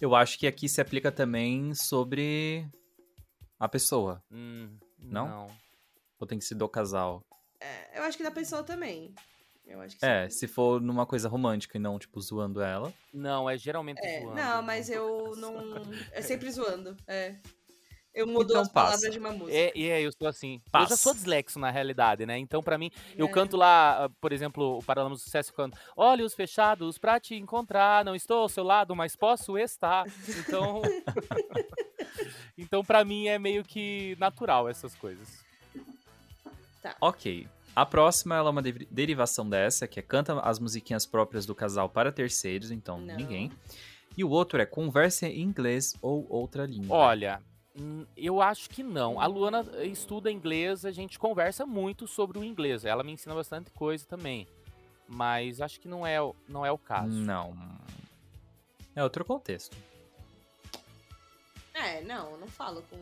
Eu 0.00 0.14
acho 0.14 0.38
que 0.38 0.46
aqui 0.46 0.68
se 0.68 0.80
aplica 0.80 1.10
também 1.12 1.74
sobre 1.74 2.66
a 3.58 3.68
pessoa. 3.68 4.22
Hum, 4.30 4.76
Não? 4.98 5.28
não. 5.28 5.46
Ou 6.18 6.26
tem 6.26 6.38
que 6.38 6.44
ser 6.44 6.56
do 6.56 6.68
casal? 6.68 7.24
É, 7.60 7.98
eu 7.98 8.02
acho 8.02 8.16
que 8.16 8.22
da 8.24 8.30
pessoa 8.30 8.62
também. 8.62 9.14
Eu 9.64 9.80
acho 9.80 9.96
que 9.96 10.04
É, 10.04 10.28
sim. 10.28 10.38
se 10.38 10.48
for 10.48 10.80
numa 10.80 11.06
coisa 11.06 11.28
romântica 11.28 11.78
e 11.78 11.80
não, 11.80 11.98
tipo, 11.98 12.20
zoando 12.20 12.60
ela. 12.60 12.92
Não, 13.14 13.48
é 13.48 13.56
geralmente 13.56 14.00
É, 14.04 14.20
zoando. 14.20 14.34
não, 14.34 14.62
mas 14.62 14.90
eu 14.90 15.34
não. 15.36 15.54
É 16.10 16.20
sempre 16.20 16.50
zoando. 16.50 16.96
É. 17.06 17.36
Eu 18.14 18.26
mudo 18.26 18.50
Então 18.50 18.60
as 18.60 18.68
passa. 18.68 18.86
palavras 18.90 19.10
de 19.12 19.18
uma 19.18 19.30
música. 19.32 19.56
É, 19.56 19.72
e 19.74 19.88
é, 19.88 20.02
eu 20.02 20.12
sou 20.12 20.28
assim. 20.28 20.54
Eu 20.56 20.60
já 20.80 20.88
Passa. 20.88 20.96
sou 20.96 21.14
dislexo 21.14 21.58
na 21.58 21.70
realidade, 21.70 22.26
né? 22.26 22.36
Então, 22.38 22.62
pra 22.62 22.76
mim, 22.76 22.90
eu 23.16 23.26
É. 23.26 23.30
canto 23.30 23.56
lá, 23.56 24.04
ah, 24.04 24.10
por 24.20 24.32
exemplo, 24.32 24.78
o 24.78 24.82
Paralama 24.82 25.14
do 25.14 25.18
Sucesso 25.20 25.52
quando 25.54 25.74
Olhos 25.96 26.34
fechados 26.34 26.98
pra 26.98 27.18
te 27.18 27.34
encontrar, 27.36 28.04
não 28.04 28.14
estou 28.14 28.40
ao 28.40 28.48
seu 28.50 28.64
lado, 28.64 28.94
mas 28.94 29.16
posso 29.16 29.56
estar. 29.56 30.04
Então. 30.28 30.82
então, 32.58 32.84
pra 32.84 33.04
mim, 33.04 33.28
é 33.28 33.38
meio 33.38 33.64
que 33.64 34.16
natural 34.18 34.68
essas 34.68 34.94
coisas. 34.94 35.42
Ok. 37.00 37.46
A 37.74 37.86
próxima 37.86 38.36
ela 38.36 38.48
é 38.48 38.52
uma 38.52 38.60
deri- 38.60 38.86
derivação 38.90 39.48
dessa, 39.48 39.88
que 39.88 39.98
é 39.98 40.02
canta 40.02 40.38
as 40.40 40.58
musiquinhas 40.58 41.06
próprias 41.06 41.46
do 41.46 41.54
casal 41.54 41.88
para 41.88 42.12
terceiros, 42.12 42.70
então 42.70 42.98
Não. 42.98 43.16
ninguém. 43.16 43.50
E 44.16 44.22
o 44.22 44.28
outro 44.28 44.60
é 44.60 44.66
conversa 44.66 45.26
em 45.26 45.40
inglês 45.40 45.96
ou 46.02 46.26
outra 46.28 46.66
língua. 46.66 46.94
Olha, 46.94 47.40
eu 48.16 48.40
acho 48.42 48.68
que 48.70 48.82
não. 48.82 49.20
A 49.20 49.26
Luana 49.26 49.64
estuda 49.82 50.30
inglês, 50.30 50.84
a 50.84 50.90
gente 50.90 51.18
conversa 51.18 51.64
muito 51.66 52.06
sobre 52.06 52.38
o 52.38 52.44
inglês. 52.44 52.84
Ela 52.84 53.02
me 53.02 53.12
ensina 53.12 53.34
bastante 53.34 53.70
coisa 53.70 54.04
também. 54.06 54.46
Mas 55.08 55.60
acho 55.60 55.80
que 55.80 55.88
não 55.88 56.06
é, 56.06 56.20
o- 56.22 56.34
não 56.48 56.64
é 56.64 56.70
o 56.72 56.78
caso. 56.78 57.12
Não. 57.12 57.56
É 58.94 59.02
outro 59.02 59.24
contexto. 59.24 59.76
É, 61.74 62.02
não, 62.02 62.32
eu 62.32 62.38
não 62.38 62.46
falo 62.48 62.82
com. 62.90 62.96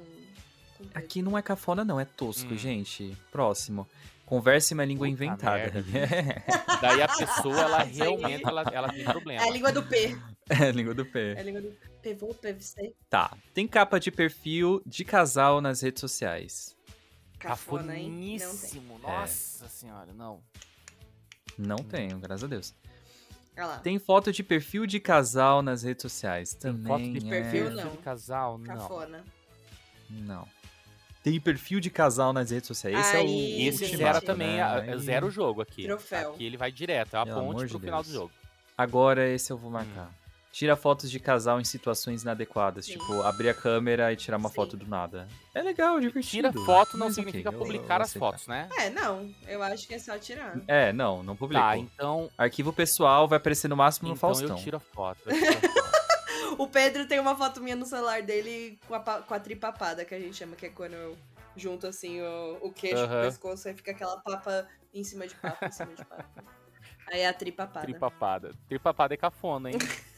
com. 0.78 0.84
Aqui 0.94 1.20
não 1.22 1.36
é 1.36 1.42
cafona, 1.42 1.84
não, 1.84 1.98
é 2.00 2.04
tosco, 2.04 2.54
Hum. 2.54 2.56
gente. 2.58 3.16
Próximo. 3.30 3.86
Converse 4.24 4.72
uma 4.74 4.84
língua 4.84 5.08
Puta 5.08 5.12
inventada. 5.24 5.72
Daí 6.80 7.02
a 7.02 7.08
pessoa, 7.08 7.60
ela 7.60 7.82
realmente 7.82 8.44
ela, 8.46 8.62
ela 8.72 8.88
tem 8.92 9.04
problema. 9.04 9.42
É 9.42 9.48
a 9.48 9.50
língua 9.50 9.72
do 9.72 9.82
P. 9.82 10.16
é, 10.48 10.68
a 10.68 10.72
língua 10.72 10.94
do 10.94 11.02
É 11.02 11.04
P. 11.04 11.36
a 11.36 11.42
língua 11.42 11.60
do 11.60 11.70
PVO, 12.01 12.34
PVC. 12.34 12.94
Tá. 13.09 13.36
Tem 13.55 13.66
capa 13.66 13.98
de 14.01 14.11
perfil 14.11 14.82
de 14.86 15.05
casal 15.05 15.61
nas 15.61 15.80
redes 15.82 16.01
sociais. 16.01 16.76
Cafona, 17.38 17.96
hein? 17.96 18.09
Não 18.11 18.18
tem. 18.18 18.38
Cafoníssimo. 18.38 18.98
Nossa 18.98 19.68
senhora, 19.68 20.12
não. 20.12 20.42
Não 21.59 21.76
tenho, 21.76 22.18
graças 22.18 22.44
a 22.44 22.46
Deus. 22.46 22.74
Olha 23.57 23.66
lá. 23.66 23.78
Tem 23.78 23.98
foto 23.98 24.32
de 24.32 24.42
perfil 24.42 24.86
de 24.86 25.01
casal 25.01 25.62
nas 25.62 25.82
redes 25.82 26.03
sociais. 26.03 26.55
Tem 26.55 26.72
Também 26.72 26.86
foto 26.86 27.20
de 27.20 27.26
é... 27.26 27.30
perfil, 27.30 27.70
não. 27.70 27.90
de 27.90 27.98
casal, 27.98 28.59
não. 28.59 28.66
Cafona. 28.66 29.24
Não. 30.09 30.48
Tem 31.22 31.38
perfil 31.38 31.80
de 31.80 31.90
casal 31.90 32.32
nas 32.32 32.51
redes 32.51 32.66
sociais. 32.66 32.98
Esse 32.98 33.16
é 33.16 33.20
o 33.20 33.68
Esse 33.68 33.84
Ultimato, 33.84 33.96
zera 33.96 34.20
também, 34.22 34.57
né? 34.57 34.96
zero 34.98 35.26
o 35.26 35.30
jogo 35.30 35.61
aqui. 35.61 35.84
Troféu. 35.84 36.32
Aqui 36.32 36.44
ele 36.44 36.57
vai 36.57 36.72
direto, 36.72 37.14
é 37.14 37.18
a 37.18 37.24
Pelo 37.26 37.40
ponte 37.42 37.68
pro 37.68 37.78
de 37.78 37.84
final 37.84 38.03
do 38.03 38.11
jogo. 38.11 38.32
Agora 38.76 39.28
esse 39.28 39.53
eu 39.53 39.59
vou 39.59 39.70
Hum. 39.70 39.74
Tira 40.53 40.74
fotos 40.74 41.09
de 41.11 41.20
casal 41.20 41.61
em 41.61 41.64
situações 41.64 42.22
inadequadas. 42.22 42.84
Sim. 42.86 42.92
Tipo, 42.98 43.22
abrir 43.22 43.48
a 43.51 43.55
câmera 43.55 44.12
e 44.12 44.16
tirar 44.16 44.36
uma 44.36 44.48
Sim. 44.48 44.55
foto 44.57 44.76
do 44.76 44.84
nada. 44.86 45.28
É 45.55 45.62
legal, 45.62 46.01
divertido. 46.01 46.51
Tira 46.51 46.64
foto 46.64 46.96
não 46.98 47.07
mas 47.07 47.14
significa 47.14 47.48
eu- 47.51 47.53
eu 47.53 47.59
publicar 47.59 47.98
vou 47.98 48.03
as 48.03 48.09
aceitar. 48.11 48.26
fotos, 48.26 48.46
né? 48.48 48.68
É, 48.78 48.90
não. 48.90 49.32
Eu 49.46 49.62
acho 49.62 49.86
que 49.86 49.94
é 49.94 49.98
só 50.01 50.18
tirar. 50.18 50.59
É, 50.66 50.92
não, 50.92 51.22
não 51.22 51.36
publico. 51.36 51.62
Tá, 51.62 51.76
então, 51.76 52.28
Arquivo 52.36 52.72
pessoal 52.72 53.28
vai 53.28 53.36
aparecer 53.36 53.68
no 53.68 53.76
máximo 53.76 54.09
no 54.09 54.14
então 54.14 54.28
Faustão. 54.28 54.57
eu 54.57 54.62
tiro 54.62 54.76
a 54.76 54.80
foto. 54.80 55.20
eu 55.26 55.34
tiro 55.38 55.57
a 55.57 55.61
foto. 55.70 55.90
O 56.59 56.66
Pedro 56.66 57.07
tem 57.07 57.20
uma 57.20 57.36
foto 57.36 57.61
minha 57.61 57.76
no 57.76 57.86
celular 57.86 58.20
dele 58.22 58.78
com 58.88 58.94
a, 58.94 59.01
com 59.01 59.32
a 59.34 59.38
tripapada, 59.40 60.05
que 60.05 60.14
a 60.14 60.18
gente 60.18 60.36
chama, 60.36 60.57
que 60.57 60.66
é 60.66 60.68
quando 60.68 60.94
eu 60.94 61.16
junto 61.57 61.86
assim 61.86 62.20
o, 62.20 62.59
o 62.62 62.72
queixo 62.72 63.07
com 63.09 63.18
o 63.18 63.22
pescoço, 63.22 63.68
aí 63.68 63.74
fica 63.74 63.92
aquela 63.92 64.18
papa 64.20 64.66
em 64.92 65.05
cima 65.05 65.26
de 65.28 65.34
papo, 65.36 65.64
em 65.64 65.70
cima 65.72 65.94
de 65.94 66.05
papo. 66.05 66.24
Aí 67.07 67.20
é 67.20 67.28
a 67.28 67.32
tripapada. 67.32 67.86
Tripapada. 67.86 68.51
Tripapada 68.68 69.14
é 69.14 69.16
cafona, 69.16 69.70
hein? 69.70 69.78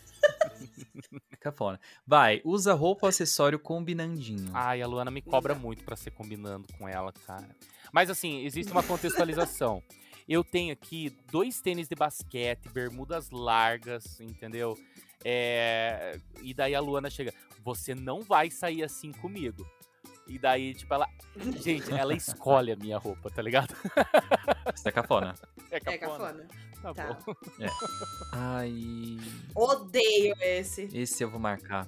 Cafona. 1.41 1.81
Vai, 2.07 2.41
usa 2.45 2.73
roupa 2.75 3.07
ou 3.07 3.09
acessório 3.09 3.59
combinandinho. 3.59 4.51
Ai, 4.55 4.83
a 4.83 4.87
Luana 4.87 5.11
me 5.11 5.23
cobra 5.23 5.55
muito 5.55 5.85
pra 5.85 5.97
ser 5.97 6.11
combinando 6.11 6.67
com 6.79 6.89
ela, 6.89 7.13
cara. 7.27 7.49
Mas 7.93 8.11
assim, 8.11 8.45
existe 8.45 8.71
uma 8.73 8.83
contextualização. 8.83 9.83
Eu 10.29 10.45
tenho 10.45 10.73
aqui 10.73 11.11
dois 11.31 11.61
tênis 11.61 11.89
de 11.89 11.95
basquete, 11.95 12.69
bermudas 12.69 13.31
largas, 13.31 14.21
entendeu? 14.21 14.79
É, 15.25 16.19
E 16.43 16.55
daí 16.55 16.75
a 16.75 16.81
Luana 16.81 17.11
chega, 17.11 17.33
você 17.65 17.95
não 17.95 18.23
vai 18.23 18.51
sair 18.51 18.83
assim 18.83 19.13
comigo. 19.13 19.67
E 20.29 20.39
daí, 20.39 20.75
tipo, 20.75 20.95
ela. 20.95 21.09
Gente, 21.61 21.93
ela 21.93 22.15
escolhe 22.15 22.71
a 22.73 22.77
minha 22.77 22.97
roupa, 22.99 23.29
tá 23.31 23.43
ligado? 23.43 23.75
Isso 24.75 24.89
é 24.89 24.93
cafona. 24.93 25.35
É 25.71 25.77
É 25.77 25.99
cafona. 25.99 26.47
Tá, 26.83 26.93
Tá. 26.93 27.19
bom. 27.27 27.35
Ai. 28.33 29.19
Odeio 29.55 30.35
esse. 30.41 30.89
Esse 30.93 31.23
eu 31.23 31.31
vou 31.31 31.39
marcar. 31.41 31.87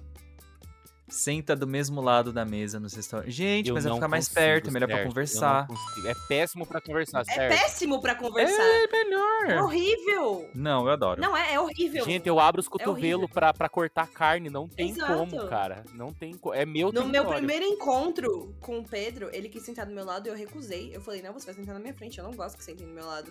Senta 1.07 1.55
do 1.55 1.67
mesmo 1.67 2.01
lado 2.01 2.33
da 2.33 2.47
mesa 2.47 2.81
nos 2.81 2.95
restaurantes. 2.95 3.35
Gente, 3.35 3.69
Eu 3.69 3.75
mas 3.75 3.85
vai 3.85 3.93
ficar 3.93 4.09
mais 4.09 4.25
consigo, 4.27 4.41
perto, 4.41 4.69
é 4.69 4.73
melhor 4.73 4.87
pra 4.87 4.97
certo, 4.97 5.01
eu 5.03 5.05
não 5.05 5.13
conversar. 5.13 5.67
É 6.07 6.15
péssimo 6.29 6.67
pra 6.67 6.81
conversar, 6.81 7.21
É 7.21 7.25
certo? 7.25 7.59
péssimo 7.61 8.01
pra 8.01 8.15
conversar. 8.15 8.63
É 8.63 8.85
É 8.85 8.89
melhor. 8.89 9.65
horrível. 9.65 10.49
Não, 10.55 10.87
eu 10.87 10.93
adoro. 10.93 11.21
Não, 11.21 11.37
é, 11.37 11.53
é 11.55 11.61
horrível. 11.61 12.05
Gente, 12.07 12.27
eu 12.27 12.41
abro 12.41 12.59
os 12.61 12.67
horrível. 12.69 12.87
cotovelos 12.95 13.31
pra, 13.31 13.53
pra 13.53 13.69
cortar 13.69 14.09
carne. 14.09 14.49
Não 14.49 14.67
tem 14.67 14.91
Exato. 14.91 15.13
como, 15.13 15.47
cara. 15.47 15.85
Não 15.93 16.11
tem 16.11 16.33
como. 16.39 16.55
É 16.55 16.65
meu 16.65 16.91
No 16.91 17.07
meu 17.07 17.27
primeiro 17.27 17.67
encontro 17.67 18.55
com 18.61 18.79
o 18.79 18.85
Pedro, 18.89 19.29
ele 19.33 19.51
quis 19.51 19.63
sentar 19.63 19.85
do 19.85 19.93
meu 19.93 20.07
lado 20.07 20.27
e 20.27 20.31
eu 20.31 20.35
recusei. 20.35 20.91
Eu 20.97 21.03
falei, 21.03 21.21
não, 21.21 21.35
você 21.35 21.45
vai 21.47 21.55
sentar 21.55 21.75
na 21.75 21.81
minha 21.81 21.95
frente, 21.95 22.17
eu 22.19 22.25
não 22.25 22.33
gosto 22.33 22.57
que 22.57 22.65
sentem 22.65 22.87
do 22.87 22.93
meu 22.95 23.05
lado. 23.07 23.31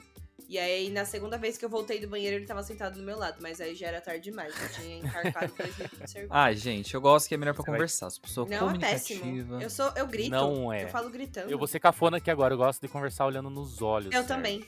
E 0.54 0.60
aí, 0.60 0.92
na 0.92 1.04
segunda 1.04 1.36
vez 1.36 1.58
que 1.58 1.66
eu 1.66 1.70
voltei 1.70 2.00
do 2.00 2.08
banheiro, 2.08 2.36
ele 2.36 2.46
tava 2.46 2.62
sentado 2.62 2.94
do 3.00 3.02
meu 3.02 3.18
lado, 3.18 3.38
mas 3.42 3.60
aí 3.60 3.74
já 3.74 3.88
era 3.88 4.00
tarde 4.00 4.26
demais, 4.30 4.54
eu 4.62 4.70
tinha 4.70 4.98
encarcado 5.00 5.52
dois 5.58 5.76
litros 5.80 6.00
de 6.00 6.12
cerveja. 6.12 6.32
Ai, 6.32 6.56
gente, 6.56 6.94
eu 6.94 7.02
gosto 7.02 7.28
que 7.28 7.34
é 7.34 7.38
melhor 7.38 7.56
pra 7.56 7.64
vai- 7.64 7.74
conversar. 7.74 8.06
As 8.06 8.20
pessoas 8.20 8.48
não, 8.48 8.70
é 8.70 8.78
péssimo. 8.78 9.22
comunicativa. 9.22 9.64
Eu 9.64 9.70
sou, 9.72 9.92
eu 9.96 10.06
grito. 10.06 10.30
Não 10.30 10.72
é. 10.72 10.84
Eu 10.84 10.90
falo 10.90 11.10
gritando. 11.10 11.50
Eu 11.50 11.58
vou 11.58 11.66
ser 11.66 11.80
cafona 11.80 12.18
aqui 12.18 12.30
agora. 12.30 12.54
Eu 12.54 12.58
gosto 12.60 12.80
de 12.80 12.88
conversar 12.88 13.26
olhando 13.26 13.50
nos 13.50 13.82
olhos. 13.82 14.14
Eu 14.14 14.22
certo? 14.22 14.28
também. 14.28 14.64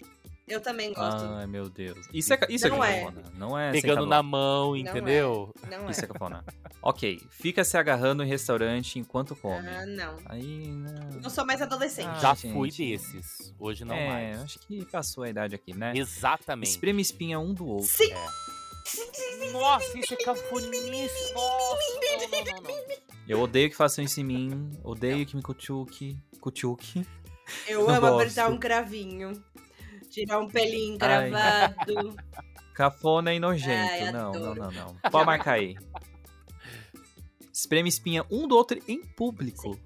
Eu 0.48 0.62
também 0.62 0.94
gosto. 0.94 1.24
Ai, 1.26 1.48
meu 1.48 1.68
Deus. 1.70 2.08
Isso 2.14 2.34
é, 2.34 2.40
isso 2.50 2.68
Não 2.70 2.84
é 2.84 2.98
é. 2.98 3.00
cafona. 3.06 3.24
Não 3.36 3.58
é 3.60 3.72
Pegando 3.72 4.06
na 4.06 4.22
mão, 4.22 4.76
é. 4.76 4.80
entendeu? 4.80 5.52
Não 5.70 5.88
é. 5.88 5.92
Isso 5.92 6.06
é 6.06 6.08
cafona. 6.08 6.46
ok, 6.84 7.20
fica 7.32 7.64
se 7.64 7.76
agarrando 7.78 8.22
em 8.24 8.28
restaurante 8.28 9.00
enquanto 9.00 9.36
come. 9.36 9.68
Ah, 9.68 9.86
não. 9.88 10.18
Aí, 10.26 10.68
não. 10.68 11.22
Não 11.22 11.30
sou 11.32 11.46
mais 11.46 11.62
adolescente. 11.64 12.08
Ah, 12.08 12.20
Já 12.20 12.34
gente. 12.36 12.54
fui 12.54 12.70
desses. 12.70 13.54
Hoje 13.60 13.84
não 13.84 13.96
é, 13.96 14.08
mais. 14.08 14.42
acho 14.44 14.60
que 14.60 14.86
passou 14.86 15.24
a 15.24 15.30
idade 15.30 15.56
aqui, 15.56 15.74
né? 15.76 15.94
Exatamente. 15.96 16.70
Espreme 16.70 17.02
espinha 17.02 17.40
um 17.40 17.52
do 17.54 17.68
outro. 17.68 17.88
Sim. 17.88 18.14
Nossa, 19.52 19.98
isso 19.98 20.14
é 20.14 20.18
cafoníssimo. 20.18 21.34
Nossa, 21.34 22.00
não, 22.02 22.30
não, 22.30 22.62
não, 22.62 22.62
não. 22.62 22.96
Eu 23.28 23.42
odeio 23.42 23.70
que 23.70 23.76
façam 23.76 24.04
isso 24.06 24.22
em 24.22 24.24
mim. 24.24 24.70
Odeio 24.84 25.26
que 25.26 25.36
me 25.36 25.42
cutuque. 25.42 26.16
Cutuque. 26.40 27.04
Eu 27.68 27.82
Não 27.88 27.90
amo 27.96 28.02
gosto. 28.02 28.16
apertar 28.22 28.50
um 28.52 28.58
cravinho. 28.58 29.44
Tirar 30.16 30.40
um 30.40 30.48
pelinho 30.48 30.98
Ai. 31.02 31.30
gravado. 31.30 32.16
Cafona 32.74 33.34
e 33.34 33.40
nojento. 33.40 33.92
Ai, 33.92 34.12
não, 34.14 34.32
não, 34.32 34.56
não, 34.56 34.72
não. 34.72 34.96
Pode 35.12 35.26
marcar 35.26 35.54
aí. 35.54 35.76
Espreme 37.52 37.90
espinha 37.90 38.26
um 38.32 38.48
do 38.48 38.56
outro 38.56 38.82
em 38.88 39.02
público. 39.06 39.78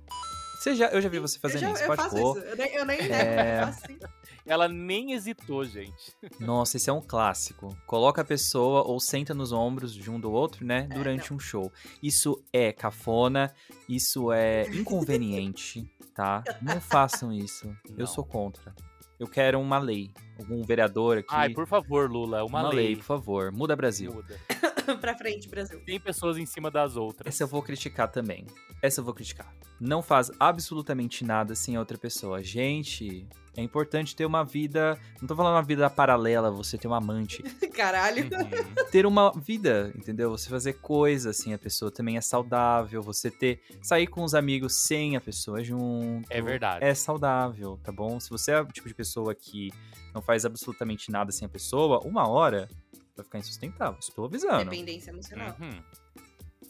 Você 0.60 0.76
já, 0.76 0.88
eu 0.90 1.02
já 1.02 1.10
vi 1.10 1.18
você 1.18 1.38
Eu, 1.38 1.42
fazendo 1.42 1.62
já, 1.62 1.72
isso. 1.72 1.82
eu 1.84 1.88
Pode 1.88 2.02
faço 2.04 2.16
pôr. 2.16 2.38
isso. 2.38 2.46
Eu 2.48 2.58
nem, 2.58 2.76
eu 2.76 2.86
nem 2.86 3.00
É. 3.00 3.62
eu 3.62 3.66
faço 3.68 3.86
assim. 3.86 4.00
Ela 4.46 4.68
nem 4.68 5.14
hesitou, 5.14 5.66
gente. 5.66 6.14
Nossa, 6.40 6.78
esse 6.78 6.90
é 6.90 6.94
um 6.94 7.02
clássico. 7.02 7.76
Coloca 7.88 8.22
a 8.22 8.26
pessoa 8.26 8.84
ou 8.84 9.00
senta 9.00 9.34
nos 9.34 9.52
ombros 9.52 9.94
de 9.96 10.12
um 10.12 10.20
do 10.20 10.32
outro, 10.32 10.64
né? 10.66 10.88
É, 10.92 10.94
Durante 10.94 11.34
um 11.34 11.40
show. 11.40 11.72
Isso 12.04 12.44
é 12.54 12.72
cafona, 12.72 13.52
isso 13.88 14.32
é 14.32 14.68
inconveniente, 14.70 15.90
tá? 16.14 16.44
Não 16.62 16.80
façam 16.82 17.32
isso. 17.32 17.68
Não. 17.68 18.00
Eu 18.00 18.08
sou 18.08 18.24
contra. 18.24 18.74
Eu 19.20 19.28
quero 19.28 19.60
uma 19.60 19.78
lei. 19.78 20.10
Algum 20.40 20.64
vereador 20.64 21.18
aqui. 21.18 21.28
Ai, 21.32 21.50
por 21.50 21.68
favor, 21.68 22.10
Lula, 22.10 22.44
uma, 22.46 22.62
uma 22.62 22.70
lei. 22.70 22.86
lei, 22.88 22.96
por 22.96 23.04
favor. 23.04 23.52
Muda 23.52 23.76
Brasil. 23.76 24.14
Muda. 24.14 24.40
pra 25.02 25.14
frente, 25.18 25.50
Brasil. 25.50 25.82
Tem 25.86 26.00
pessoas 26.00 26.38
em 26.38 26.46
cima 26.46 26.72
das 26.72 26.96
outras. 26.96 27.28
Essa 27.28 27.44
eu 27.44 27.48
vou 27.48 27.62
criticar 27.62 28.10
também. 28.10 28.46
Essa 28.82 29.02
eu 29.02 29.04
vou 29.04 29.14
criticar. 29.14 29.54
Não 29.78 30.02
faz 30.02 30.32
absolutamente 30.40 31.26
nada 31.26 31.54
sem 31.54 31.76
a 31.76 31.80
outra 31.80 31.98
pessoa. 31.98 32.42
Gente, 32.42 33.28
é 33.58 33.62
importante 33.62 34.16
ter 34.16 34.26
uma 34.26 34.44
vida. 34.44 34.98
Não 35.22 35.28
tô 35.28 35.36
falando 35.36 35.54
uma 35.56 35.62
vida 35.64 35.90
paralela, 35.90 36.50
você 36.52 36.78
ter 36.78 36.88
um 36.88 36.94
amante. 36.94 37.42
Caralho. 37.74 38.24
Uhum. 38.26 38.86
ter 38.92 39.06
uma 39.06 39.32
vida, 39.32 39.92
entendeu? 39.96 40.30
Você 40.32 40.50
fazer 40.50 40.74
coisa 40.74 41.34
sem 41.34 41.54
a 41.54 41.58
pessoa 41.58 41.90
também 41.92 42.18
é 42.18 42.22
saudável. 42.22 43.02
Você 43.04 43.30
ter. 43.32 43.62
Sair 43.82 44.08
com 44.08 44.24
os 44.24 44.34
amigos 44.36 44.76
sem 44.76 45.16
a 45.16 45.22
pessoa 45.22 45.64
junto. 45.64 46.26
É 46.30 46.42
verdade. 46.42 46.84
É 46.86 46.94
saudável, 46.94 47.80
tá 47.84 47.92
bom? 47.92 48.20
Se 48.20 48.30
você 48.30 48.52
é 48.52 48.62
o 48.62 48.66
tipo 48.66 48.88
de 48.88 48.94
pessoa 48.94 49.34
que 49.36 49.72
não 50.14 50.22
faz 50.22 50.46
absolutamente 50.46 51.12
nada 51.12 51.32
sem 51.32 51.46
a 51.46 51.50
pessoa, 51.50 52.00
uma 52.06 52.28
hora 52.28 52.70
vai 53.16 53.24
ficar 53.26 53.40
insustentável. 53.40 53.98
Estou 54.00 54.26
avisando. 54.26 54.70
Dependência 54.70 55.12
emocional. 55.12 55.56
Uhum. 55.60 55.82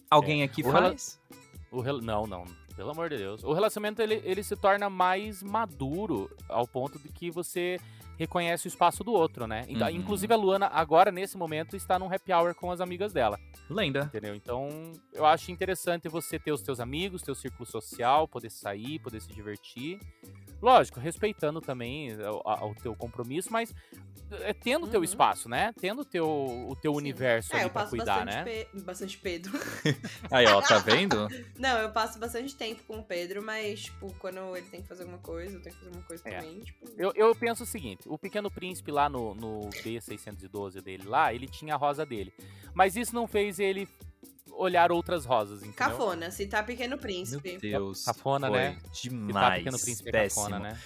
Alguém 0.10 0.44
aqui 0.44 0.62
O 0.64 0.72
rela- 0.72 0.90
faz? 0.90 1.20
O 1.72 1.82
rel- 1.82 2.02
Não, 2.02 2.26
não. 2.26 2.46
Pelo 2.80 2.92
amor 2.92 3.10
de 3.10 3.18
Deus. 3.18 3.44
O 3.44 3.52
relacionamento 3.52 4.02
ele, 4.02 4.22
ele 4.24 4.42
se 4.42 4.56
torna 4.56 4.90
mais 4.90 5.44
maduro 5.44 6.32
ao 6.48 6.66
ponto 6.66 6.98
de 6.98 7.10
que 7.10 7.30
você 7.30 7.78
reconhece 8.18 8.68
o 8.68 8.70
espaço 8.70 9.04
do 9.04 9.12
outro, 9.12 9.46
né? 9.46 9.66
Então, 9.68 9.90
Uhum. 9.90 9.96
Inclusive 9.96 10.34
a 10.34 10.38
Luana, 10.38 10.68
agora, 10.68 11.12
nesse 11.12 11.38
momento, 11.38 11.76
está 11.76 12.00
num 12.00 12.06
happy 12.14 12.32
hour 12.32 12.56
com 12.56 12.72
as 12.72 12.80
amigas 12.80 13.12
dela, 13.12 13.38
Lenda. 13.70 14.04
entendeu? 14.06 14.34
Então, 14.34 14.94
eu 15.12 15.26
acho 15.26 15.52
interessante 15.52 16.08
você 16.08 16.40
ter 16.40 16.54
os 16.54 16.62
teus 16.62 16.80
amigos, 16.80 17.22
teu 17.22 17.36
círculo 17.36 17.66
social, 17.66 18.30
poder 18.30 18.50
sair, 18.50 18.98
poder 19.00 19.20
se 19.22 19.28
divertir. 19.28 20.00
Lógico, 20.62 21.00
respeitando 21.00 21.62
também 21.62 22.14
o, 22.18 22.42
a- 22.46 22.66
o 22.66 22.76
teu 22.76 22.96
compromisso, 22.96 23.52
mas 23.52 23.74
é, 24.32 24.54
tendo 24.54 24.86
o 24.86 24.90
teu 24.90 25.00
Uhum. 25.00 25.04
espaço, 25.04 25.50
né? 25.50 25.74
Tendo 25.80 26.02
o 26.02 26.06
teu, 26.06 26.28
o 26.28 26.76
teu 26.76 26.92
Sim. 26.92 26.98
universo 26.98 27.56
É, 27.56 27.62
ali 27.62 27.70
pra 27.72 27.86
cuidar, 27.88 28.26
bastante, 28.26 28.46
né? 28.46 28.66
pe- 28.66 28.82
bastante 28.82 29.18
Pedro. 29.18 29.52
Aí, 30.30 30.46
ó, 30.46 30.62
tá 30.62 30.78
vendo? 30.78 31.28
Não, 31.58 31.80
eu 31.80 31.92
passo 31.92 32.20
bastante 32.20 32.56
tempo 32.56 32.84
com 32.84 33.00
o 33.00 33.04
Pedro, 33.04 33.42
mas, 33.44 33.84
tipo, 33.86 34.14
quando 34.20 34.56
ele 34.56 34.68
tem 34.68 34.82
que 34.84 34.88
fazer 34.88 35.02
alguma 35.04 35.18
coisa, 35.20 35.56
eu 35.58 35.62
tenho 35.62 35.74
que 35.74 35.80
fazer 35.82 35.88
alguma 35.90 36.06
coisa 36.06 36.24
É. 36.28 36.36
também, 36.38 36.60
tipo... 36.60 36.88
Eu, 36.98 37.12
eu 37.16 37.34
penso 37.36 37.64
o 37.64 37.66
seguinte, 37.66 38.04
o 38.08 38.18
Pequeno 38.20 38.52
Príncipe 38.52 38.92
lá 38.92 39.10
no, 39.10 39.34
no 39.34 39.62
B612 39.84 40.80
dele 40.82 41.04
lá, 41.08 41.34
ele 41.34 41.48
tinha 41.48 41.74
a 41.74 41.78
rosa 41.78 42.06
dele. 42.06 42.32
Mas 42.74 42.96
isso 42.96 43.16
não 43.16 43.26
fez 43.28 43.60
ele 43.60 43.88
olhar 44.60 44.92
outras 44.92 45.26
rosas, 45.26 45.60
entendeu? 45.60 45.76
Cafona, 45.76 46.32
se 46.32 46.46
tá 46.48 46.62
Pequeno 46.62 46.90
Meu 46.92 47.00
Príncipe. 47.00 47.58
Deus. 47.58 48.04
Cafona, 48.04 48.48
foi 48.48 48.58
né? 48.58 48.78
Se 48.94 49.10
tá 49.10 49.16
Demais. 49.16 49.58
Pequeno 49.64 49.80
Príncipe 49.80 50.10
é 50.10 50.24
cafona, 50.28 50.60
né? 50.60 50.80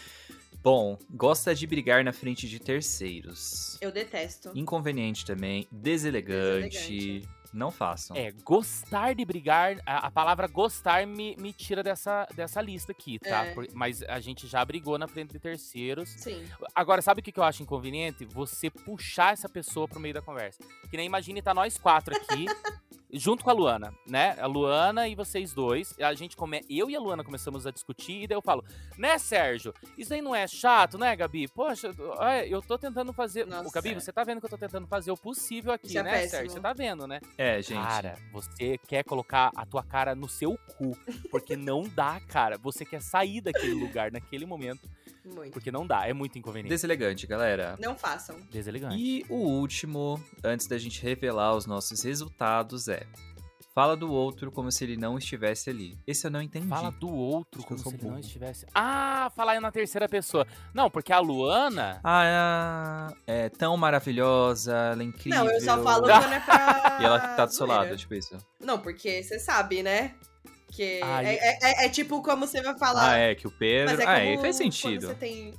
Bom, 0.61 0.97
gosta 1.09 1.53
de 1.53 1.67
brigar 1.67 2.03
na 2.05 2.13
frente 2.13 2.47
de 2.47 2.57
terceiros. 2.57 3.77
Eu 3.81 3.91
detesto. 3.91 4.51
Inconveniente 4.55 5.25
também. 5.25 5.67
Deselegante. 5.69 6.69
Deselegante. 6.69 7.29
Não 7.53 7.69
façam. 7.69 8.17
É, 8.17 8.31
gostar 8.31 9.13
de 9.13 9.23
brigar, 9.23 9.77
a, 9.85 10.07
a 10.07 10.11
palavra 10.11 10.47
gostar 10.47 11.05
me, 11.05 11.35
me 11.37 11.53
tira 11.53 11.83
dessa, 11.83 12.27
dessa 12.33 12.59
lista 12.59 12.91
aqui, 12.91 13.19
tá? 13.19 13.45
É. 13.45 13.53
Por- 13.53 13.67
mas 13.73 14.01
a 14.03 14.19
gente 14.19 14.47
já 14.47 14.65
brigou 14.65 14.97
na 14.97 15.07
frente 15.07 15.33
de 15.33 15.39
terceiros. 15.39 16.09
Sim. 16.17 16.43
Agora, 16.73 16.99
sabe 17.01 17.19
o 17.19 17.23
que 17.23 17.31
que 17.31 17.39
eu 17.39 17.43
acho 17.43 17.61
inconveniente? 17.61 18.25
Você 18.25 18.71
puxar 18.71 19.33
essa 19.33 19.47
pessoa 19.47 19.87
pro 19.87 19.99
meio 19.99 20.15
da 20.15 20.21
conversa. 20.21 20.63
Que 20.89 20.97
nem 20.97 21.05
imagine 21.05 21.43
tá 21.43 21.53
nós 21.53 21.77
quatro 21.77 22.15
aqui, 22.15 22.45
junto 23.13 23.43
com 23.43 23.49
a 23.49 23.53
Luana, 23.53 23.93
né? 24.07 24.35
A 24.39 24.47
Luana 24.47 25.07
e 25.07 25.15
vocês 25.15 25.53
dois. 25.53 25.95
A 25.99 26.13
gente 26.13 26.35
come... 26.35 26.61
Eu 26.69 26.89
e 26.89 26.95
a 26.95 26.99
Luana 26.99 27.23
começamos 27.23 27.65
a 27.67 27.71
discutir, 27.71 28.23
e 28.23 28.27
daí 28.27 28.37
eu 28.37 28.41
falo, 28.41 28.63
né, 28.97 29.17
Sérgio? 29.17 29.73
Isso 29.97 30.13
aí 30.13 30.21
não 30.21 30.35
é 30.35 30.47
chato, 30.47 30.97
né, 30.97 31.15
Gabi? 31.15 31.47
Poxa, 31.47 31.91
eu 32.47 32.61
tô 32.61 32.77
tentando 32.77 33.13
fazer. 33.13 33.45
Nossa, 33.45 33.67
Ô, 33.67 33.71
Gabi, 33.71 33.91
é. 33.91 33.99
você 33.99 34.11
tá 34.11 34.23
vendo 34.23 34.39
que 34.39 34.45
eu 34.45 34.49
tô 34.49 34.57
tentando 34.57 34.87
fazer 34.87 35.11
o 35.11 35.17
possível 35.17 35.71
aqui, 35.71 35.87
Isso 35.87 35.99
é 35.99 36.03
né, 36.03 36.11
péssimo. 36.11 36.31
Sérgio? 36.31 36.51
Você 36.51 36.59
tá 36.59 36.73
vendo, 36.73 37.07
né? 37.07 37.19
É, 37.37 37.61
gente. 37.61 37.81
Cara, 37.81 38.15
você 38.31 38.77
quer 38.87 39.03
colocar 39.03 39.51
a 39.55 39.65
tua 39.65 39.83
cara 39.83 40.15
no 40.15 40.27
seu 40.27 40.57
cu. 40.77 40.97
Porque 41.29 41.55
não 41.55 41.83
dá, 41.83 42.19
cara. 42.27 42.57
Você 42.57 42.85
quer 42.85 43.01
sair 43.01 43.41
daquele 43.41 43.73
lugar 43.73 44.11
naquele 44.11 44.45
momento. 44.45 44.89
Muito. 45.25 45.53
Porque 45.53 45.71
não 45.71 45.87
dá. 45.87 46.05
É 46.07 46.13
muito 46.13 46.37
inconveniente. 46.37 46.69
Deselegante, 46.69 47.25
galera. 47.25 47.77
Não 47.79 47.95
façam. 47.95 48.37
Deselegante. 48.51 48.97
E 48.97 49.25
o 49.29 49.35
último, 49.35 50.21
antes 50.43 50.67
da 50.67 50.77
gente 50.77 51.01
revelar 51.01 51.55
os 51.55 51.65
nossos 51.65 52.03
resultados, 52.03 52.87
é. 52.87 53.02
Fala 53.73 53.97
do 53.97 54.11
outro 54.11 54.51
como 54.51 54.71
se 54.71 54.83
ele 54.83 54.95
não 54.95 55.17
estivesse 55.17 55.67
ali. 55.71 55.97
Esse 56.05 56.27
eu 56.27 56.31
não 56.31 56.39
entendi. 56.43 56.67
Fala 56.67 56.91
do 56.91 57.09
outro 57.11 57.59
Acho 57.61 57.67
como 57.67 57.79
se 57.79 57.89
ele 57.95 58.05
não 58.05 58.19
estivesse. 58.19 58.67
Ah, 58.73 59.31
falar 59.35 59.59
na 59.59 59.71
terceira 59.71 60.07
pessoa. 60.07 60.45
Não, 60.75 60.91
porque 60.91 61.11
a 61.11 61.17
Luana. 61.19 61.99
Ah, 62.03 63.11
é 63.25 63.49
tão 63.49 63.75
maravilhosa, 63.75 64.75
ela 64.75 65.01
é 65.01 65.05
incrível. 65.05 65.43
Não, 65.43 65.51
eu 65.51 65.59
só 65.59 65.81
falo 65.81 66.03
quando 66.07 66.33
é 66.33 66.39
pra. 66.39 66.97
E 67.01 67.03
ela 67.05 67.19
tá 67.19 67.45
do 67.47 67.53
seu 67.53 67.65
lado, 67.65 67.97
tipo 67.97 68.13
isso. 68.13 68.37
Não, 68.59 68.77
porque 68.77 69.23
você 69.23 69.39
sabe, 69.39 69.81
né? 69.81 70.13
Que 70.71 71.01
é, 71.01 71.35
é- 71.35 71.59
é- 71.63 71.85
é 71.85 71.89
tipo 71.89 72.21
como 72.21 72.45
você 72.45 72.61
vai 72.61 72.77
falar. 72.77 73.11
Ah, 73.13 73.17
é, 73.17 73.33
que 73.33 73.47
o 73.47 73.51
Pedro. 73.51 73.91
Mas 73.91 73.99
é 73.99 74.03
ah, 74.03 74.19
como 74.19 74.27
é, 74.27 74.37
faz 74.37 74.57
Quando 74.57 74.71
sentido. 74.71 75.07
você 75.07 75.15
tem 75.15 75.53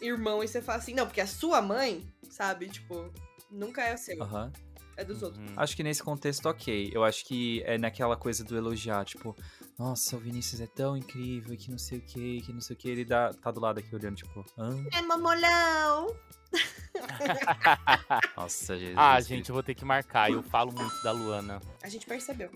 irmão 0.00 0.44
e 0.44 0.46
você 0.46 0.62
fala 0.62 0.78
assim, 0.78 0.94
não, 0.94 1.06
porque 1.06 1.20
a 1.20 1.26
sua 1.26 1.60
mãe, 1.60 2.06
sabe, 2.30 2.68
tipo, 2.68 3.12
nunca 3.50 3.82
é 3.82 3.96
seu, 3.96 4.22
Aham. 4.22 4.52
É 4.96 5.04
dos 5.04 5.22
outros. 5.22 5.42
Uhum. 5.42 5.54
Acho 5.56 5.76
que 5.76 5.82
nesse 5.82 6.02
contexto, 6.02 6.46
ok. 6.46 6.90
Eu 6.92 7.04
acho 7.04 7.24
que 7.24 7.62
é 7.64 7.76
naquela 7.76 8.16
coisa 8.16 8.42
do 8.42 8.56
elogiar, 8.56 9.04
tipo, 9.04 9.36
nossa, 9.78 10.16
o 10.16 10.18
Vinícius 10.18 10.60
é 10.60 10.66
tão 10.66 10.96
incrível, 10.96 11.56
que 11.56 11.70
não 11.70 11.78
sei 11.78 11.98
o 11.98 12.00
que, 12.00 12.40
que 12.40 12.52
não 12.52 12.60
sei 12.60 12.74
o 12.74 12.78
que. 12.78 12.88
Ele 12.88 13.04
dá, 13.04 13.32
tá 13.34 13.50
do 13.50 13.60
lado 13.60 13.78
aqui 13.78 13.94
olhando, 13.94 14.16
tipo, 14.16 14.44
hã? 14.58 14.84
É 14.92 15.02
mamolão! 15.02 16.16
Nossa, 18.36 18.78
Jesus. 18.78 18.96
Ah, 18.96 19.20
gente, 19.20 19.50
eu 19.50 19.54
vou 19.54 19.62
ter 19.62 19.74
que 19.74 19.84
marcar. 19.84 20.30
Eu 20.30 20.42
falo 20.42 20.72
muito 20.72 21.02
da 21.02 21.12
Luana. 21.12 21.60
A 21.82 21.88
gente 21.88 22.06
percebeu. 22.06 22.50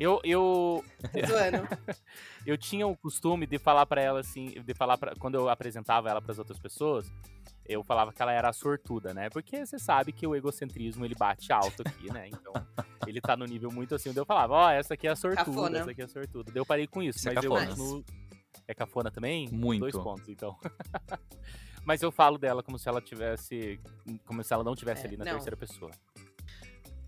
Eu, 0.00 0.18
eu, 0.24 0.82
Zoando. 1.26 1.68
eu 2.46 2.56
tinha 2.56 2.86
o 2.86 2.96
costume 2.96 3.46
de 3.46 3.58
falar 3.58 3.84
pra 3.84 4.00
ela 4.00 4.20
assim, 4.20 4.46
de 4.64 4.72
falar 4.72 4.96
para 4.96 5.14
quando 5.16 5.34
eu 5.34 5.46
apresentava 5.50 6.08
ela 6.08 6.22
pras 6.22 6.38
outras 6.38 6.58
pessoas, 6.58 7.12
eu 7.66 7.84
falava 7.84 8.10
que 8.10 8.22
ela 8.22 8.32
era 8.32 8.48
a 8.48 8.52
sortuda, 8.54 9.12
né? 9.12 9.28
Porque 9.28 9.66
você 9.66 9.78
sabe 9.78 10.10
que 10.10 10.26
o 10.26 10.34
egocentrismo 10.34 11.04
ele 11.04 11.14
bate 11.14 11.52
alto 11.52 11.82
aqui, 11.86 12.10
né? 12.10 12.28
Então, 12.28 12.52
ele 13.06 13.20
tá 13.20 13.36
no 13.36 13.44
nível 13.44 13.70
muito 13.70 13.94
assim, 13.94 14.08
daí 14.10 14.22
eu 14.22 14.24
falava, 14.24 14.54
ó, 14.54 14.70
essa 14.70 14.94
aqui 14.94 15.06
é 15.06 15.10
a 15.10 15.16
sortuda, 15.16 15.44
Cafona. 15.44 15.78
essa 15.80 15.90
aqui 15.90 16.00
é 16.00 16.04
a 16.04 16.08
sortuda. 16.08 16.50
Daí 16.50 16.60
eu 16.62 16.66
parei 16.66 16.86
com 16.86 17.02
isso, 17.02 17.18
Isso 17.18 17.28
é 17.28 17.34
mas 17.34 17.44
eu 17.44 17.50
cafona. 17.52 17.66
continuo 17.68 18.04
É 18.66 18.72
cafona 18.74 19.10
também? 19.10 19.50
Muito. 19.52 19.80
Dois 19.80 19.94
pontos, 19.96 20.26
então. 20.30 20.56
mas 21.84 22.00
eu 22.00 22.10
falo 22.10 22.38
dela 22.38 22.62
como 22.62 22.78
se 22.78 22.88
ela 22.88 23.02
tivesse, 23.02 23.78
como 24.24 24.42
se 24.42 24.54
ela 24.54 24.64
não 24.64 24.74
tivesse 24.74 25.02
É, 25.04 25.08
ali 25.08 25.18
na 25.18 25.26
não. 25.26 25.32
terceira 25.32 25.58
pessoa. 25.58 25.90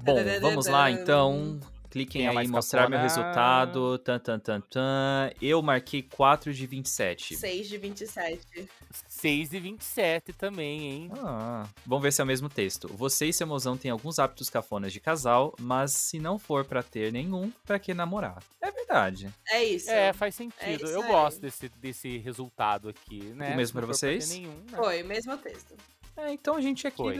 Bom, 0.02 0.16
vamos 0.42 0.66
lá 0.66 0.90
então. 0.90 1.58
Cliquem 1.92 2.22
Quem 2.22 2.26
é 2.26 2.38
aí 2.38 2.46
em 2.46 2.48
mostrar 2.48 2.88
meu 2.88 2.98
resultado. 2.98 3.98
Tan, 3.98 4.18
tan, 4.18 4.38
tan, 4.38 4.60
tan. 4.62 5.30
Eu 5.42 5.60
marquei 5.60 6.02
4 6.02 6.54
de 6.54 6.66
27. 6.66 7.36
6 7.36 7.68
de 7.68 7.76
27. 7.76 8.68
6 9.06 9.52
e 9.52 9.60
27 9.60 10.32
também, 10.32 10.90
hein? 10.90 11.10
Ah, 11.18 11.66
vamos 11.84 12.02
ver 12.02 12.10
se 12.10 12.22
é 12.22 12.24
o 12.24 12.26
mesmo 12.26 12.48
texto. 12.48 12.88
Você 12.88 13.26
e 13.26 13.32
seu 13.32 13.46
mozão 13.46 13.76
têm 13.76 13.90
alguns 13.90 14.18
hábitos 14.18 14.48
cafonas 14.48 14.90
de 14.90 15.00
casal, 15.00 15.54
mas 15.60 15.92
se 15.92 16.18
não 16.18 16.38
for 16.38 16.64
pra 16.64 16.82
ter 16.82 17.12
nenhum, 17.12 17.52
pra 17.66 17.78
que 17.78 17.92
namorar? 17.92 18.42
É 18.62 18.70
verdade. 18.70 19.28
É 19.50 19.62
isso. 19.62 19.90
É, 19.90 20.14
faz 20.14 20.34
sentido. 20.34 20.84
isso 20.84 20.94
eu 20.94 21.02
aí. 21.02 21.08
gosto 21.08 21.42
desse, 21.42 21.68
desse 21.68 22.16
resultado 22.16 22.88
aqui, 22.88 23.20
né? 23.34 23.52
O 23.52 23.56
mesmo 23.58 23.66
Se 23.66 23.74
não 23.74 23.82
pra 23.82 23.86
vocês? 23.86 24.30
Nenhum, 24.30 24.56
né? 24.70 24.78
Foi, 24.78 25.02
mesmo 25.02 25.36
texto. 25.36 25.76
É, 26.16 26.32
então 26.32 26.56
a 26.56 26.60
gente 26.60 26.86
aqui. 26.86 26.96
Foi. 26.96 27.16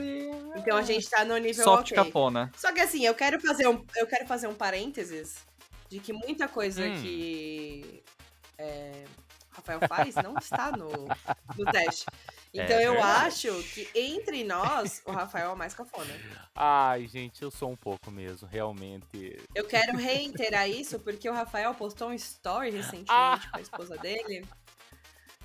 Então 0.55 0.77
a 0.77 0.81
gente 0.83 1.09
tá 1.09 1.25
no 1.25 1.35
nível 1.37 1.63
Soft 1.63 1.91
ok. 1.91 1.95
cafona. 2.05 2.51
Só 2.55 2.71
que 2.71 2.79
assim, 2.79 3.05
eu 3.05 3.15
quero 3.15 3.39
fazer 3.41 3.67
um, 3.67 3.83
eu 3.95 4.05
quero 4.07 4.25
fazer 4.27 4.47
um 4.47 4.53
parênteses 4.55 5.37
de 5.89 5.99
que 5.99 6.13
muita 6.13 6.47
coisa 6.47 6.83
Hum. 6.85 7.01
que 7.01 8.03
é, 8.57 9.03
Rafael 9.51 9.79
faz 9.87 10.15
não 10.15 10.35
está 10.37 10.71
no, 10.71 10.89
no 11.57 11.71
teste. 11.71 12.05
É 12.55 12.63
Então 12.63 12.79
eu 12.79 12.93
verdade. 12.93 13.27
acho 13.27 13.63
que 13.73 13.89
entre 13.95 14.43
nós, 14.43 15.01
o 15.05 15.11
Rafael 15.11 15.49
é 15.49 15.53
o 15.53 15.57
mais 15.57 15.73
cafona. 15.73 16.13
Ai, 16.55 17.07
gente, 17.07 17.41
eu 17.41 17.49
sou 17.49 17.71
um 17.71 17.75
pouco 17.75 18.11
mesmo, 18.11 18.47
realmente. 18.47 19.39
Eu 19.55 19.65
quero 19.65 19.97
reiterar 19.97 20.69
isso 20.69 20.99
porque 20.99 21.27
o 21.27 21.33
Rafael 21.33 21.73
postou 21.73 22.09
um 22.09 22.13
story 22.13 22.69
recentemente 22.69 23.09
Ah. 23.09 23.41
com 23.51 23.57
a 23.57 23.61
esposa 23.61 23.97
dele 23.97 24.45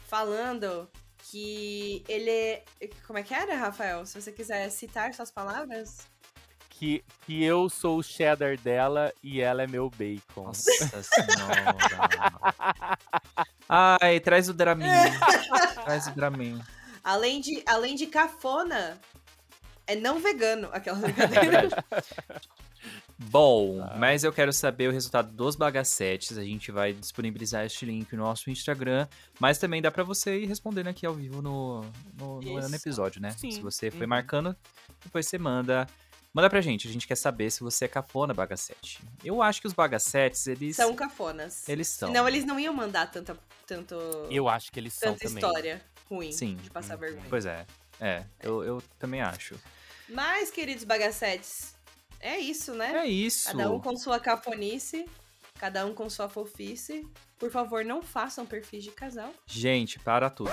falando 0.07 0.89
que 1.31 2.03
ele 2.09 2.31
é. 2.31 2.65
Como 3.07 3.19
é 3.19 3.23
que 3.23 3.35
era, 3.35 3.57
Rafael? 3.57 4.05
Se 4.07 4.21
você 4.21 4.33
quiser 4.33 4.71
citar 4.71 5.13
suas 5.15 5.31
palavras. 5.31 6.07
Que, 6.71 7.05
que 7.27 7.43
eu 7.43 7.69
sou 7.69 7.99
o 7.99 8.03
cheddar 8.03 8.57
dela 8.57 9.13
e 9.23 9.41
ela 9.41 9.65
é 9.65 9.67
meu 9.67 9.91
bacon. 9.91 10.45
Nossa 10.45 11.03
senhora. 11.03 11.77
Ai, 13.69 14.21
traz 14.21 14.49
o 14.49 14.55
Dramin. 14.55 14.87
traz 15.85 16.07
o 16.07 16.13
Dramin. 16.13 16.63
Além 17.03 17.41
de, 17.41 17.63
além 17.67 17.97
de 17.97 18.07
cafona, 18.07 19.01
é 19.89 19.97
não 19.97 20.21
vegano 20.21 20.69
aquela 20.73 20.99
É 21.03 21.03
brincadeira. 21.03 21.69
Bom, 23.19 23.79
mas 23.99 24.23
eu 24.23 24.33
quero 24.33 24.53
saber 24.53 24.89
o 24.89 24.93
resultado 24.93 25.33
dos 25.33 25.57
bagacetes. 25.57 26.39
A 26.39 26.45
gente 26.45 26.71
vai 26.71 26.93
disponibilizar 26.93 27.65
este 27.67 27.85
link 27.85 28.13
no 28.15 28.23
nosso 28.23 28.49
Instagram. 28.49 29.09
Mas 29.41 29.59
também 29.59 29.83
dá 29.83 29.91
pra 29.91 30.05
você 30.05 30.39
ir 30.41 30.47
respondendo 30.47 30.87
aqui 30.87 31.05
ao 31.05 31.15
vivo 31.15 31.43
no, 31.43 31.85
no, 32.17 32.41
no- 32.41 32.75
episódio, 32.77 33.21
né? 33.21 33.31
Sim. 33.33 33.51
Se 33.51 33.61
você 33.61 33.91
foi 33.91 34.03
Uhum. 34.03 34.09
marcando, 34.09 34.57
depois 35.05 35.27
você 35.27 35.37
manda. 35.37 35.87
Manda 36.33 36.49
pra 36.49 36.61
gente. 36.61 36.87
A 36.87 36.93
gente 36.93 37.09
quer 37.09 37.17
saber 37.17 37.51
se 37.51 37.61
você 37.61 37.87
é 37.87 37.89
cafona 37.89 38.33
bagacete. 38.33 39.01
Eu 39.25 39.43
acho 39.43 39.61
que 39.63 39.67
os 39.67 39.73
bagacetes, 39.73 40.47
eles. 40.47 40.77
São 40.77 40.95
cafonas. 40.95 41.69
Eles 41.69 41.89
são. 41.89 42.09
Senão 42.11 42.29
eles 42.29 42.45
não 42.45 42.61
iam 42.61 42.73
mandar 42.73 43.11
tanta, 43.11 43.37
tanto, 43.67 43.97
Eu 44.31 44.49
acho 44.49 44.71
que 44.71 44.79
eles 44.79 44.93
são 44.95 45.13
tanta 45.15 45.25
também. 45.27 45.43
história 45.43 45.83
ruim 46.09 46.31
Sim. 46.31 46.55
de 46.57 46.71
passar 46.71 46.95
Uhum. 46.95 47.01
vergonha. 47.01 47.27
Pois 47.29 47.47
é. 47.47 47.67
É, 48.01 48.23
eu, 48.41 48.63
eu 48.63 48.83
também 48.99 49.21
acho. 49.23 49.57
Mas, 50.09 50.51
queridos 50.51 50.85
bagacetes, 50.85 51.75
é 52.21 52.39
isso, 52.39 52.75
né? 52.75 52.93
É 52.99 53.07
isso. 53.07 53.49
Cada 53.49 53.71
um 53.71 53.81
com 53.81 53.97
sua 53.97 54.19
cafonice, 54.21 55.07
cada 55.59 55.85
um 55.87 55.95
com 55.95 56.09
sua 56.11 56.29
fofice. 56.29 57.07
Por 57.39 57.51
favor, 57.51 57.85
não 57.85 58.03
façam 58.03 58.45
perfis 58.45 58.83
de 58.85 58.91
casal. 58.91 59.33
Gente, 59.47 59.99
para 59.99 60.29
tudo. 60.31 60.51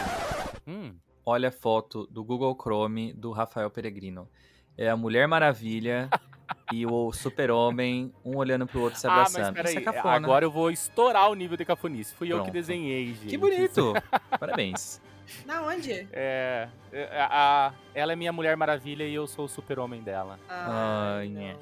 Hum, 0.68 0.94
Olha 1.26 1.50
a 1.50 1.52
foto 1.52 2.06
do 2.08 2.24
Google 2.24 2.56
Chrome 2.56 3.12
do 3.14 3.32
Rafael 3.32 3.70
Peregrino. 3.72 4.30
É 4.78 4.90
a 4.90 4.96
Mulher 4.96 5.28
Maravilha 5.28 6.08
e 6.72 6.86
o 6.86 7.12
super-homem, 7.12 8.14
um 8.24 8.38
olhando 8.38 8.68
pro 8.68 8.82
outro 8.82 9.00
se 9.00 9.08
Ah, 9.08 9.12
abraçando. 9.14 9.44
mas 9.46 9.54
peraí, 9.54 9.78
Isso 9.80 9.90
é 9.90 10.00
agora 10.08 10.46
eu 10.46 10.52
vou 10.52 10.70
estourar 10.70 11.32
o 11.32 11.34
nível 11.34 11.58
de 11.58 11.66
cafonice. 11.66 12.14
Fui 12.14 12.28
eu 12.28 12.38
que 12.38 12.44
Pronto. 12.44 12.54
desenhei, 12.54 13.08
gente. 13.08 13.26
Que 13.28 13.38
bonito! 13.40 13.94
Parabéns. 14.40 15.02
Na 15.46 15.62
onde? 15.64 16.08
É, 16.12 16.68
é, 16.92 17.20
a- 17.22 17.68
a- 17.68 17.74
ela 17.94 18.14
é 18.14 18.16
minha 18.16 18.32
Mulher 18.34 18.56
Maravilha 18.56 19.04
e 19.04 19.14
eu 19.14 19.26
sou 19.28 19.46
o 19.46 19.50
super-homem 19.50 20.02
dela. 20.02 20.40
Ah, 20.50 21.18
Ai, 21.20 21.30
não. 21.30 21.42
né. 21.42 21.56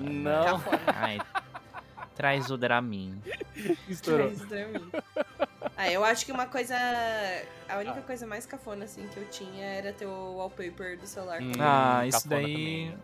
Não. 0.00 0.44
Cafona. 0.44 0.80
Ai, 0.86 1.20
traz 2.16 2.50
o 2.50 2.56
Dramin. 2.56 3.20
Estourou. 3.88 4.30
Traz 4.30 4.42
pra 4.48 4.66
mim. 4.80 4.90
Ah, 5.76 5.90
eu 5.90 6.04
acho 6.04 6.24
que 6.24 6.32
uma 6.32 6.46
coisa. 6.46 6.74
A 7.68 7.78
única 7.78 8.00
coisa 8.02 8.26
mais 8.26 8.46
cafona, 8.46 8.84
assim, 8.84 9.06
que 9.08 9.16
eu 9.18 9.26
tinha 9.28 9.64
era 9.64 9.92
ter 9.92 10.06
o 10.06 10.36
wallpaper 10.36 10.98
do 10.98 11.06
celular. 11.06 11.40
Hum. 11.42 11.52
Ah, 11.58 12.06
isso 12.06 12.26
daí 12.28 12.42
também. 12.90 12.98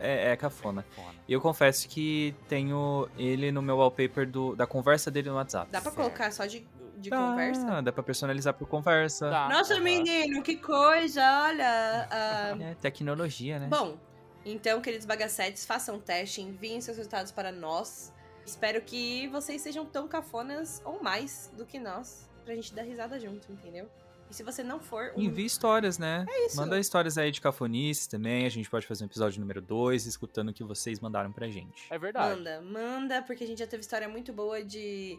é, 0.00 0.32
é 0.32 0.36
cafona. 0.36 0.84
Fona. 0.94 1.14
E 1.28 1.32
eu 1.32 1.40
confesso 1.40 1.88
que 1.88 2.34
tenho 2.48 3.08
ele 3.16 3.52
no 3.52 3.62
meu 3.62 3.76
wallpaper 3.76 4.28
do, 4.28 4.54
da 4.56 4.66
conversa 4.66 5.10
dele 5.10 5.28
no 5.28 5.36
WhatsApp. 5.36 5.70
Dá 5.70 5.80
pra 5.80 5.90
Certo. 5.90 5.96
colocar 6.04 6.32
só 6.32 6.46
de, 6.46 6.66
de 7.00 7.10
Dá, 7.10 7.16
conversa? 7.16 7.82
Dá 7.82 7.92
pra 7.92 8.02
personalizar 8.02 8.54
por 8.54 8.68
conversa. 8.68 9.30
Tá. 9.30 9.48
Nossa, 9.48 9.78
menino, 9.80 10.42
que 10.42 10.56
coisa! 10.56 11.22
Olha. 11.44 12.08
ah, 12.10 12.56
É 12.60 12.74
tecnologia, 12.74 13.58
né? 13.58 13.68
Bom, 13.68 13.98
então, 14.44 14.80
queridos 14.80 15.06
bagacetes, 15.06 15.64
façam 15.64 15.96
um 15.96 16.00
teste, 16.00 16.40
enviem 16.40 16.80
seus 16.80 16.96
resultados 16.96 17.32
para 17.32 17.50
nós. 17.52 18.12
Espero 18.44 18.80
que 18.80 19.28
vocês 19.28 19.60
sejam 19.60 19.84
tão 19.84 20.08
cafonas 20.08 20.80
ou 20.84 21.02
mais 21.02 21.52
do 21.56 21.66
que 21.66 21.78
nós, 21.78 22.28
pra 22.44 22.54
gente 22.54 22.74
dar 22.74 22.82
risada 22.82 23.18
junto, 23.20 23.52
entendeu? 23.52 23.88
E 24.30 24.34
se 24.34 24.44
você 24.44 24.62
não 24.62 24.78
for, 24.78 25.12
um... 25.16 25.20
Envie 25.20 25.44
histórias, 25.44 25.98
né? 25.98 26.24
É 26.28 26.46
isso. 26.46 26.56
Manda 26.56 26.78
histórias 26.78 27.18
aí 27.18 27.32
de 27.32 27.40
cafonice 27.40 28.08
também. 28.08 28.46
A 28.46 28.48
gente 28.48 28.70
pode 28.70 28.86
fazer 28.86 29.02
um 29.02 29.06
episódio 29.06 29.40
número 29.40 29.60
2, 29.60 30.06
escutando 30.06 30.50
o 30.50 30.52
que 30.54 30.62
vocês 30.62 31.00
mandaram 31.00 31.32
pra 31.32 31.48
gente. 31.48 31.86
É 31.90 31.98
verdade. 31.98 32.36
Manda, 32.36 32.62
manda, 32.62 33.22
porque 33.22 33.42
a 33.42 33.46
gente 33.46 33.58
já 33.58 33.66
teve 33.66 33.80
história 33.80 34.08
muito 34.08 34.32
boa 34.32 34.64
de 34.64 35.18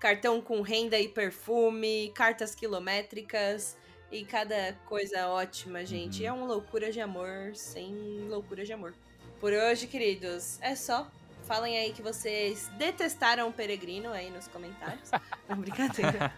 cartão 0.00 0.40
com 0.40 0.62
renda 0.62 0.98
e 0.98 1.06
perfume, 1.06 2.10
cartas 2.14 2.54
quilométricas 2.54 3.76
e 4.10 4.24
cada 4.24 4.72
coisa 4.86 5.28
ótima, 5.28 5.84
gente. 5.84 6.22
Uhum. 6.22 6.28
É 6.28 6.32
uma 6.32 6.46
loucura 6.46 6.90
de 6.90 7.00
amor 7.00 7.54
sem 7.54 8.26
loucura 8.28 8.64
de 8.64 8.72
amor. 8.72 8.94
Por 9.38 9.52
hoje, 9.52 9.86
queridos, 9.86 10.58
é 10.60 10.74
só. 10.74 11.08
Falem 11.44 11.78
aí 11.78 11.92
que 11.92 12.02
vocês 12.02 12.70
detestaram 12.78 13.48
o 13.48 13.52
peregrino 13.52 14.10
aí 14.10 14.30
nos 14.30 14.48
comentários. 14.48 15.10
Não, 15.48 15.56
brincadeira. 15.56 16.32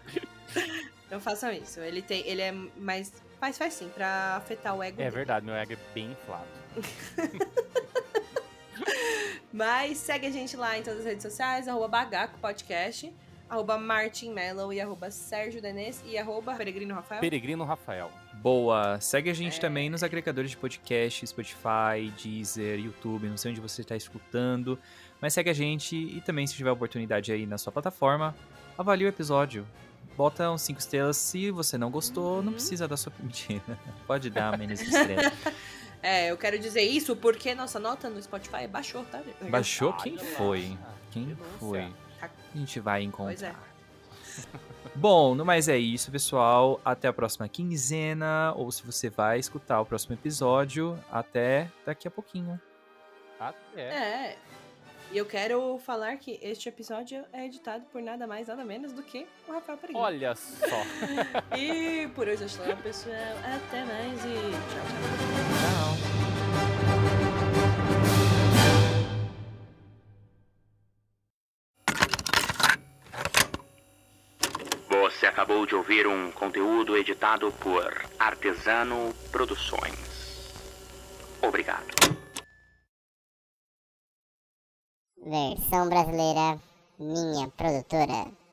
Não 1.09 1.19
façam 1.19 1.51
isso. 1.51 1.79
Ele 1.79 2.01
tem. 2.01 2.27
Ele 2.27 2.41
é 2.41 2.51
mais. 2.51 3.13
Faz, 3.39 3.57
faz 3.57 3.73
sim, 3.73 3.89
pra 3.89 4.37
afetar 4.37 4.75
o 4.75 4.81
ego. 4.81 5.01
É 5.01 5.05
dele. 5.05 5.15
verdade, 5.15 5.45
meu 5.45 5.55
ego 5.55 5.73
é 5.73 5.77
bem 5.93 6.11
inflado. 6.11 6.47
Mas 9.51 9.97
segue 9.97 10.25
a 10.25 10.31
gente 10.31 10.57
lá 10.57 10.77
em 10.77 10.81
todas 10.81 11.01
as 11.01 11.05
redes 11.05 11.21
sociais, 11.21 11.67
arroba 11.67 11.87
Bagaco 11.87 12.39
Podcast, 12.39 13.13
arroba 13.53 13.77
Martin 13.77 14.31
Mello 14.33 14.73
e 14.73 14.81
arroba 14.81 15.11
Sérgio 15.11 15.61
Denês 15.61 16.03
e 16.05 16.17
arroba 16.17 16.55
Peregrino 16.55 16.95
Rafael. 16.95 17.21
Peregrino 17.21 17.63
Rafael. 17.63 18.11
Boa! 18.33 18.99
Segue 18.99 19.29
a 19.29 19.33
gente 19.33 19.57
É. 19.57 19.61
também 19.61 19.89
nos 19.91 20.01
agregadores 20.03 20.49
de 20.51 20.57
podcast, 20.57 21.25
Spotify, 21.27 22.11
Deezer, 22.21 22.79
YouTube, 22.79 23.27
não 23.27 23.37
sei 23.37 23.51
onde 23.51 23.61
você 23.61 23.81
está 23.81 23.95
escutando, 23.95 24.77
mas 25.21 25.33
segue 25.35 25.51
a 25.51 25.53
gente 25.53 25.95
e 25.95 26.19
também 26.21 26.47
se 26.47 26.55
tiver 26.55 26.71
oportunidade 26.71 27.31
aí 27.31 27.45
na 27.45 27.57
sua 27.59 27.71
plataforma, 27.71 28.35
avalie 28.77 29.05
o 29.05 29.09
episódio. 29.09 29.65
Bota 30.17 30.49
uns 30.51 30.61
5 30.63 30.79
estrelas. 30.79 31.17
Se 31.17 31.51
você 31.51 31.77
não 31.77 31.89
gostou, 31.91 32.37
não 32.41 32.47
Uhum. 32.47 32.53
precisa 32.53 32.87
dar 32.87 32.97
sua 32.97 33.13
mentira. 33.21 33.79
Pode 34.07 34.29
dar 34.31 34.57
menos 34.57 34.81
estrelas. 34.81 35.31
É, 36.05 36.29
eu 36.29 36.37
quero 36.37 36.59
dizer 36.59 36.81
isso 36.81 37.15
porque 37.15 37.55
nossa 37.55 37.79
nota 37.79 38.09
no 38.09 38.21
Spotify 38.21 38.67
baixou, 38.67 39.05
tá? 39.05 39.21
Baixou? 39.49 39.91
Ah, 39.97 40.03
Quem 40.03 40.17
foi? 40.17 40.77
Quem 41.11 41.37
foi? 41.57 41.93
A 42.53 42.57
gente 42.57 42.79
vai 42.79 43.03
encontrar. 43.03 43.25
Pois 43.25 43.43
é. 43.43 43.55
Bom, 44.95 45.33
no 45.33 45.43
mais 45.43 45.67
é 45.67 45.77
isso, 45.77 46.11
pessoal. 46.11 46.79
Até 46.85 47.07
a 47.07 47.13
próxima 47.13 47.47
quinzena. 47.47 48.53
Ou 48.55 48.71
se 48.71 48.83
você 48.85 49.09
vai 49.09 49.39
escutar 49.39 49.81
o 49.81 49.85
próximo 49.85 50.13
episódio, 50.13 50.99
até 51.11 51.69
daqui 51.85 52.07
a 52.07 52.11
pouquinho. 52.11 52.59
Até. 53.39 53.81
É. 53.81 54.37
E 55.11 55.17
eu 55.17 55.25
quero 55.25 55.77
falar 55.77 56.17
que 56.17 56.39
este 56.41 56.69
episódio 56.69 57.23
é 57.31 57.45
editado 57.45 57.85
por 57.91 58.01
nada 58.01 58.25
mais, 58.25 58.47
nada 58.47 58.65
menos 58.65 58.91
do 58.91 59.03
que 59.03 59.27
o 59.47 59.51
Rafael 59.51 59.77
Peregrino. 59.77 60.03
Olha 60.03 60.35
só. 60.35 60.65
E 61.55 62.07
por 62.15 62.27
hoje 62.27 62.45
é 62.45 62.47
só, 62.47 62.75
pessoal. 62.77 63.15
Até 63.43 63.83
mais 63.85 64.25
e 64.25 64.33
tchau, 64.33 64.85
tchau. 64.87 65.77
Tchau. 65.77 65.82
Acabou 75.33 75.65
de 75.65 75.73
ouvir 75.73 76.05
um 76.05 76.31
conteúdo 76.31 76.95
editado 76.95 77.51
por 77.53 78.05
Artesano 78.19 79.11
Produções. 79.31 80.53
Obrigado. 81.41 81.91
Versão 85.17 85.89
brasileira, 85.89 86.61
minha 86.99 87.47
produtora. 87.47 88.31